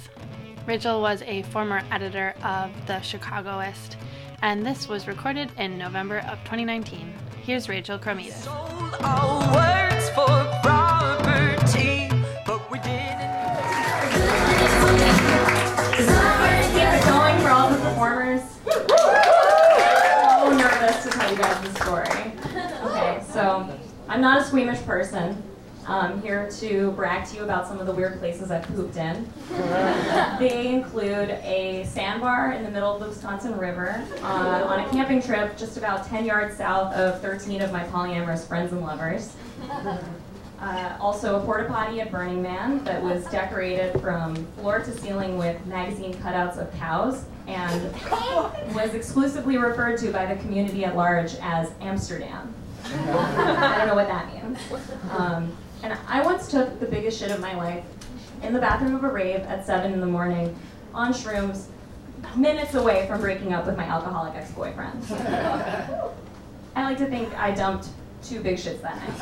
Rachel 0.67 1.01
was 1.01 1.23
a 1.23 1.43
former 1.45 1.83
editor 1.91 2.35
of 2.45 2.71
the 2.87 3.01
Chicagoist, 3.01 3.97
and 4.43 4.65
this 4.65 4.89
was 4.89 5.07
recorded 5.09 5.51
in 5.57 5.79
November 5.79 6.19
of 6.19 6.39
2019. 6.41 7.15
Here's 7.43 7.67
Rachel 7.69 7.99
Cromidas. 7.99 8.47
I'm 24.11 24.21
not 24.21 24.41
a 24.41 24.45
squeamish 24.45 24.83
person. 24.83 25.41
I'm 25.87 26.21
here 26.21 26.51
to 26.59 26.91
brag 26.93 27.29
to 27.29 27.37
you 27.37 27.45
about 27.45 27.69
some 27.69 27.79
of 27.79 27.87
the 27.87 27.93
weird 27.93 28.19
places 28.19 28.51
I've 28.51 28.65
pooped 28.65 28.97
in. 28.97 29.33
they 30.41 30.67
include 30.67 31.31
a 31.45 31.85
sandbar 31.89 32.51
in 32.51 32.65
the 32.65 32.71
middle 32.73 32.93
of 32.93 33.01
the 33.01 33.07
Wisconsin 33.07 33.57
River 33.57 34.05
uh, 34.25 34.65
on 34.67 34.81
a 34.81 34.89
camping 34.91 35.23
trip 35.23 35.57
just 35.57 35.77
about 35.77 36.09
10 36.09 36.25
yards 36.25 36.57
south 36.57 36.93
of 36.95 37.21
13 37.21 37.63
of 37.63 37.71
my 37.71 37.85
polyamorous 37.85 38.49
friends 38.49 38.73
and 38.73 38.83
lovers. 38.83 39.37
Uh, 40.61 40.95
also, 41.01 41.41
a 41.41 41.45
porta 41.47 41.65
potty 41.65 42.03
at 42.03 42.11
Burning 42.11 42.43
Man 42.43 42.85
that 42.85 43.03
was 43.03 43.25
decorated 43.29 43.99
from 43.99 44.37
floor 44.57 44.81
to 44.81 44.93
ceiling 44.99 45.39
with 45.39 45.65
magazine 45.65 46.13
cutouts 46.13 46.59
of 46.59 46.71
cows 46.75 47.25
and 47.47 47.83
was 48.75 48.93
exclusively 48.93 49.57
referred 49.57 49.99
to 50.01 50.13
by 50.13 50.27
the 50.27 50.39
community 50.43 50.85
at 50.85 50.95
large 50.95 51.35
as 51.41 51.71
Amsterdam. 51.81 52.55
I 52.85 53.75
don't 53.79 53.89
know 53.89 53.95
what 53.95 54.09
that 54.09 54.33
means. 54.33 54.59
Um, 55.11 55.57
and 55.83 55.97
I 56.07 56.23
once 56.23 56.51
took 56.51 56.79
the 56.81 56.87
biggest 56.87 57.19
shit 57.19 57.31
of 57.31 57.41
my 57.41 57.55
life 57.57 57.85
in 58.43 58.53
the 58.53 58.61
bathroom 58.61 58.95
of 58.95 59.05
a 59.05 59.09
rave 59.09 59.41
at 59.41 59.67
7 59.67 59.93
in 59.93 60.01
the 60.01 60.07
morning 60.07 60.57
on 60.95 61.13
shrooms, 61.13 61.67
minutes 62.37 62.75
away 62.75 63.07
from 63.07 63.21
breaking 63.21 63.53
up 63.53 63.67
with 63.67 63.77
my 63.77 63.85
alcoholic 63.85 64.35
ex 64.35 64.51
boyfriend. 64.53 65.03
I 66.77 66.85
like 66.85 66.99
to 66.99 67.07
think 67.07 67.33
I 67.39 67.51
dumped 67.53 67.89
two 68.23 68.41
big 68.41 68.57
shits 68.57 68.81
that 68.83 68.97
night. 68.97 69.19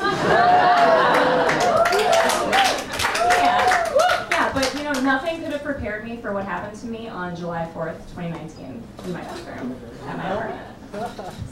yeah. 3.41 4.29
yeah, 4.31 4.53
but 4.53 4.73
you 4.75 4.83
know, 4.83 4.93
nothing 5.01 5.41
could 5.41 5.51
have 5.53 5.63
prepared 5.63 6.03
me 6.03 6.17
for 6.17 6.33
what 6.33 6.45
happened 6.45 6.79
to 6.81 6.87
me 6.87 7.07
on 7.07 7.35
July 7.35 7.69
4th, 7.73 7.97
2019, 8.15 8.83
in 9.05 9.13
my 9.13 9.21
bathroom 9.21 9.75
at 10.07 10.17
my 10.17 10.29
apartment. 10.31 10.65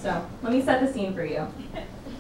So, 0.02 0.26
let 0.42 0.52
me 0.52 0.62
set 0.62 0.82
the 0.82 0.92
scene 0.92 1.14
for 1.14 1.24
you. 1.26 1.48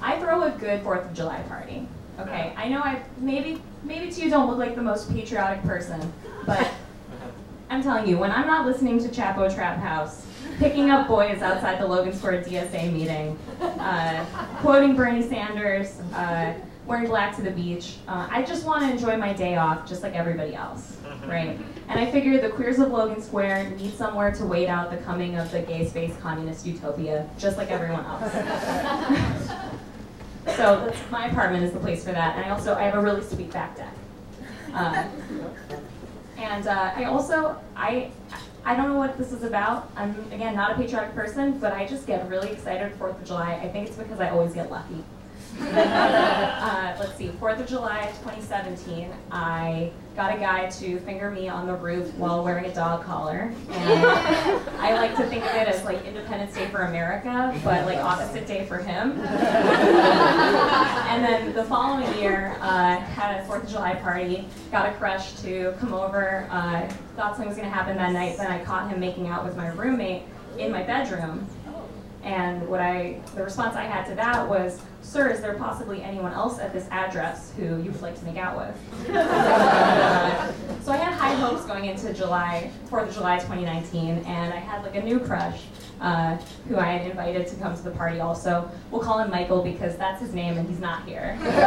I 0.01 0.19
throw 0.19 0.43
a 0.43 0.51
good 0.51 0.83
4th 0.83 1.09
of 1.09 1.13
July 1.13 1.41
party. 1.43 1.87
Okay, 2.19 2.53
I 2.55 2.67
know 2.67 2.79
I 2.79 3.03
maybe 3.17 3.61
maybe 3.83 4.11
to 4.11 4.21
you 4.21 4.29
don't 4.29 4.47
look 4.47 4.57
like 4.57 4.75
the 4.75 4.81
most 4.81 5.11
patriotic 5.11 5.63
person, 5.63 6.11
but 6.45 6.67
I'm 7.69 7.83
telling 7.83 8.07
you, 8.07 8.17
when 8.17 8.31
I'm 8.31 8.47
not 8.47 8.65
listening 8.65 8.99
to 8.99 9.07
Chapo 9.09 9.53
Trap 9.53 9.77
House, 9.77 10.25
picking 10.57 10.89
up 10.89 11.07
boys 11.07 11.41
outside 11.41 11.79
the 11.79 11.85
Logan 11.85 12.13
Square 12.13 12.43
DSA 12.43 12.91
meeting, 12.91 13.37
uh, 13.61 14.25
quoting 14.61 14.95
Bernie 14.95 15.21
Sanders, 15.21 15.99
uh, 16.13 16.53
wearing 16.87 17.07
black 17.07 17.35
to 17.35 17.41
the 17.41 17.51
beach, 17.51 17.97
uh, 18.07 18.27
I 18.31 18.41
just 18.41 18.65
want 18.65 18.83
to 18.83 18.91
enjoy 18.91 19.17
my 19.17 19.33
day 19.33 19.57
off 19.57 19.87
just 19.87 20.01
like 20.01 20.15
everybody 20.15 20.55
else, 20.55 20.97
right? 21.27 21.59
And 21.89 21.99
I 21.99 22.09
figured 22.09 22.41
the 22.41 22.49
queers 22.49 22.79
of 22.79 22.89
Logan 22.89 23.21
Square 23.21 23.71
need 23.71 23.93
somewhere 23.93 24.31
to 24.31 24.45
wait 24.45 24.69
out 24.69 24.89
the 24.89 24.97
coming 24.97 25.37
of 25.37 25.51
the 25.51 25.61
gay 25.61 25.85
space 25.85 26.15
communist 26.21 26.65
utopia, 26.65 27.29
just 27.37 27.57
like 27.57 27.69
everyone 27.69 28.05
else. 28.05 29.51
so 30.55 30.93
my 31.11 31.27
apartment 31.27 31.63
is 31.63 31.71
the 31.71 31.79
place 31.79 32.03
for 32.03 32.11
that, 32.11 32.35
and 32.35 32.45
I 32.45 32.49
also 32.49 32.75
I 32.75 32.83
have 32.83 32.95
a 32.95 33.01
really 33.01 33.23
sweet 33.23 33.51
back 33.51 33.75
deck. 33.75 33.93
Uh, 34.73 35.07
and 36.37 36.67
uh, 36.67 36.91
I 36.95 37.05
also, 37.05 37.57
I, 37.75 38.11
I 38.63 38.75
don't 38.75 38.89
know 38.89 38.97
what 38.97 39.17
this 39.17 39.31
is 39.31 39.43
about. 39.43 39.91
I'm, 39.95 40.15
again, 40.31 40.55
not 40.55 40.71
a 40.71 40.75
patriotic 40.75 41.15
person, 41.15 41.57
but 41.59 41.73
I 41.73 41.87
just 41.87 42.05
get 42.05 42.27
really 42.29 42.49
excited 42.49 42.97
4th 42.99 43.19
of 43.19 43.25
July. 43.25 43.55
I 43.55 43.69
think 43.69 43.87
it's 43.87 43.97
because 43.97 44.19
I 44.19 44.29
always 44.29 44.53
get 44.53 44.69
lucky. 44.69 45.03
uh, 45.61 46.95
let's 46.99 47.15
see, 47.15 47.29
4th 47.29 47.59
of 47.61 47.67
July 47.67 48.05
2017, 48.23 49.11
I 49.31 49.91
got 50.15 50.35
a 50.35 50.37
guy 50.39 50.69
to 50.69 50.99
finger 50.99 51.31
me 51.31 51.47
on 51.47 51.67
the 51.67 51.73
roof 51.73 52.13
while 52.15 52.43
wearing 52.43 52.65
a 52.65 52.73
dog 52.73 53.03
collar. 53.03 53.53
And 53.69 54.05
I 54.79 54.93
like 54.93 55.15
to 55.17 55.25
think 55.27 55.43
of 55.43 55.55
it 55.55 55.67
as 55.67 55.83
like 55.83 56.05
Independence 56.05 56.53
Day 56.55 56.67
for 56.67 56.83
America, 56.83 57.59
but 57.63 57.85
like 57.85 57.97
opposite 57.97 58.45
day 58.45 58.65
for 58.65 58.77
him. 58.77 59.11
and 61.11 61.23
then 61.23 61.53
the 61.53 61.63
following 61.63 62.11
year, 62.19 62.55
uh, 62.61 62.97
had 62.97 63.39
a 63.39 63.47
4th 63.47 63.63
of 63.63 63.69
July 63.69 63.95
party, 63.95 64.47
got 64.71 64.87
a 64.87 64.93
crush 64.95 65.33
to 65.41 65.75
come 65.79 65.93
over, 65.93 66.47
uh, 66.51 66.87
thought 67.15 67.31
something 67.35 67.47
was 67.47 67.57
gonna 67.57 67.69
happen 67.69 67.97
that 67.97 68.11
night, 68.11 68.37
then 68.37 68.51
I 68.51 68.63
caught 68.63 68.89
him 68.89 68.99
making 68.99 69.27
out 69.27 69.43
with 69.43 69.55
my 69.57 69.69
roommate 69.69 70.23
in 70.57 70.71
my 70.71 70.83
bedroom. 70.83 71.47
And 72.23 72.67
what 72.67 72.81
I, 72.81 73.19
the 73.35 73.43
response 73.43 73.75
I 73.75 73.83
had 73.83 74.05
to 74.07 74.15
that 74.15 74.47
was, 74.47 74.81
"Sir, 75.01 75.29
is 75.29 75.39
there 75.39 75.53
possibly 75.53 76.03
anyone 76.03 76.33
else 76.33 76.59
at 76.59 76.73
this 76.73 76.87
address 76.91 77.53
who 77.55 77.81
you 77.81 77.91
would 77.91 78.01
like 78.01 78.17
to 78.19 78.25
make 78.25 78.37
out 78.37 78.57
with?" 78.57 78.75
So 80.87 80.93
I 80.93 80.97
had 80.97 81.13
high 81.15 81.33
hopes 81.33 81.65
going 81.65 81.83
into 81.83 82.13
July, 82.13 82.71
Fourth 82.89 83.09
of 83.09 83.13
July, 83.13 83.39
2019, 83.39 84.23
and 84.25 84.53
I 84.53 84.57
had 84.57 84.83
like 84.83 84.95
a 84.95 85.01
new 85.01 85.19
crush 85.19 85.63
uh, 85.99 86.37
who 86.69 86.77
I 86.77 86.85
had 86.85 87.09
invited 87.09 87.45
to 87.47 87.55
come 87.57 87.75
to 87.75 87.81
the 87.81 87.91
party. 87.91 88.21
Also, 88.21 88.71
we'll 88.89 89.01
call 89.01 89.19
him 89.19 89.29
Michael 89.29 89.61
because 89.61 89.97
that's 89.97 90.21
his 90.21 90.33
name 90.33 90.57
and 90.57 90.65
he's 90.69 90.79
not 90.79 91.05
here. 91.05 91.37
uh, 91.41 91.57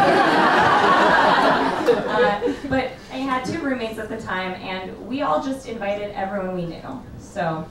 but 2.71 2.93
I 3.13 3.17
had 3.17 3.45
two 3.45 3.59
roommates 3.61 3.99
at 3.99 4.09
the 4.09 4.19
time, 4.19 4.53
and 4.63 5.07
we 5.07 5.21
all 5.21 5.43
just 5.43 5.69
invited 5.69 6.13
everyone 6.15 6.55
we 6.55 6.65
knew. 6.65 7.03
So. 7.19 7.67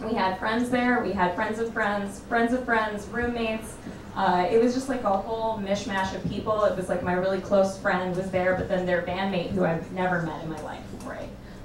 We 0.00 0.14
had 0.14 0.38
friends 0.38 0.70
there, 0.70 1.02
we 1.02 1.12
had 1.12 1.34
friends 1.34 1.58
of 1.58 1.72
friends, 1.72 2.20
friends 2.20 2.52
of 2.52 2.64
friends, 2.64 3.06
roommates. 3.08 3.76
Uh, 4.16 4.46
it 4.50 4.62
was 4.62 4.74
just 4.74 4.88
like 4.88 5.04
a 5.04 5.16
whole 5.16 5.58
mishmash 5.58 6.14
of 6.14 6.28
people. 6.28 6.64
It 6.64 6.76
was 6.76 6.88
like 6.88 7.02
my 7.02 7.12
really 7.12 7.40
close 7.40 7.78
friend 7.78 8.16
was 8.16 8.30
there, 8.30 8.56
but 8.56 8.68
then 8.68 8.86
their 8.86 9.02
bandmate, 9.02 9.50
who 9.50 9.64
I've 9.64 9.90
never 9.92 10.22
met 10.22 10.42
in 10.42 10.50
my 10.50 10.60
life 10.62 10.82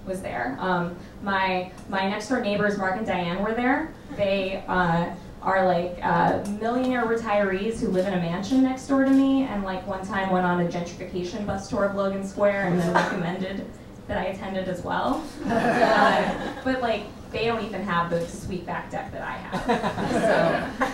I 0.06 0.10
was 0.10 0.22
there. 0.22 0.58
Um, 0.60 0.96
my 1.24 1.72
my 1.90 2.08
next 2.10 2.30
door 2.30 2.42
neighbors, 2.42 2.78
Mark 2.78 2.98
and 2.98 3.06
Diane, 3.06 3.42
were 3.42 3.54
there. 3.54 3.94
They 4.16 4.64
uh, 4.68 5.16
are 5.42 5.66
like 5.66 5.98
uh, 6.02 6.44
millionaire 6.60 7.06
retirees 7.06 7.80
who 7.80 7.88
live 7.88 8.08
in 8.08 8.14
a 8.14 8.18
mansion 8.18 8.64
next 8.64 8.88
door 8.88 9.06
to 9.06 9.12
me, 9.12 9.44
and 9.44 9.64
like 9.64 9.86
one 9.88 10.06
time 10.06 10.30
went 10.30 10.46
on 10.46 10.62
a 10.62 10.70
gentrification 10.70 11.46
bus 11.46 11.70
tour 11.70 11.86
of 11.86 11.96
Logan 11.96 12.26
Square, 12.26 12.68
and 12.68 12.80
then 12.80 12.94
recommended 12.94 13.66
that 14.08 14.18
I 14.18 14.26
attended 14.26 14.68
as 14.68 14.84
well. 14.84 15.24
Uh, 15.46 16.54
but 16.64 16.82
like 16.82 17.04
they 17.32 17.46
don't 17.46 17.64
even 17.64 17.84
have 17.84 18.10
the 18.10 18.26
sweet 18.28 18.66
back 18.66 18.90
deck 18.90 19.12
that 19.12 19.22
I 19.22 19.38
have. 19.38 20.84
So 20.86 20.90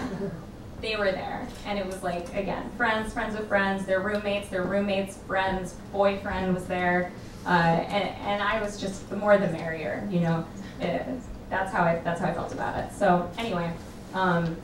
they 0.82 0.96
were 0.96 1.12
there, 1.12 1.48
and 1.66 1.78
it 1.80 1.86
was 1.86 2.04
like 2.04 2.34
again, 2.36 2.70
friends, 2.78 3.14
friends 3.14 3.38
with 3.38 3.48
friends, 3.48 3.86
their 3.86 4.02
roommates, 4.02 4.50
their 4.50 4.64
roommates, 4.64 5.18
friends, 5.18 5.76
boyfriend 5.92 6.54
was 6.54 6.66
there, 6.66 7.12
uh, 7.46 7.50
and 7.50 8.10
and 8.28 8.44
I 8.44 8.62
was 8.62 8.80
just 8.80 9.10
the 9.10 9.16
more 9.16 9.38
the 9.38 9.48
merrier, 9.48 10.08
you 10.12 10.20
know. 10.22 10.46
It, 10.80 11.06
that's 11.50 11.72
how 11.72 11.84
I 11.84 12.00
that's 12.04 12.20
how 12.20 12.30
I 12.30 12.34
felt 12.34 12.54
about 12.54 12.78
it. 12.78 12.92
So 12.94 13.30
anyway, 13.38 13.72
um, 14.14 14.56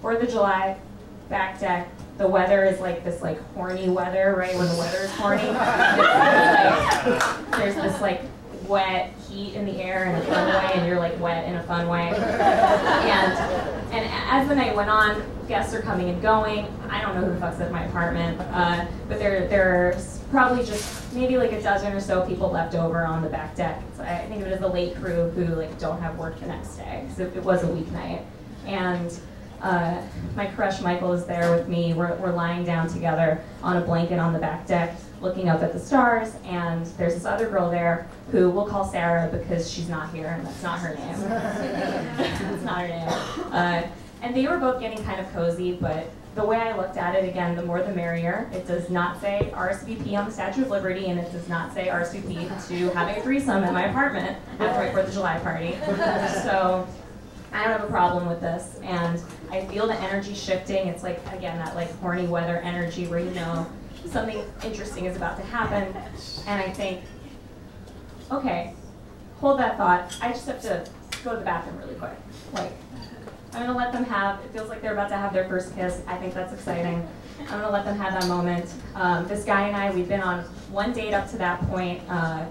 Fourth 0.00 0.22
of 0.22 0.30
July, 0.30 0.76
back 1.28 1.58
deck. 1.60 1.88
The 2.20 2.28
weather 2.28 2.66
is 2.66 2.78
like 2.80 3.02
this 3.02 3.22
like 3.22 3.40
horny 3.54 3.88
weather, 3.88 4.34
right? 4.36 4.54
When 4.54 4.68
the 4.68 4.76
weather 4.76 4.98
is 4.98 5.10
horny, 5.12 5.42
like- 5.48 5.56
there's 7.56 7.76
this 7.76 7.98
like 8.02 8.20
wet 8.68 9.14
heat 9.26 9.54
in 9.54 9.64
the 9.64 9.80
air 9.80 10.04
in 10.04 10.14
a 10.16 10.22
fun 10.26 10.46
way, 10.48 10.70
and 10.74 10.86
you're 10.86 10.98
like 10.98 11.18
wet 11.18 11.48
in 11.48 11.56
a 11.56 11.62
fun 11.62 11.88
way. 11.88 12.08
And 12.10 13.32
and 13.90 14.06
as 14.28 14.46
the 14.48 14.54
night 14.54 14.76
went 14.76 14.90
on, 14.90 15.22
guests 15.48 15.72
are 15.72 15.80
coming 15.80 16.10
and 16.10 16.20
going. 16.20 16.66
I 16.90 17.00
don't 17.00 17.14
know 17.14 17.24
who 17.24 17.32
the 17.32 17.40
fuck's 17.40 17.58
at 17.58 17.72
my 17.72 17.84
apartment, 17.84 18.38
uh, 18.52 18.84
but 19.08 19.18
there 19.18 19.48
there's 19.48 20.18
probably 20.30 20.62
just 20.62 21.14
maybe 21.14 21.38
like 21.38 21.52
a 21.52 21.62
dozen 21.62 21.90
or 21.90 22.00
so 22.00 22.26
people 22.26 22.50
left 22.50 22.74
over 22.74 23.06
on 23.06 23.22
the 23.22 23.30
back 23.30 23.56
deck. 23.56 23.82
So 23.96 24.02
I 24.02 24.26
think 24.26 24.42
of 24.42 24.48
it 24.48 24.52
as 24.52 24.60
the 24.60 24.68
late 24.68 24.94
crew 24.96 25.30
who 25.30 25.46
like 25.54 25.78
don't 25.78 26.02
have 26.02 26.18
work 26.18 26.38
the 26.38 26.48
next 26.48 26.76
day 26.76 27.00
because 27.02 27.18
it, 27.18 27.34
it 27.34 27.42
was 27.42 27.62
a 27.64 27.66
weeknight. 27.66 28.22
And 28.66 29.18
uh, 29.62 30.00
my 30.36 30.46
crush 30.46 30.80
Michael 30.80 31.12
is 31.12 31.24
there 31.26 31.54
with 31.54 31.68
me. 31.68 31.92
We're, 31.92 32.14
we're 32.16 32.32
lying 32.32 32.64
down 32.64 32.88
together 32.88 33.42
on 33.62 33.76
a 33.76 33.80
blanket 33.80 34.18
on 34.18 34.32
the 34.32 34.38
back 34.38 34.66
deck, 34.66 34.96
looking 35.20 35.48
up 35.48 35.62
at 35.62 35.72
the 35.72 35.78
stars. 35.78 36.34
And 36.44 36.86
there's 36.98 37.14
this 37.14 37.24
other 37.24 37.48
girl 37.48 37.70
there 37.70 38.08
who 38.30 38.50
we'll 38.50 38.66
call 38.66 38.84
Sarah 38.84 39.28
because 39.30 39.70
she's 39.70 39.88
not 39.88 40.12
here, 40.14 40.28
and 40.28 40.46
that's 40.46 40.62
not 40.62 40.78
her 40.78 40.94
name. 40.94 41.20
that's 41.28 42.64
not 42.64 42.80
her 42.80 42.88
name. 42.88 43.52
Uh, 43.52 43.82
and 44.22 44.34
they 44.34 44.46
were 44.46 44.58
both 44.58 44.80
getting 44.80 45.02
kind 45.04 45.20
of 45.20 45.30
cozy, 45.32 45.72
but 45.72 46.10
the 46.34 46.44
way 46.44 46.56
I 46.56 46.76
looked 46.76 46.96
at 46.96 47.14
it, 47.16 47.28
again, 47.28 47.56
the 47.56 47.62
more 47.62 47.82
the 47.82 47.92
merrier. 47.92 48.48
It 48.52 48.66
does 48.66 48.88
not 48.88 49.20
say 49.20 49.50
RSVP 49.52 50.16
on 50.16 50.26
the 50.26 50.30
Statue 50.30 50.62
of 50.62 50.70
Liberty, 50.70 51.06
and 51.06 51.18
it 51.18 51.32
does 51.32 51.48
not 51.48 51.74
say 51.74 51.88
RSVP 51.88 52.68
to 52.68 52.90
having 52.90 53.16
a 53.16 53.22
threesome 53.22 53.64
at 53.64 53.72
my 53.72 53.86
apartment 53.86 54.38
after 54.60 54.80
my 54.80 54.92
Fourth 54.92 55.08
of 55.08 55.14
July 55.14 55.38
party. 55.40 55.76
So 56.42 56.86
I 57.52 57.64
don't 57.64 57.72
have 57.72 57.84
a 57.84 57.90
problem 57.90 58.28
with 58.28 58.40
this, 58.40 58.78
and 58.82 59.20
I 59.50 59.64
feel 59.66 59.86
the 59.86 59.94
energy 59.94 60.34
shifting. 60.34 60.86
It's 60.88 61.02
like 61.02 61.20
again 61.32 61.58
that 61.58 61.74
like 61.74 61.90
horny 61.98 62.26
weather 62.26 62.58
energy 62.58 63.06
where 63.06 63.18
you 63.18 63.30
know 63.32 63.66
something 64.06 64.42
interesting 64.64 65.06
is 65.06 65.16
about 65.16 65.36
to 65.36 65.42
happen, 65.44 65.94
and 66.46 66.62
I 66.62 66.70
think, 66.70 67.00
okay, 68.30 68.74
hold 69.38 69.58
that 69.58 69.76
thought. 69.76 70.16
I 70.22 70.28
just 70.28 70.46
have 70.46 70.60
to 70.62 70.86
go 71.24 71.32
to 71.32 71.38
the 71.38 71.44
bathroom 71.44 71.78
really 71.78 71.94
quick. 71.94 72.16
Like, 72.52 72.72
I'm 73.52 73.66
gonna 73.66 73.76
let 73.76 73.92
them 73.92 74.04
have. 74.04 74.44
It 74.44 74.52
feels 74.52 74.68
like 74.68 74.80
they're 74.80 74.92
about 74.92 75.08
to 75.08 75.16
have 75.16 75.32
their 75.32 75.48
first 75.48 75.74
kiss. 75.74 76.02
I 76.06 76.16
think 76.16 76.34
that's 76.34 76.52
exciting. 76.52 77.06
I'm 77.40 77.60
gonna 77.60 77.70
let 77.70 77.84
them 77.84 77.96
have 77.96 78.12
that 78.12 78.28
moment. 78.28 78.72
Um, 78.94 79.26
this 79.26 79.44
guy 79.44 79.66
and 79.66 79.76
I, 79.76 79.90
we've 79.90 80.08
been 80.08 80.20
on 80.20 80.44
one 80.70 80.92
date 80.92 81.14
up 81.14 81.28
to 81.30 81.38
that 81.38 81.60
point. 81.68 82.02
Uh, 82.08 82.46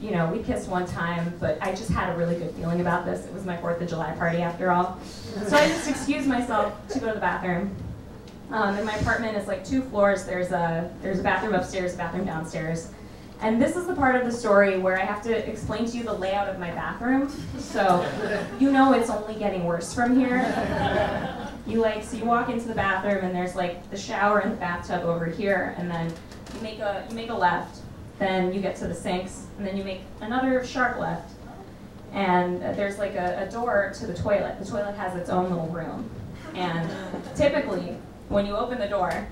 you 0.00 0.12
know, 0.12 0.30
we 0.30 0.42
kissed 0.42 0.68
one 0.68 0.86
time, 0.86 1.34
but 1.40 1.58
I 1.60 1.72
just 1.72 1.90
had 1.90 2.14
a 2.14 2.16
really 2.16 2.36
good 2.36 2.52
feeling 2.52 2.80
about 2.80 3.04
this. 3.04 3.26
It 3.26 3.32
was 3.34 3.44
my 3.44 3.56
Fourth 3.56 3.80
of 3.80 3.88
July 3.88 4.12
party 4.12 4.38
after 4.38 4.70
all. 4.70 4.98
So 5.46 5.56
I 5.56 5.68
just 5.68 5.88
excused 5.88 6.28
myself 6.28 6.74
to 6.88 7.00
go 7.00 7.08
to 7.08 7.14
the 7.14 7.20
bathroom. 7.20 7.74
Um, 8.50 8.76
and 8.76 8.86
my 8.86 8.94
apartment 8.96 9.36
is 9.36 9.46
like 9.46 9.64
two 9.64 9.82
floors. 9.82 10.24
There's 10.24 10.52
a 10.52 10.90
there's 11.02 11.20
a 11.20 11.22
bathroom 11.22 11.54
upstairs, 11.54 11.94
a 11.94 11.96
bathroom 11.98 12.24
downstairs. 12.24 12.92
And 13.40 13.60
this 13.62 13.76
is 13.76 13.86
the 13.86 13.94
part 13.94 14.16
of 14.16 14.24
the 14.24 14.32
story 14.32 14.78
where 14.78 14.98
I 14.98 15.04
have 15.04 15.22
to 15.22 15.48
explain 15.48 15.86
to 15.86 15.96
you 15.96 16.02
the 16.02 16.12
layout 16.12 16.48
of 16.48 16.58
my 16.58 16.70
bathroom. 16.70 17.30
So 17.58 18.08
you 18.58 18.72
know 18.72 18.94
it's 18.94 19.10
only 19.10 19.34
getting 19.34 19.64
worse 19.64 19.92
from 19.92 20.18
here. 20.18 20.40
You 21.66 21.80
like 21.80 22.02
so 22.02 22.16
you 22.16 22.24
walk 22.24 22.48
into 22.48 22.66
the 22.66 22.74
bathroom 22.74 23.24
and 23.24 23.34
there's 23.34 23.54
like 23.54 23.90
the 23.90 23.98
shower 23.98 24.38
and 24.38 24.52
the 24.52 24.56
bathtub 24.56 25.04
over 25.04 25.26
here, 25.26 25.74
and 25.76 25.90
then 25.90 26.10
you 26.54 26.60
make 26.62 26.78
a 26.78 27.06
you 27.10 27.14
make 27.14 27.28
a 27.28 27.34
left, 27.34 27.80
then 28.18 28.52
you 28.52 28.60
get 28.60 28.76
to 28.76 28.86
the 28.86 28.94
sinks, 28.94 29.46
and 29.56 29.66
then 29.66 29.76
you 29.76 29.84
make 29.84 30.00
another 30.20 30.64
sharp 30.64 30.98
left, 30.98 31.32
and 32.12 32.60
there's 32.60 32.98
like 32.98 33.14
a, 33.14 33.46
a 33.48 33.52
door 33.52 33.92
to 33.98 34.06
the 34.06 34.14
toilet. 34.14 34.58
The 34.58 34.66
toilet 34.66 34.94
has 34.96 35.14
its 35.16 35.30
own 35.30 35.50
little 35.50 35.68
room, 35.68 36.10
and 36.54 36.90
typically 37.34 37.96
when 38.28 38.46
you 38.46 38.56
open 38.56 38.78
the 38.78 38.88
door, 38.88 39.26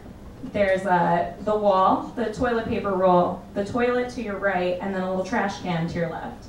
there's 0.52 0.86
uh, 0.86 1.32
the 1.40 1.56
wall, 1.56 2.12
the 2.16 2.32
toilet 2.32 2.66
paper 2.66 2.92
roll, 2.92 3.42
the 3.54 3.64
toilet 3.64 4.10
to 4.10 4.22
your 4.22 4.38
right, 4.38 4.78
and 4.80 4.94
then 4.94 5.02
a 5.02 5.08
little 5.10 5.24
trash 5.24 5.60
can 5.62 5.88
to 5.88 5.94
your 5.94 6.10
left. 6.10 6.46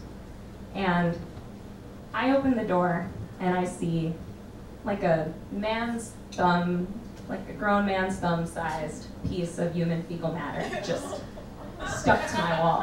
And 0.76 1.18
I 2.14 2.36
open 2.36 2.56
the 2.56 2.64
door 2.64 3.08
and 3.40 3.58
I 3.58 3.66
see 3.66 4.14
like 4.84 5.04
a 5.04 5.34
man's 5.52 6.14
thumb, 6.32 6.88
like 7.28 7.48
a 7.50 7.54
grown 7.54 7.86
man's 7.86 8.18
thumb 8.18 8.46
sized 8.46 9.08
piece 9.28 9.58
of 9.58 9.74
human 9.74 10.04
fecal 10.04 10.32
matter 10.32 10.82
just 10.86 11.22
stuck 11.86 12.26
to 12.28 12.38
my 12.38 12.60
wall. 12.60 12.82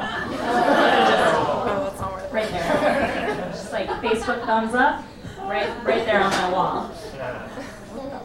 Right 2.31 2.49
there. 2.49 3.49
Just 3.51 3.71
like 3.71 3.87
Facebook 4.01 4.45
thumbs 4.45 4.73
up, 4.73 5.03
right 5.41 5.69
right 5.83 6.05
there 6.05 6.21
on 6.21 6.31
my 6.31 6.51
wall. 6.51 6.91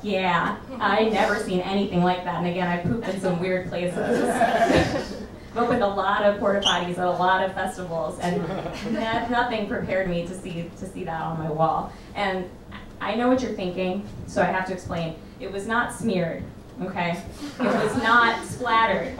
Yeah, 0.03 0.57
I 0.79 1.05
never 1.11 1.37
seen 1.37 1.61
anything 1.61 2.03
like 2.03 2.25
that. 2.25 2.37
And 2.37 2.47
again, 2.47 2.67
I 2.67 2.79
pooped 2.79 3.07
in 3.09 3.21
some 3.21 3.39
weird 3.41 3.69
places. 3.69 3.99
I've 3.99 5.57
opened 5.57 5.83
a 5.83 5.89
lot 5.89 6.23
of 6.23 6.39
porta 6.39 6.61
potties 6.61 6.99
at 6.99 7.07
a 7.07 7.11
lot 7.11 7.45
of 7.45 7.53
festivals, 7.55 8.19
and 8.21 8.43
nothing 9.31 9.69
prepared 9.69 10.09
me 10.09 10.27
to 10.27 10.35
see 10.35 10.71
to 10.79 10.87
see 10.87 11.05
that 11.05 11.21
on 11.23 11.39
my 11.39 11.51
wall. 11.51 11.93
And 12.15 12.49
I 13.01 13.15
know 13.15 13.29
what 13.29 13.43
you're 13.43 13.53
thinking, 13.53 14.07
so 14.27 14.43
I 14.43 14.47
have 14.47 14.67
to 14.67 14.73
explain. 14.73 15.17
It 15.39 15.51
was 15.51 15.67
not 15.67 15.93
smeared, 15.93 16.43
okay? 16.83 17.23
It 17.59 17.63
was 17.65 17.97
not 18.03 18.45
splattered. 18.47 19.19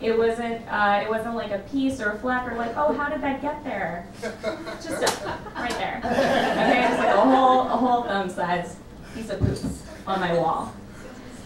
It 0.00 0.16
wasn't. 0.16 0.66
Uh, 0.70 1.00
it 1.04 1.08
wasn't 1.08 1.34
like 1.34 1.50
a 1.50 1.58
piece 1.70 2.00
or 2.00 2.10
a 2.12 2.18
fleck 2.18 2.50
or 2.50 2.56
like, 2.56 2.76
oh, 2.76 2.92
how 2.92 3.08
did 3.08 3.20
that 3.22 3.40
get 3.42 3.62
there? 3.64 4.06
Just 4.20 5.24
right 5.56 5.70
there. 5.72 6.00
Okay, 6.04 6.86
just 6.88 6.98
like 6.98 7.14
a 7.14 7.20
whole 7.20 7.62
a 7.62 7.76
whole 7.76 8.02
thumb 8.04 8.28
size 8.28 8.76
piece 9.14 9.30
of 9.30 9.38
poop 9.40 9.58
on 10.06 10.20
my 10.20 10.34
wall. 10.34 10.74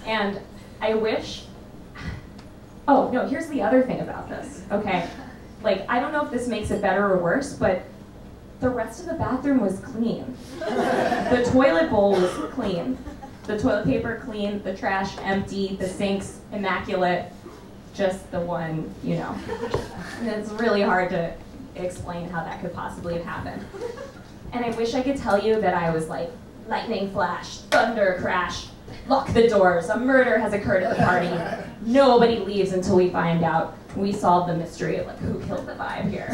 And 0.06 0.40
I 0.80 0.94
wish. 0.94 1.44
Oh 2.88 3.10
no, 3.10 3.26
here's 3.26 3.46
the 3.48 3.62
other 3.62 3.82
thing 3.82 4.00
about 4.00 4.28
this. 4.28 4.62
Okay, 4.72 5.08
like 5.62 5.84
I 5.88 6.00
don't 6.00 6.12
know 6.12 6.24
if 6.24 6.30
this 6.30 6.48
makes 6.48 6.70
it 6.70 6.82
better 6.82 7.06
or 7.12 7.18
worse, 7.18 7.52
but 7.54 7.82
the 8.60 8.68
rest 8.68 9.00
of 9.00 9.06
the 9.06 9.14
bathroom 9.14 9.60
was 9.60 9.78
clean. 9.80 10.36
The 10.58 11.48
toilet 11.52 11.90
bowl 11.90 12.12
was 12.12 12.30
clean. 12.52 12.96
The 13.52 13.58
toilet 13.58 13.84
paper 13.84 14.22
clean, 14.24 14.62
the 14.62 14.74
trash 14.74 15.18
empty, 15.18 15.76
the 15.76 15.86
sinks 15.86 16.40
immaculate. 16.52 17.30
Just 17.92 18.30
the 18.30 18.40
one, 18.40 18.90
you 19.04 19.16
know. 19.16 19.36
And 20.20 20.28
it's 20.28 20.48
really 20.52 20.80
hard 20.80 21.10
to 21.10 21.34
explain 21.76 22.30
how 22.30 22.42
that 22.44 22.62
could 22.62 22.72
possibly 22.72 23.12
have 23.12 23.24
happened. 23.24 23.62
And 24.54 24.64
I 24.64 24.70
wish 24.70 24.94
I 24.94 25.02
could 25.02 25.18
tell 25.18 25.38
you 25.38 25.60
that 25.60 25.74
I 25.74 25.90
was 25.90 26.08
like, 26.08 26.30
lightning 26.66 27.10
flash, 27.10 27.58
thunder 27.58 28.16
crash, 28.22 28.68
lock 29.06 29.30
the 29.34 29.46
doors, 29.48 29.90
a 29.90 29.98
murder 29.98 30.38
has 30.38 30.54
occurred 30.54 30.82
at 30.82 30.96
the 30.96 31.04
party. 31.04 31.28
Nobody 31.82 32.38
leaves 32.38 32.72
until 32.72 32.96
we 32.96 33.10
find 33.10 33.44
out 33.44 33.76
we 33.96 34.12
solve 34.12 34.46
the 34.46 34.54
mystery 34.54 34.96
of 34.96 35.06
like 35.06 35.18
who 35.18 35.38
killed 35.44 35.66
the 35.66 35.74
vibe 35.74 36.08
here. 36.10 36.28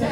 but 0.00 0.08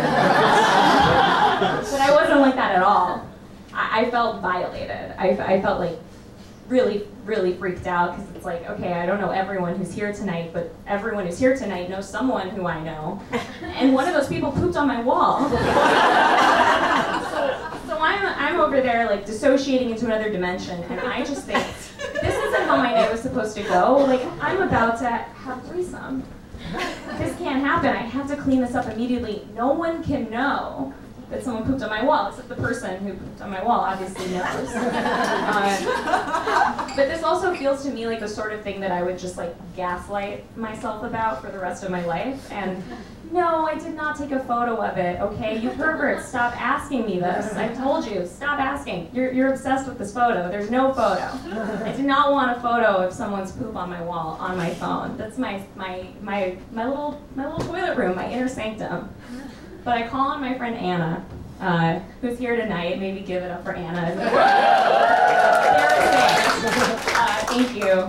I 2.00 2.10
wasn't 2.12 2.38
like 2.38 2.54
that 2.54 2.76
at 2.76 2.84
all. 2.84 3.28
I, 3.74 4.02
I 4.02 4.10
felt 4.12 4.40
violated. 4.40 5.12
I, 5.18 5.30
I 5.30 5.60
felt 5.60 5.80
like 5.80 5.98
really, 6.72 7.06
really 7.26 7.52
freaked 7.52 7.86
out 7.86 8.16
because 8.16 8.34
it's 8.34 8.46
like, 8.46 8.68
okay, 8.70 8.94
I 8.94 9.04
don't 9.04 9.20
know 9.20 9.30
everyone 9.30 9.76
who's 9.76 9.92
here 9.92 10.10
tonight, 10.10 10.52
but 10.54 10.74
everyone 10.86 11.26
who's 11.26 11.38
here 11.38 11.54
tonight 11.54 11.90
knows 11.90 12.08
someone 12.08 12.48
who 12.48 12.66
I 12.66 12.82
know. 12.82 13.20
And 13.62 13.94
one 13.94 14.06
of 14.06 14.14
those 14.14 14.28
people 14.28 14.52
pooped 14.52 14.76
on 14.76 14.86
my 14.86 15.02
wall. 15.02 15.48
so 15.50 15.56
I'm, 17.98 18.24
I'm 18.38 18.60
over 18.60 18.80
there 18.80 19.06
like 19.06 19.26
dissociating 19.26 19.90
into 19.90 20.06
another 20.06 20.30
dimension, 20.30 20.82
and 20.84 21.00
I 21.00 21.24
just 21.24 21.46
think, 21.46 21.64
this 22.20 22.34
isn't 22.34 22.62
how 22.62 22.76
my 22.76 22.92
night 22.92 23.10
was 23.10 23.20
supposed 23.20 23.56
to 23.56 23.62
go. 23.64 23.96
Like, 23.98 24.22
I'm 24.40 24.62
about 24.62 24.98
to 25.00 25.08
have 25.08 25.66
threesome. 25.66 26.22
This 27.18 27.36
can't 27.38 27.60
happen. 27.60 27.90
I 27.90 28.02
have 28.02 28.28
to 28.28 28.36
clean 28.36 28.60
this 28.60 28.74
up 28.74 28.86
immediately. 28.88 29.46
No 29.54 29.72
one 29.72 30.02
can 30.04 30.30
know 30.30 30.94
that 31.32 31.42
someone 31.42 31.64
pooped 31.64 31.82
on 31.82 31.88
my 31.88 32.04
wall, 32.04 32.28
except 32.28 32.48
the 32.48 32.54
person 32.54 32.98
who 32.98 33.14
pooped 33.14 33.40
on 33.40 33.50
my 33.50 33.64
wall 33.64 33.80
obviously 33.80 34.26
knows. 34.26 34.68
Uh, 34.74 36.92
but 36.96 37.08
this 37.08 37.22
also 37.22 37.54
feels 37.54 37.82
to 37.82 37.90
me 37.90 38.06
like 38.06 38.20
the 38.20 38.28
sort 38.28 38.52
of 38.52 38.60
thing 38.62 38.80
that 38.80 38.92
I 38.92 39.02
would 39.02 39.18
just 39.18 39.38
like 39.38 39.54
gaslight 39.74 40.44
myself 40.56 41.02
about 41.02 41.40
for 41.40 41.50
the 41.50 41.58
rest 41.58 41.84
of 41.84 41.90
my 41.90 42.04
life. 42.04 42.52
And 42.52 42.82
no, 43.32 43.64
I 43.64 43.78
did 43.78 43.94
not 43.94 44.18
take 44.18 44.30
a 44.30 44.40
photo 44.40 44.76
of 44.76 44.98
it, 44.98 45.18
okay? 45.22 45.58
You 45.58 45.70
perverts, 45.70 46.28
stop 46.28 46.54
asking 46.60 47.06
me 47.06 47.18
this. 47.18 47.54
I 47.54 47.68
told 47.68 48.06
you, 48.06 48.26
stop 48.26 48.60
asking. 48.60 49.08
You're, 49.14 49.32
you're 49.32 49.52
obsessed 49.52 49.88
with 49.88 49.96
this 49.96 50.12
photo. 50.12 50.50
There's 50.50 50.70
no 50.70 50.92
photo. 50.92 51.30
I 51.82 51.94
did 51.96 52.04
not 52.04 52.32
want 52.32 52.54
a 52.54 52.60
photo 52.60 52.98
of 52.98 53.14
someone's 53.14 53.52
poop 53.52 53.74
on 53.74 53.88
my 53.88 54.02
wall 54.02 54.36
on 54.38 54.58
my 54.58 54.74
phone. 54.74 55.16
That's 55.16 55.38
my, 55.38 55.62
my, 55.76 56.06
my, 56.20 56.58
my, 56.72 56.86
little, 56.86 57.22
my 57.34 57.50
little 57.50 57.66
toilet 57.66 57.96
room, 57.96 58.16
my 58.16 58.30
inner 58.30 58.48
sanctum. 58.48 59.08
But 59.84 59.98
I 59.98 60.08
call 60.08 60.28
on 60.28 60.40
my 60.40 60.56
friend 60.56 60.76
Anna, 60.76 61.24
uh, 61.60 61.98
who's 62.20 62.38
here 62.38 62.54
tonight. 62.56 63.00
Maybe 63.00 63.20
give 63.20 63.42
it 63.42 63.50
up 63.50 63.64
for 63.64 63.72
Anna. 63.72 64.14
uh, 67.14 67.44
thank 67.46 67.74
you. 67.74 68.08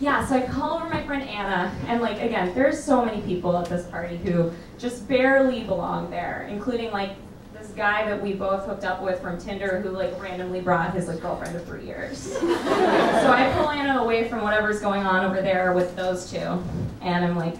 Yeah, 0.00 0.26
so 0.26 0.36
I 0.36 0.42
call 0.42 0.76
over 0.76 0.88
my 0.88 1.02
friend 1.06 1.22
Anna, 1.22 1.74
and 1.86 2.02
like 2.02 2.20
again, 2.20 2.52
there's 2.54 2.82
so 2.82 3.02
many 3.04 3.22
people 3.22 3.56
at 3.56 3.66
this 3.70 3.86
party 3.86 4.18
who 4.18 4.52
just 4.78 5.08
barely 5.08 5.64
belong 5.64 6.10
there, 6.10 6.46
including 6.50 6.90
like 6.90 7.12
this 7.54 7.68
guy 7.68 8.04
that 8.04 8.20
we 8.20 8.34
both 8.34 8.66
hooked 8.66 8.84
up 8.84 9.00
with 9.00 9.20
from 9.22 9.38
Tinder 9.38 9.80
who 9.80 9.90
like 9.90 10.20
randomly 10.20 10.60
brought 10.60 10.92
his 10.92 11.08
like 11.08 11.20
girlfriend 11.20 11.56
of 11.56 11.64
three 11.64 11.86
years. 11.86 12.18
so 12.38 12.48
I 12.50 13.50
pull 13.56 13.70
Anna 13.70 14.02
away 14.02 14.28
from 14.28 14.42
whatever's 14.42 14.80
going 14.80 15.04
on 15.04 15.24
over 15.24 15.40
there 15.40 15.72
with 15.72 15.96
those 15.96 16.30
two, 16.30 16.62
and 17.00 17.24
I'm 17.24 17.36
like, 17.36 17.54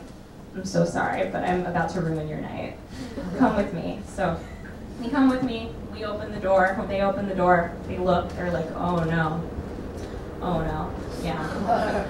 I'm 0.55 0.65
so 0.65 0.85
sorry, 0.85 1.29
but 1.31 1.45
I'm 1.45 1.67
about 1.67 1.91
to 1.91 2.01
ruin 2.01 2.29
your 2.29 2.41
night. 2.41 2.77
Come 3.39 3.57
with 3.57 3.73
me. 3.75 4.01
So 4.07 4.39
they 5.01 5.09
come 5.09 5.29
with 5.29 5.43
me. 5.43 5.73
We 5.93 6.05
open 6.05 6.33
the 6.33 6.41
door. 6.41 6.83
They 6.89 7.03
open 7.03 7.29
the 7.29 7.35
door, 7.35 7.73
they 7.87 7.99
look. 7.99 8.29
They're 8.31 8.51
like, 8.51 8.71
oh 8.73 9.03
no, 9.05 9.43
oh 10.41 10.61
no, 10.63 10.95
yeah. 11.23 11.41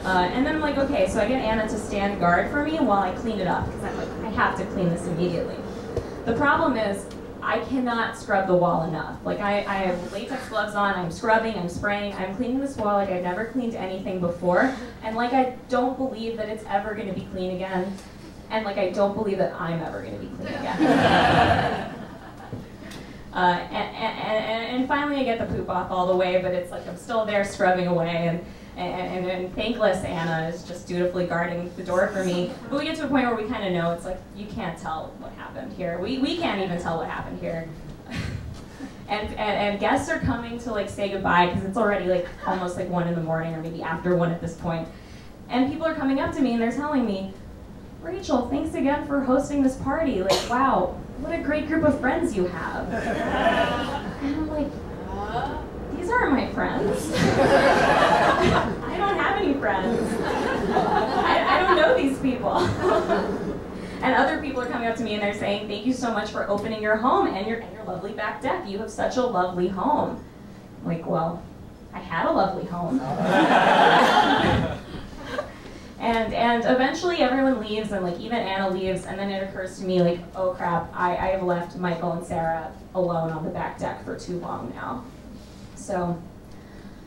Uh, 0.05 0.29
and 0.33 0.45
then 0.45 0.57
I'm 0.57 0.61
like, 0.61 0.79
okay, 0.79 1.09
so 1.09 1.21
I 1.21 1.29
get 1.29 1.43
Anna 1.43 1.69
to 1.69 1.79
stand 1.79 2.21
guard 2.21 2.51
for 2.51 2.65
me 2.65 2.79
while 2.79 3.03
I 3.03 3.13
clean 3.13 3.41
it 3.41 3.47
up 3.47 3.67
because 3.67 3.85
I'm 3.85 3.97
like, 3.97 4.09
I 4.25 4.31
have 4.37 4.59
to 4.59 4.65
clean 4.67 4.89
this 4.91 5.07
immediately. 5.07 5.57
The 6.25 6.35
problem 6.35 6.77
is. 6.77 7.07
I 7.47 7.59
cannot 7.67 8.17
scrub 8.17 8.47
the 8.47 8.55
wall 8.55 8.85
enough. 8.85 9.19
Like 9.23 9.39
I, 9.39 9.59
I 9.67 9.75
have 9.75 10.13
latex 10.15 10.49
gloves 10.49 10.75
on, 10.75 10.95
I'm 10.95 11.11
scrubbing, 11.13 11.55
I'm 11.57 11.69
spraying, 11.69 12.15
I'm 12.15 12.35
cleaning 12.37 12.59
this 12.59 12.75
wall 12.75 12.95
like 12.95 13.11
I've 13.11 13.23
never 13.23 13.45
cleaned 13.45 13.75
anything 13.75 14.19
before. 14.19 14.75
And 15.03 15.15
like 15.15 15.35
I 15.35 15.55
don't 15.69 15.99
believe 15.99 16.39
that 16.39 16.49
it's 16.49 16.65
ever 16.71 16.95
gonna 16.95 17.13
be 17.13 17.29
clean 17.33 17.55
again. 17.55 17.95
And 18.51 18.65
like 18.65 18.79
I 18.79 18.91
don't 18.91 19.15
believe 19.15 19.39
that 19.39 19.59
I'm 19.61 19.81
ever 19.81 20.03
gonna 20.03 20.19
be 20.19 20.29
clean 20.29 20.49
again. 20.49 21.91
Uh, 23.35 23.59
and, 23.73 23.97
and, 23.97 24.19
and, 24.21 24.77
and 24.77 24.89
finally, 24.89 25.17
I 25.17 25.25
get 25.25 25.41
the 25.41 25.53
poop 25.53 25.69
off 25.69 25.91
all 25.91 26.07
the 26.07 26.15
way, 26.15 26.41
but 26.41 26.55
it's 26.55 26.71
like 26.71 26.87
I'm 26.87 26.97
still 26.97 27.27
there 27.27 27.43
scrubbing 27.43 27.89
away, 27.89 28.29
and, 28.29 28.41
and, 28.77 29.27
and 29.29 29.55
thankless 29.57 30.05
Anna 30.05 30.49
is 30.49 30.63
just 30.63 30.87
dutifully 30.87 31.27
guarding 31.27 31.69
the 31.75 31.83
door 31.83 32.07
for 32.09 32.25
me. 32.25 32.53
But 32.71 32.79
we 32.79 32.85
get 32.85 32.95
to 32.97 33.07
a 33.07 33.09
point 33.09 33.27
where 33.27 33.35
we 33.35 33.49
kind 33.49 33.67
of 33.67 33.73
know 33.73 33.91
it's 33.93 34.05
like 34.05 34.21
you 34.37 34.47
can't 34.47 34.79
tell 34.79 35.13
what 35.19 35.33
happened 35.33 35.73
here. 35.73 35.99
We, 35.99 36.19
we 36.19 36.37
can't 36.37 36.63
even 36.63 36.81
tell 36.81 36.99
what 36.99 37.09
happened 37.09 37.41
here. 37.41 37.69
and, 39.09 39.29
and, 39.31 39.39
and 39.39 39.81
guests 39.81 40.09
are 40.11 40.21
coming 40.21 40.61
to 40.61 40.71
like 40.71 40.89
say 40.89 41.09
goodbye 41.09 41.47
because 41.47 41.65
it's 41.65 41.77
already 41.77 42.07
like 42.07 42.29
almost 42.47 42.77
like 42.77 42.89
one 42.89 43.09
in 43.09 43.17
the 43.17 43.23
morning 43.23 43.53
or 43.55 43.63
maybe 43.63 43.83
after 43.83 44.15
one 44.15 44.31
at 44.31 44.41
this 44.41 44.55
point. 44.55 44.87
And 45.49 45.71
people 45.71 45.87
are 45.87 45.95
coming 45.95 46.21
up 46.21 46.33
to 46.37 46.41
me 46.41 46.53
and 46.53 46.63
they're 46.63 46.73
telling 46.73 47.05
me, 47.05 47.33
Rachel, 48.05 48.49
thanks 48.51 48.75
again 48.75 49.07
for 49.07 49.23
hosting 49.23 49.63
this 49.63 49.77
party. 49.77 50.23
Like, 50.23 50.51
wow, 50.51 50.95
what 51.21 51.33
a 51.35 51.43
great 51.43 51.67
group 51.67 51.85
of 51.85 51.99
friends 52.01 52.37
you 52.37 52.47
have. 52.47 52.93
And 52.93 54.37
I'm 54.37 54.47
like, 54.51 54.69
these 55.97 56.11
aren't 56.11 56.33
my 56.33 56.53
friends. 56.53 57.11
I 57.15 58.95
don't 58.99 59.17
have 59.17 59.41
any 59.41 59.55
friends. 59.55 60.07
I, 60.21 61.47
I 61.49 61.63
don't 61.63 61.77
know 61.77 61.97
these 61.97 62.19
people. 62.19 62.59
and 64.03 64.15
other 64.15 64.39
people 64.43 64.61
are 64.61 64.67
coming 64.67 64.87
up 64.87 64.97
to 64.97 65.03
me 65.03 65.15
and 65.15 65.23
they're 65.23 65.33
saying, 65.33 65.67
thank 65.67 65.87
you 65.87 65.95
so 65.95 66.13
much 66.13 66.31
for 66.31 66.47
opening 66.47 66.83
your 66.83 66.97
home 66.97 67.29
and 67.29 67.47
your, 67.47 67.61
and 67.61 67.73
your 67.73 67.85
lovely 67.85 68.13
back 68.13 68.43
deck. 68.43 68.69
You 68.69 68.81
have 68.81 68.91
such 68.91 69.17
a 69.17 69.23
lovely 69.23 69.69
home. 69.69 70.23
I'm 70.83 70.89
like, 70.89 71.07
well, 71.07 71.43
I 71.95 72.01
had 72.01 72.27
a 72.27 72.33
lovely 72.33 72.67
home. 72.67 73.01
And 75.99 76.35
and 76.35 76.65
eventually 76.65 77.19
everyone 77.19 77.61
leaves 77.61 77.93
and 77.93 78.05
like 78.05 78.19
even 78.19 78.39
Anna 78.39 78.69
leaves 78.69 79.07
and 79.07 79.19
then 79.19 79.31
it 79.31 79.49
occurs 79.49 79.79
to 79.79 79.85
me 79.85 80.03
like, 80.03 80.21
oh 80.35 80.51
crap, 80.51 80.91
I, 80.95 81.17
I 81.17 81.27
have 81.29 81.43
left 81.43 81.77
Michael 81.77 82.13
and 82.13 82.27
Sarah 82.27 82.73
alone 82.95 83.31
on 83.31 83.45
the 83.45 83.51
back 83.51 83.79
deck 83.79 84.05
for 84.05 84.19
too 84.19 84.39
long 84.41 84.73
now. 84.75 85.05
So 85.77 86.21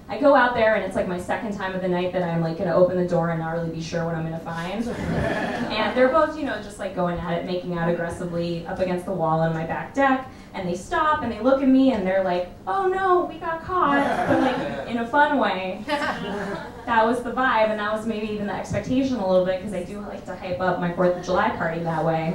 I 0.10 0.18
go 0.18 0.36
out 0.36 0.54
there 0.54 0.76
and 0.76 0.86
it's 0.86 0.96
like 0.96 1.08
my 1.08 1.20
second 1.20 1.54
time 1.54 1.76
of 1.76 1.82
the 1.82 1.88
night 1.88 2.14
that 2.14 2.24
I'm 2.24 2.42
like 2.42 2.58
gonna 2.58 2.74
open 2.74 2.96
the 2.96 3.08
door 3.08 3.32
and 3.32 3.42
not 3.42 3.52
really 3.52 3.72
be 3.72 3.82
sure 3.82 4.06
what 4.06 4.16
I'm 4.16 4.24
gonna 4.24 4.40
find. 4.40 4.88
and 4.88 5.98
they're 5.98 6.08
both, 6.08 6.38
you 6.38 6.46
know, 6.46 6.62
just 6.62 6.80
like 6.80 6.96
going 6.96 7.20
at 7.20 7.40
it, 7.40 7.46
making 7.46 7.78
out 7.78 7.90
aggressively 7.90 8.66
up 8.68 8.80
against 8.80 9.06
the 9.06 9.12
wall 9.12 9.42
on 9.42 9.54
my 9.54 9.66
back 9.66 9.94
deck. 9.94 10.30
And 10.54 10.68
they 10.68 10.76
stop 10.76 11.24
and 11.24 11.32
they 11.32 11.42
look 11.42 11.62
at 11.62 11.68
me 11.68 11.92
and 11.92 12.08
they're 12.08 12.24
like, 12.24 12.50
oh 12.68 12.88
no, 12.88 13.26
we 13.26 13.38
got 13.38 13.64
caught. 13.64 14.28
But 14.28 14.40
like 14.40 14.88
in 14.88 15.00
a 15.00 15.08
fun 15.08 15.40
way. 15.40 15.84
that 15.88 17.06
was 17.06 17.22
the 17.22 17.32
vibe 17.32 17.70
and 17.70 17.80
that 17.80 17.92
was 17.92 18.06
maybe 18.06 18.28
even 18.28 18.48
the 18.48 18.54
expectation 18.54 19.18
a 19.18 19.28
little 19.28 19.46
bit 19.46 19.60
because 19.60 19.74
I 19.74 19.84
do 19.84 20.00
like 20.00 20.26
to 20.26 20.36
hype 20.38 20.62
up 20.62 20.80
my 20.80 20.94
4th 20.94 21.20
of 21.20 21.26
July 21.26 21.50
party 21.50 21.82
that 21.82 22.06
way. 22.06 22.34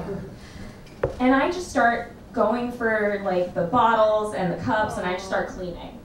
And 1.20 1.34
I 1.34 1.50
just 1.50 1.70
start 1.70 2.12
going 2.34 2.70
for 2.70 3.22
like 3.24 3.54
the 3.54 3.64
bottles 3.64 4.34
and 4.34 4.52
the 4.52 4.62
cups 4.62 4.98
and 4.98 5.06
I 5.06 5.14
just 5.14 5.26
start 5.26 5.48
cleaning. 5.48 5.98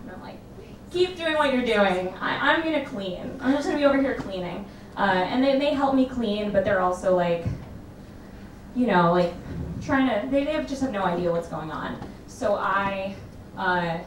Keep 0.92 1.18
doing 1.18 1.36
what 1.36 1.54
you're 1.54 1.66
doing. 1.66 2.14
I, 2.20 2.54
I'm 2.54 2.64
gonna 2.64 2.86
clean. 2.86 3.38
I'm 3.42 3.54
just 3.54 3.68
gonna 3.68 3.78
be 3.78 3.86
over 3.86 4.02
here 4.02 4.16
cleaning. 4.16 4.66
Uh, 4.96 5.02
and 5.02 5.44
they, 5.44 5.60
they 5.60 5.74
help 5.74 5.94
me 5.94 6.08
clean, 6.08 6.52
but 6.52 6.66
they're 6.66 6.80
also 6.80 7.16
like, 7.16 7.46
you 8.76 8.88
know, 8.88 9.12
like 9.12 9.34
trying 9.82 10.08
to, 10.10 10.28
they, 10.30 10.44
they 10.44 10.54
have, 10.54 10.68
just 10.68 10.82
have 10.82 10.92
no 10.92 11.04
idea 11.04 11.32
what's 11.32 11.50
going 11.50 11.72
on. 11.72 12.00
So 12.26 12.56
I, 12.56 13.16
uh, 13.58 14.00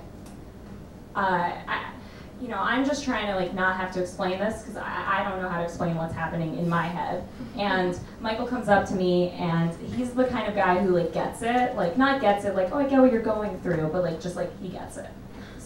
uh, 1.14 1.52
I, 1.66 1.92
you 2.40 2.48
know, 2.48 2.58
I'm 2.58 2.84
just 2.86 3.04
trying 3.04 3.26
to 3.26 3.36
like 3.36 3.52
not 3.54 3.76
have 3.76 3.92
to 3.92 4.00
explain 4.00 4.38
this 4.38 4.62
because 4.62 4.76
I, 4.76 5.20
I 5.20 5.28
don't 5.28 5.42
know 5.42 5.48
how 5.48 5.58
to 5.58 5.64
explain 5.64 5.94
what's 5.96 6.14
happening 6.14 6.56
in 6.56 6.68
my 6.68 6.86
head. 6.86 7.22
And 7.56 7.98
Michael 8.20 8.46
comes 8.46 8.68
up 8.68 8.86
to 8.88 8.94
me 8.94 9.30
and 9.30 9.74
he's 9.92 10.12
the 10.12 10.24
kind 10.24 10.48
of 10.48 10.54
guy 10.54 10.78
who 10.78 10.90
like 10.90 11.12
gets 11.12 11.42
it, 11.42 11.76
like 11.76 11.98
not 11.98 12.20
gets 12.20 12.44
it, 12.46 12.54
like 12.56 12.72
oh 12.72 12.78
I 12.78 12.88
get 12.88 13.00
what 13.00 13.12
you're 13.12 13.22
going 13.22 13.60
through, 13.60 13.90
but 13.92 14.02
like 14.02 14.20
just 14.20 14.36
like 14.36 14.50
he 14.60 14.68
gets 14.68 14.96
it. 14.96 15.10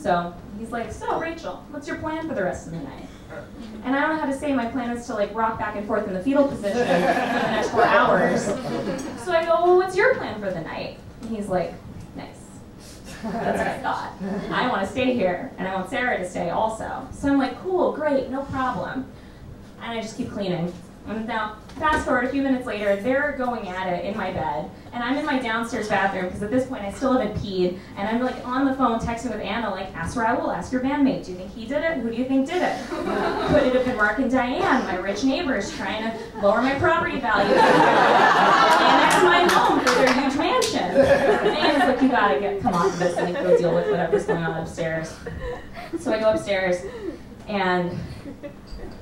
So 0.05 0.35
he's 0.59 0.71
like, 0.71 0.93
so 0.93 1.19
Rachel, 1.19 1.65
what's 1.71 1.89
your 1.89 1.97
plan 1.97 2.29
for 2.29 2.35
the 2.35 2.45
rest 2.45 2.67
of 2.67 2.75
the 2.75 2.79
night? 2.81 3.07
Mm-hmm. 3.31 3.85
And 3.85 3.97
I 3.97 4.03
don't 4.03 4.17
know 4.17 4.21
how 4.21 4.31
to 4.31 4.39
say 4.39 4.53
my 4.53 4.67
plan 4.67 4.95
is 4.95 5.07
to 5.07 5.15
like 5.15 5.35
rock 5.35 5.59
back 5.59 5.77
and 5.77 5.87
forth 5.87 6.07
in 6.07 6.13
the 6.13 6.23
fetal 6.23 6.47
position 6.47 6.77
for 6.77 6.85
the 6.85 7.51
next 7.51 7.71
four 7.71 7.87
hours. 7.87 8.45
So 9.25 9.33
I 9.33 9.47
go, 9.47 9.65
well, 9.65 9.77
what's 9.79 9.97
your 9.97 10.15
plan 10.17 10.39
for 10.41 10.51
the 10.51 10.61
night? 10.61 10.99
And 11.23 11.35
he's 11.35 11.49
like, 11.49 11.73
nice. 12.17 12.39
That's 13.23 13.57
what 13.57 13.67
I 13.67 13.79
thought. 13.79 14.13
I 14.51 14.69
want 14.69 14.83
to 14.83 14.93
stay 14.93 15.15
here, 15.15 15.51
and 15.57 15.67
I 15.67 15.75
want 15.75 15.89
Sarah 15.89 16.19
to 16.19 16.29
stay 16.29 16.51
also. 16.51 17.09
So 17.11 17.29
I'm 17.29 17.39
like, 17.39 17.59
cool, 17.63 17.93
great, 17.93 18.29
no 18.29 18.43
problem. 18.43 19.11
And 19.81 19.99
I 19.99 20.03
just 20.03 20.19
keep 20.19 20.31
cleaning. 20.31 20.71
And 21.07 21.27
now, 21.27 21.57
fast 21.79 22.05
forward 22.05 22.25
a 22.25 22.29
few 22.29 22.43
minutes 22.43 22.67
later, 22.67 22.97
they're 22.97 23.37
going 23.39 23.69
at 23.69 23.91
it 23.91 24.05
in 24.05 24.15
my 24.19 24.33
bed, 24.33 24.71
and 24.95 25.03
I'm 25.03 25.19
in 25.19 25.27
my 25.27 25.41
downstairs 25.41 25.89
bathroom 25.89 26.27
because 26.27 26.43
at 26.43 26.53
this 26.53 26.69
point 26.69 26.83
I 26.83 26.93
still 26.93 27.19
haven't 27.19 27.37
peed, 27.43 27.79
and 27.97 28.09
I'm 28.09 28.23
like 28.23 28.47
on 28.47 28.65
the 28.65 28.75
phone 28.75 29.01
texting 29.01 29.33
with 29.33 29.41
Anna, 29.41 29.69
like, 29.71 29.93
ask 29.95 30.17
Raul, 30.17 30.57
ask 30.57 30.73
your 30.73 30.83
bandmate, 30.83 31.25
do 31.25 31.33
you 31.33 31.37
think 31.37 31.53
he 31.53 31.67
did 31.67 31.83
it? 31.83 31.99
Who 31.99 32.11
do 32.11 32.17
you 32.17 32.25
think 32.25 32.49
did 32.49 32.63
it? 32.63 32.79
Could 32.89 33.65
it 33.65 33.75
have 33.75 33.85
been 33.85 33.97
Mark 33.97 34.21
and 34.21 34.31
Diane, 34.31 34.85
my 34.85 34.97
rich 34.97 35.25
neighbors, 35.25 35.75
trying 35.77 36.05
to 36.05 36.41
lower 36.41 36.63
my 36.63 36.79
property 36.79 37.19
value 37.19 37.55
and 37.55 38.83
annex 38.85 39.23
my 39.25 39.53
home 39.53 39.81
for 39.81 39.91
their 39.91 40.13
huge 40.15 40.37
mansion? 40.37 40.79
And 40.79 41.49
Anna's 41.49 41.89
like, 41.89 42.01
you 42.01 42.09
gotta 42.09 42.39
get 42.39 42.63
come 42.63 42.75
off 42.75 42.93
of 42.93 42.99
this 43.01 43.17
and 43.17 43.35
like, 43.35 43.43
go 43.43 43.59
deal 43.59 43.75
with 43.75 43.91
whatever's 43.91 44.27
going 44.27 44.45
on 44.45 44.63
upstairs. 44.63 45.13
So 45.99 46.13
I 46.13 46.21
go 46.21 46.31
upstairs, 46.31 46.85
and 47.49 47.91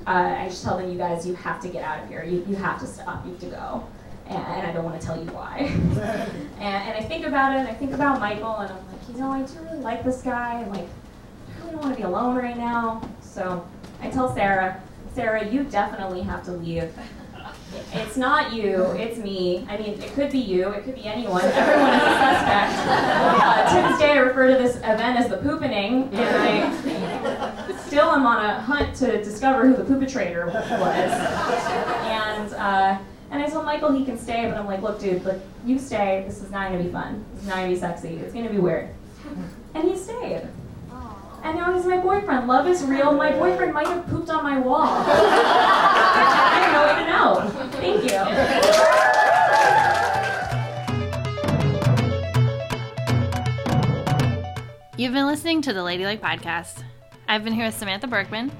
uh, 0.07 0.35
I 0.39 0.47
just 0.49 0.63
tell 0.63 0.79
them, 0.79 0.91
you 0.91 0.97
guys, 0.97 1.27
you 1.27 1.35
have 1.35 1.61
to 1.61 1.69
get 1.69 1.83
out 1.83 2.03
of 2.03 2.09
here. 2.09 2.23
You, 2.23 2.43
you 2.47 2.55
have 2.55 2.79
to 2.79 2.87
stop. 2.87 3.23
You 3.25 3.31
have 3.31 3.39
to 3.41 3.45
go. 3.47 3.87
And, 4.27 4.37
and 4.37 4.67
I 4.67 4.71
don't 4.71 4.85
want 4.85 4.99
to 4.99 5.05
tell 5.05 5.17
you 5.21 5.29
why. 5.31 5.57
and, 5.59 6.59
and 6.59 6.97
I 6.97 7.01
think 7.01 7.25
about 7.25 7.55
it, 7.55 7.59
and 7.59 7.67
I 7.67 7.73
think 7.73 7.93
about 7.93 8.19
Michael, 8.19 8.55
and 8.57 8.71
I'm 8.71 8.87
like, 8.87 9.09
you 9.09 9.17
know, 9.19 9.31
I 9.31 9.41
do 9.41 9.53
really 9.59 9.79
like 9.79 10.03
this 10.03 10.21
guy, 10.21 10.61
and 10.61 10.71
like, 10.71 10.87
I 10.87 11.59
really 11.59 11.71
don't 11.71 11.81
want 11.81 11.93
to 11.95 11.97
be 11.97 12.03
alone 12.03 12.35
right 12.35 12.57
now. 12.57 13.07
So 13.21 13.67
I 14.01 14.09
tell 14.09 14.33
Sarah, 14.33 14.81
Sarah, 15.13 15.47
you 15.47 15.63
definitely 15.63 16.21
have 16.21 16.43
to 16.45 16.51
leave. 16.51 16.91
It's 17.93 18.17
not 18.17 18.53
you, 18.53 18.83
it's 18.91 19.17
me. 19.17 19.65
I 19.69 19.77
mean, 19.77 20.01
it 20.01 20.13
could 20.13 20.31
be 20.31 20.39
you, 20.39 20.69
it 20.69 20.83
could 20.83 20.95
be 20.95 21.05
anyone. 21.05 21.43
Everyone 21.43 21.93
is 21.93 22.01
a 22.01 22.15
suspect. 22.15 22.73
Uh, 22.87 23.75
to 23.75 23.89
this 23.89 23.99
day, 23.99 24.11
I 24.11 24.17
refer 24.17 24.47
to 24.47 24.61
this 24.61 24.77
event 24.77 25.19
as 25.19 25.29
the 25.29 25.37
poopening, 25.37 26.13
and 26.13 26.35
I 26.35 27.77
still 27.87 28.11
am 28.11 28.25
on 28.25 28.45
a 28.45 28.61
hunt 28.61 28.95
to 28.97 29.23
discover 29.23 29.67
who 29.67 29.75
the 29.75 29.83
perpetrator 29.83 30.45
was. 30.47 30.55
And 30.55 32.53
uh, 32.53 32.97
And 33.33 33.41
I 33.41 33.47
told 33.47 33.65
Michael 33.65 33.91
he 33.91 34.05
can 34.05 34.15
stay, 34.15 34.45
but 34.47 34.55
I'm 34.55 34.67
like, 34.67 34.83
look, 34.83 34.99
dude, 34.99 35.25
like 35.25 35.41
you 35.65 35.79
stay. 35.79 36.23
This 36.27 36.43
is 36.43 36.51
not 36.51 36.69
gonna 36.69 36.83
be 36.83 36.91
fun. 36.91 37.25
It's 37.35 37.47
not 37.47 37.55
gonna 37.55 37.69
be 37.69 37.75
sexy. 37.75 38.09
It's 38.09 38.31
gonna 38.31 38.51
be 38.51 38.59
weird. 38.59 38.89
And 39.73 39.89
he 39.89 39.97
stayed. 39.97 40.47
And 41.41 41.57
now 41.57 41.73
he's 41.73 41.83
my 41.87 41.97
boyfriend. 41.97 42.47
Love 42.47 42.67
is 42.67 42.83
real. 42.83 43.11
My 43.11 43.31
boyfriend 43.31 43.73
might 43.73 43.87
have 43.87 44.05
pooped 44.05 44.29
on 44.29 44.43
my 44.43 44.59
wall. 44.59 44.83
I 44.85 46.59
have 46.61 46.73
no 46.73 46.85
way 46.85 46.93
to 47.03 47.09
know. 47.09 47.49
Thank 47.81 48.03
you. 48.03 48.19
You've 55.03 55.13
been 55.13 55.25
listening 55.25 55.63
to 55.63 55.73
the 55.73 55.81
Ladylike 55.81 56.21
Podcast. 56.21 56.83
I've 57.27 57.43
been 57.43 57.53
here 57.53 57.65
with 57.65 57.75
Samantha 57.75 58.05
Berkman. 58.05 58.51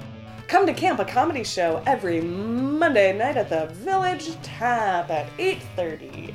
Come 0.53 0.67
to 0.67 0.73
Camp, 0.73 0.99
a 0.99 1.05
comedy 1.05 1.43
show 1.43 1.81
every 1.87 2.21
Monday 2.21 3.11
night 3.17 3.37
at 3.37 3.49
the 3.49 3.73
Village 3.73 4.39
Tap 4.43 5.09
at 5.09 5.25
8.30. 5.37 6.31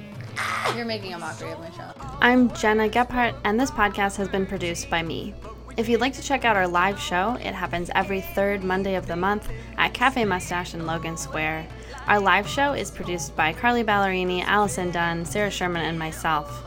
You're 0.74 0.84
making 0.84 1.14
a 1.14 1.18
mockery 1.20 1.52
of 1.52 1.60
my 1.60 1.70
show. 1.70 1.92
I'm 2.20 2.52
Gena 2.52 2.88
Gephart, 2.88 3.36
and 3.44 3.60
this 3.60 3.70
podcast 3.70 4.16
has 4.16 4.26
been 4.26 4.44
produced 4.44 4.90
by 4.90 5.04
me. 5.04 5.34
If 5.76 5.88
you'd 5.88 6.00
like 6.00 6.14
to 6.14 6.20
check 6.20 6.44
out 6.44 6.56
our 6.56 6.66
live 6.66 6.98
show, 6.98 7.34
it 7.34 7.54
happens 7.54 7.92
every 7.94 8.20
third 8.20 8.64
Monday 8.64 8.96
of 8.96 9.06
the 9.06 9.14
month 9.14 9.48
at 9.76 9.94
Cafe 9.94 10.24
Mustache 10.24 10.74
in 10.74 10.84
Logan 10.84 11.16
Square. 11.16 11.68
Our 12.08 12.18
live 12.18 12.48
show 12.48 12.72
is 12.72 12.90
produced 12.90 13.36
by 13.36 13.52
Carly 13.52 13.84
Ballerini, 13.84 14.42
Allison 14.42 14.90
Dunn, 14.90 15.24
Sarah 15.24 15.48
Sherman, 15.48 15.82
and 15.82 15.96
myself. 15.96 16.64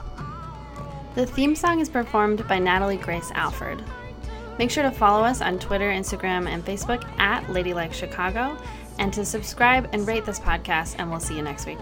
The 1.15 1.25
theme 1.25 1.57
song 1.57 1.81
is 1.81 1.89
performed 1.89 2.47
by 2.47 2.59
Natalie 2.59 2.95
Grace 2.95 3.29
Alford. 3.33 3.83
Make 4.61 4.69
sure 4.69 4.83
to 4.83 4.91
follow 4.91 5.23
us 5.23 5.41
on 5.41 5.57
Twitter, 5.57 5.89
Instagram, 5.89 6.47
and 6.47 6.63
Facebook 6.63 7.03
at 7.17 7.49
Ladylike 7.49 7.93
Chicago, 7.95 8.55
and 8.99 9.11
to 9.11 9.25
subscribe 9.25 9.89
and 9.91 10.07
rate 10.07 10.23
this 10.23 10.39
podcast, 10.39 10.97
and 10.99 11.09
we'll 11.09 11.19
see 11.19 11.35
you 11.35 11.41
next 11.41 11.65
week. 11.65 11.79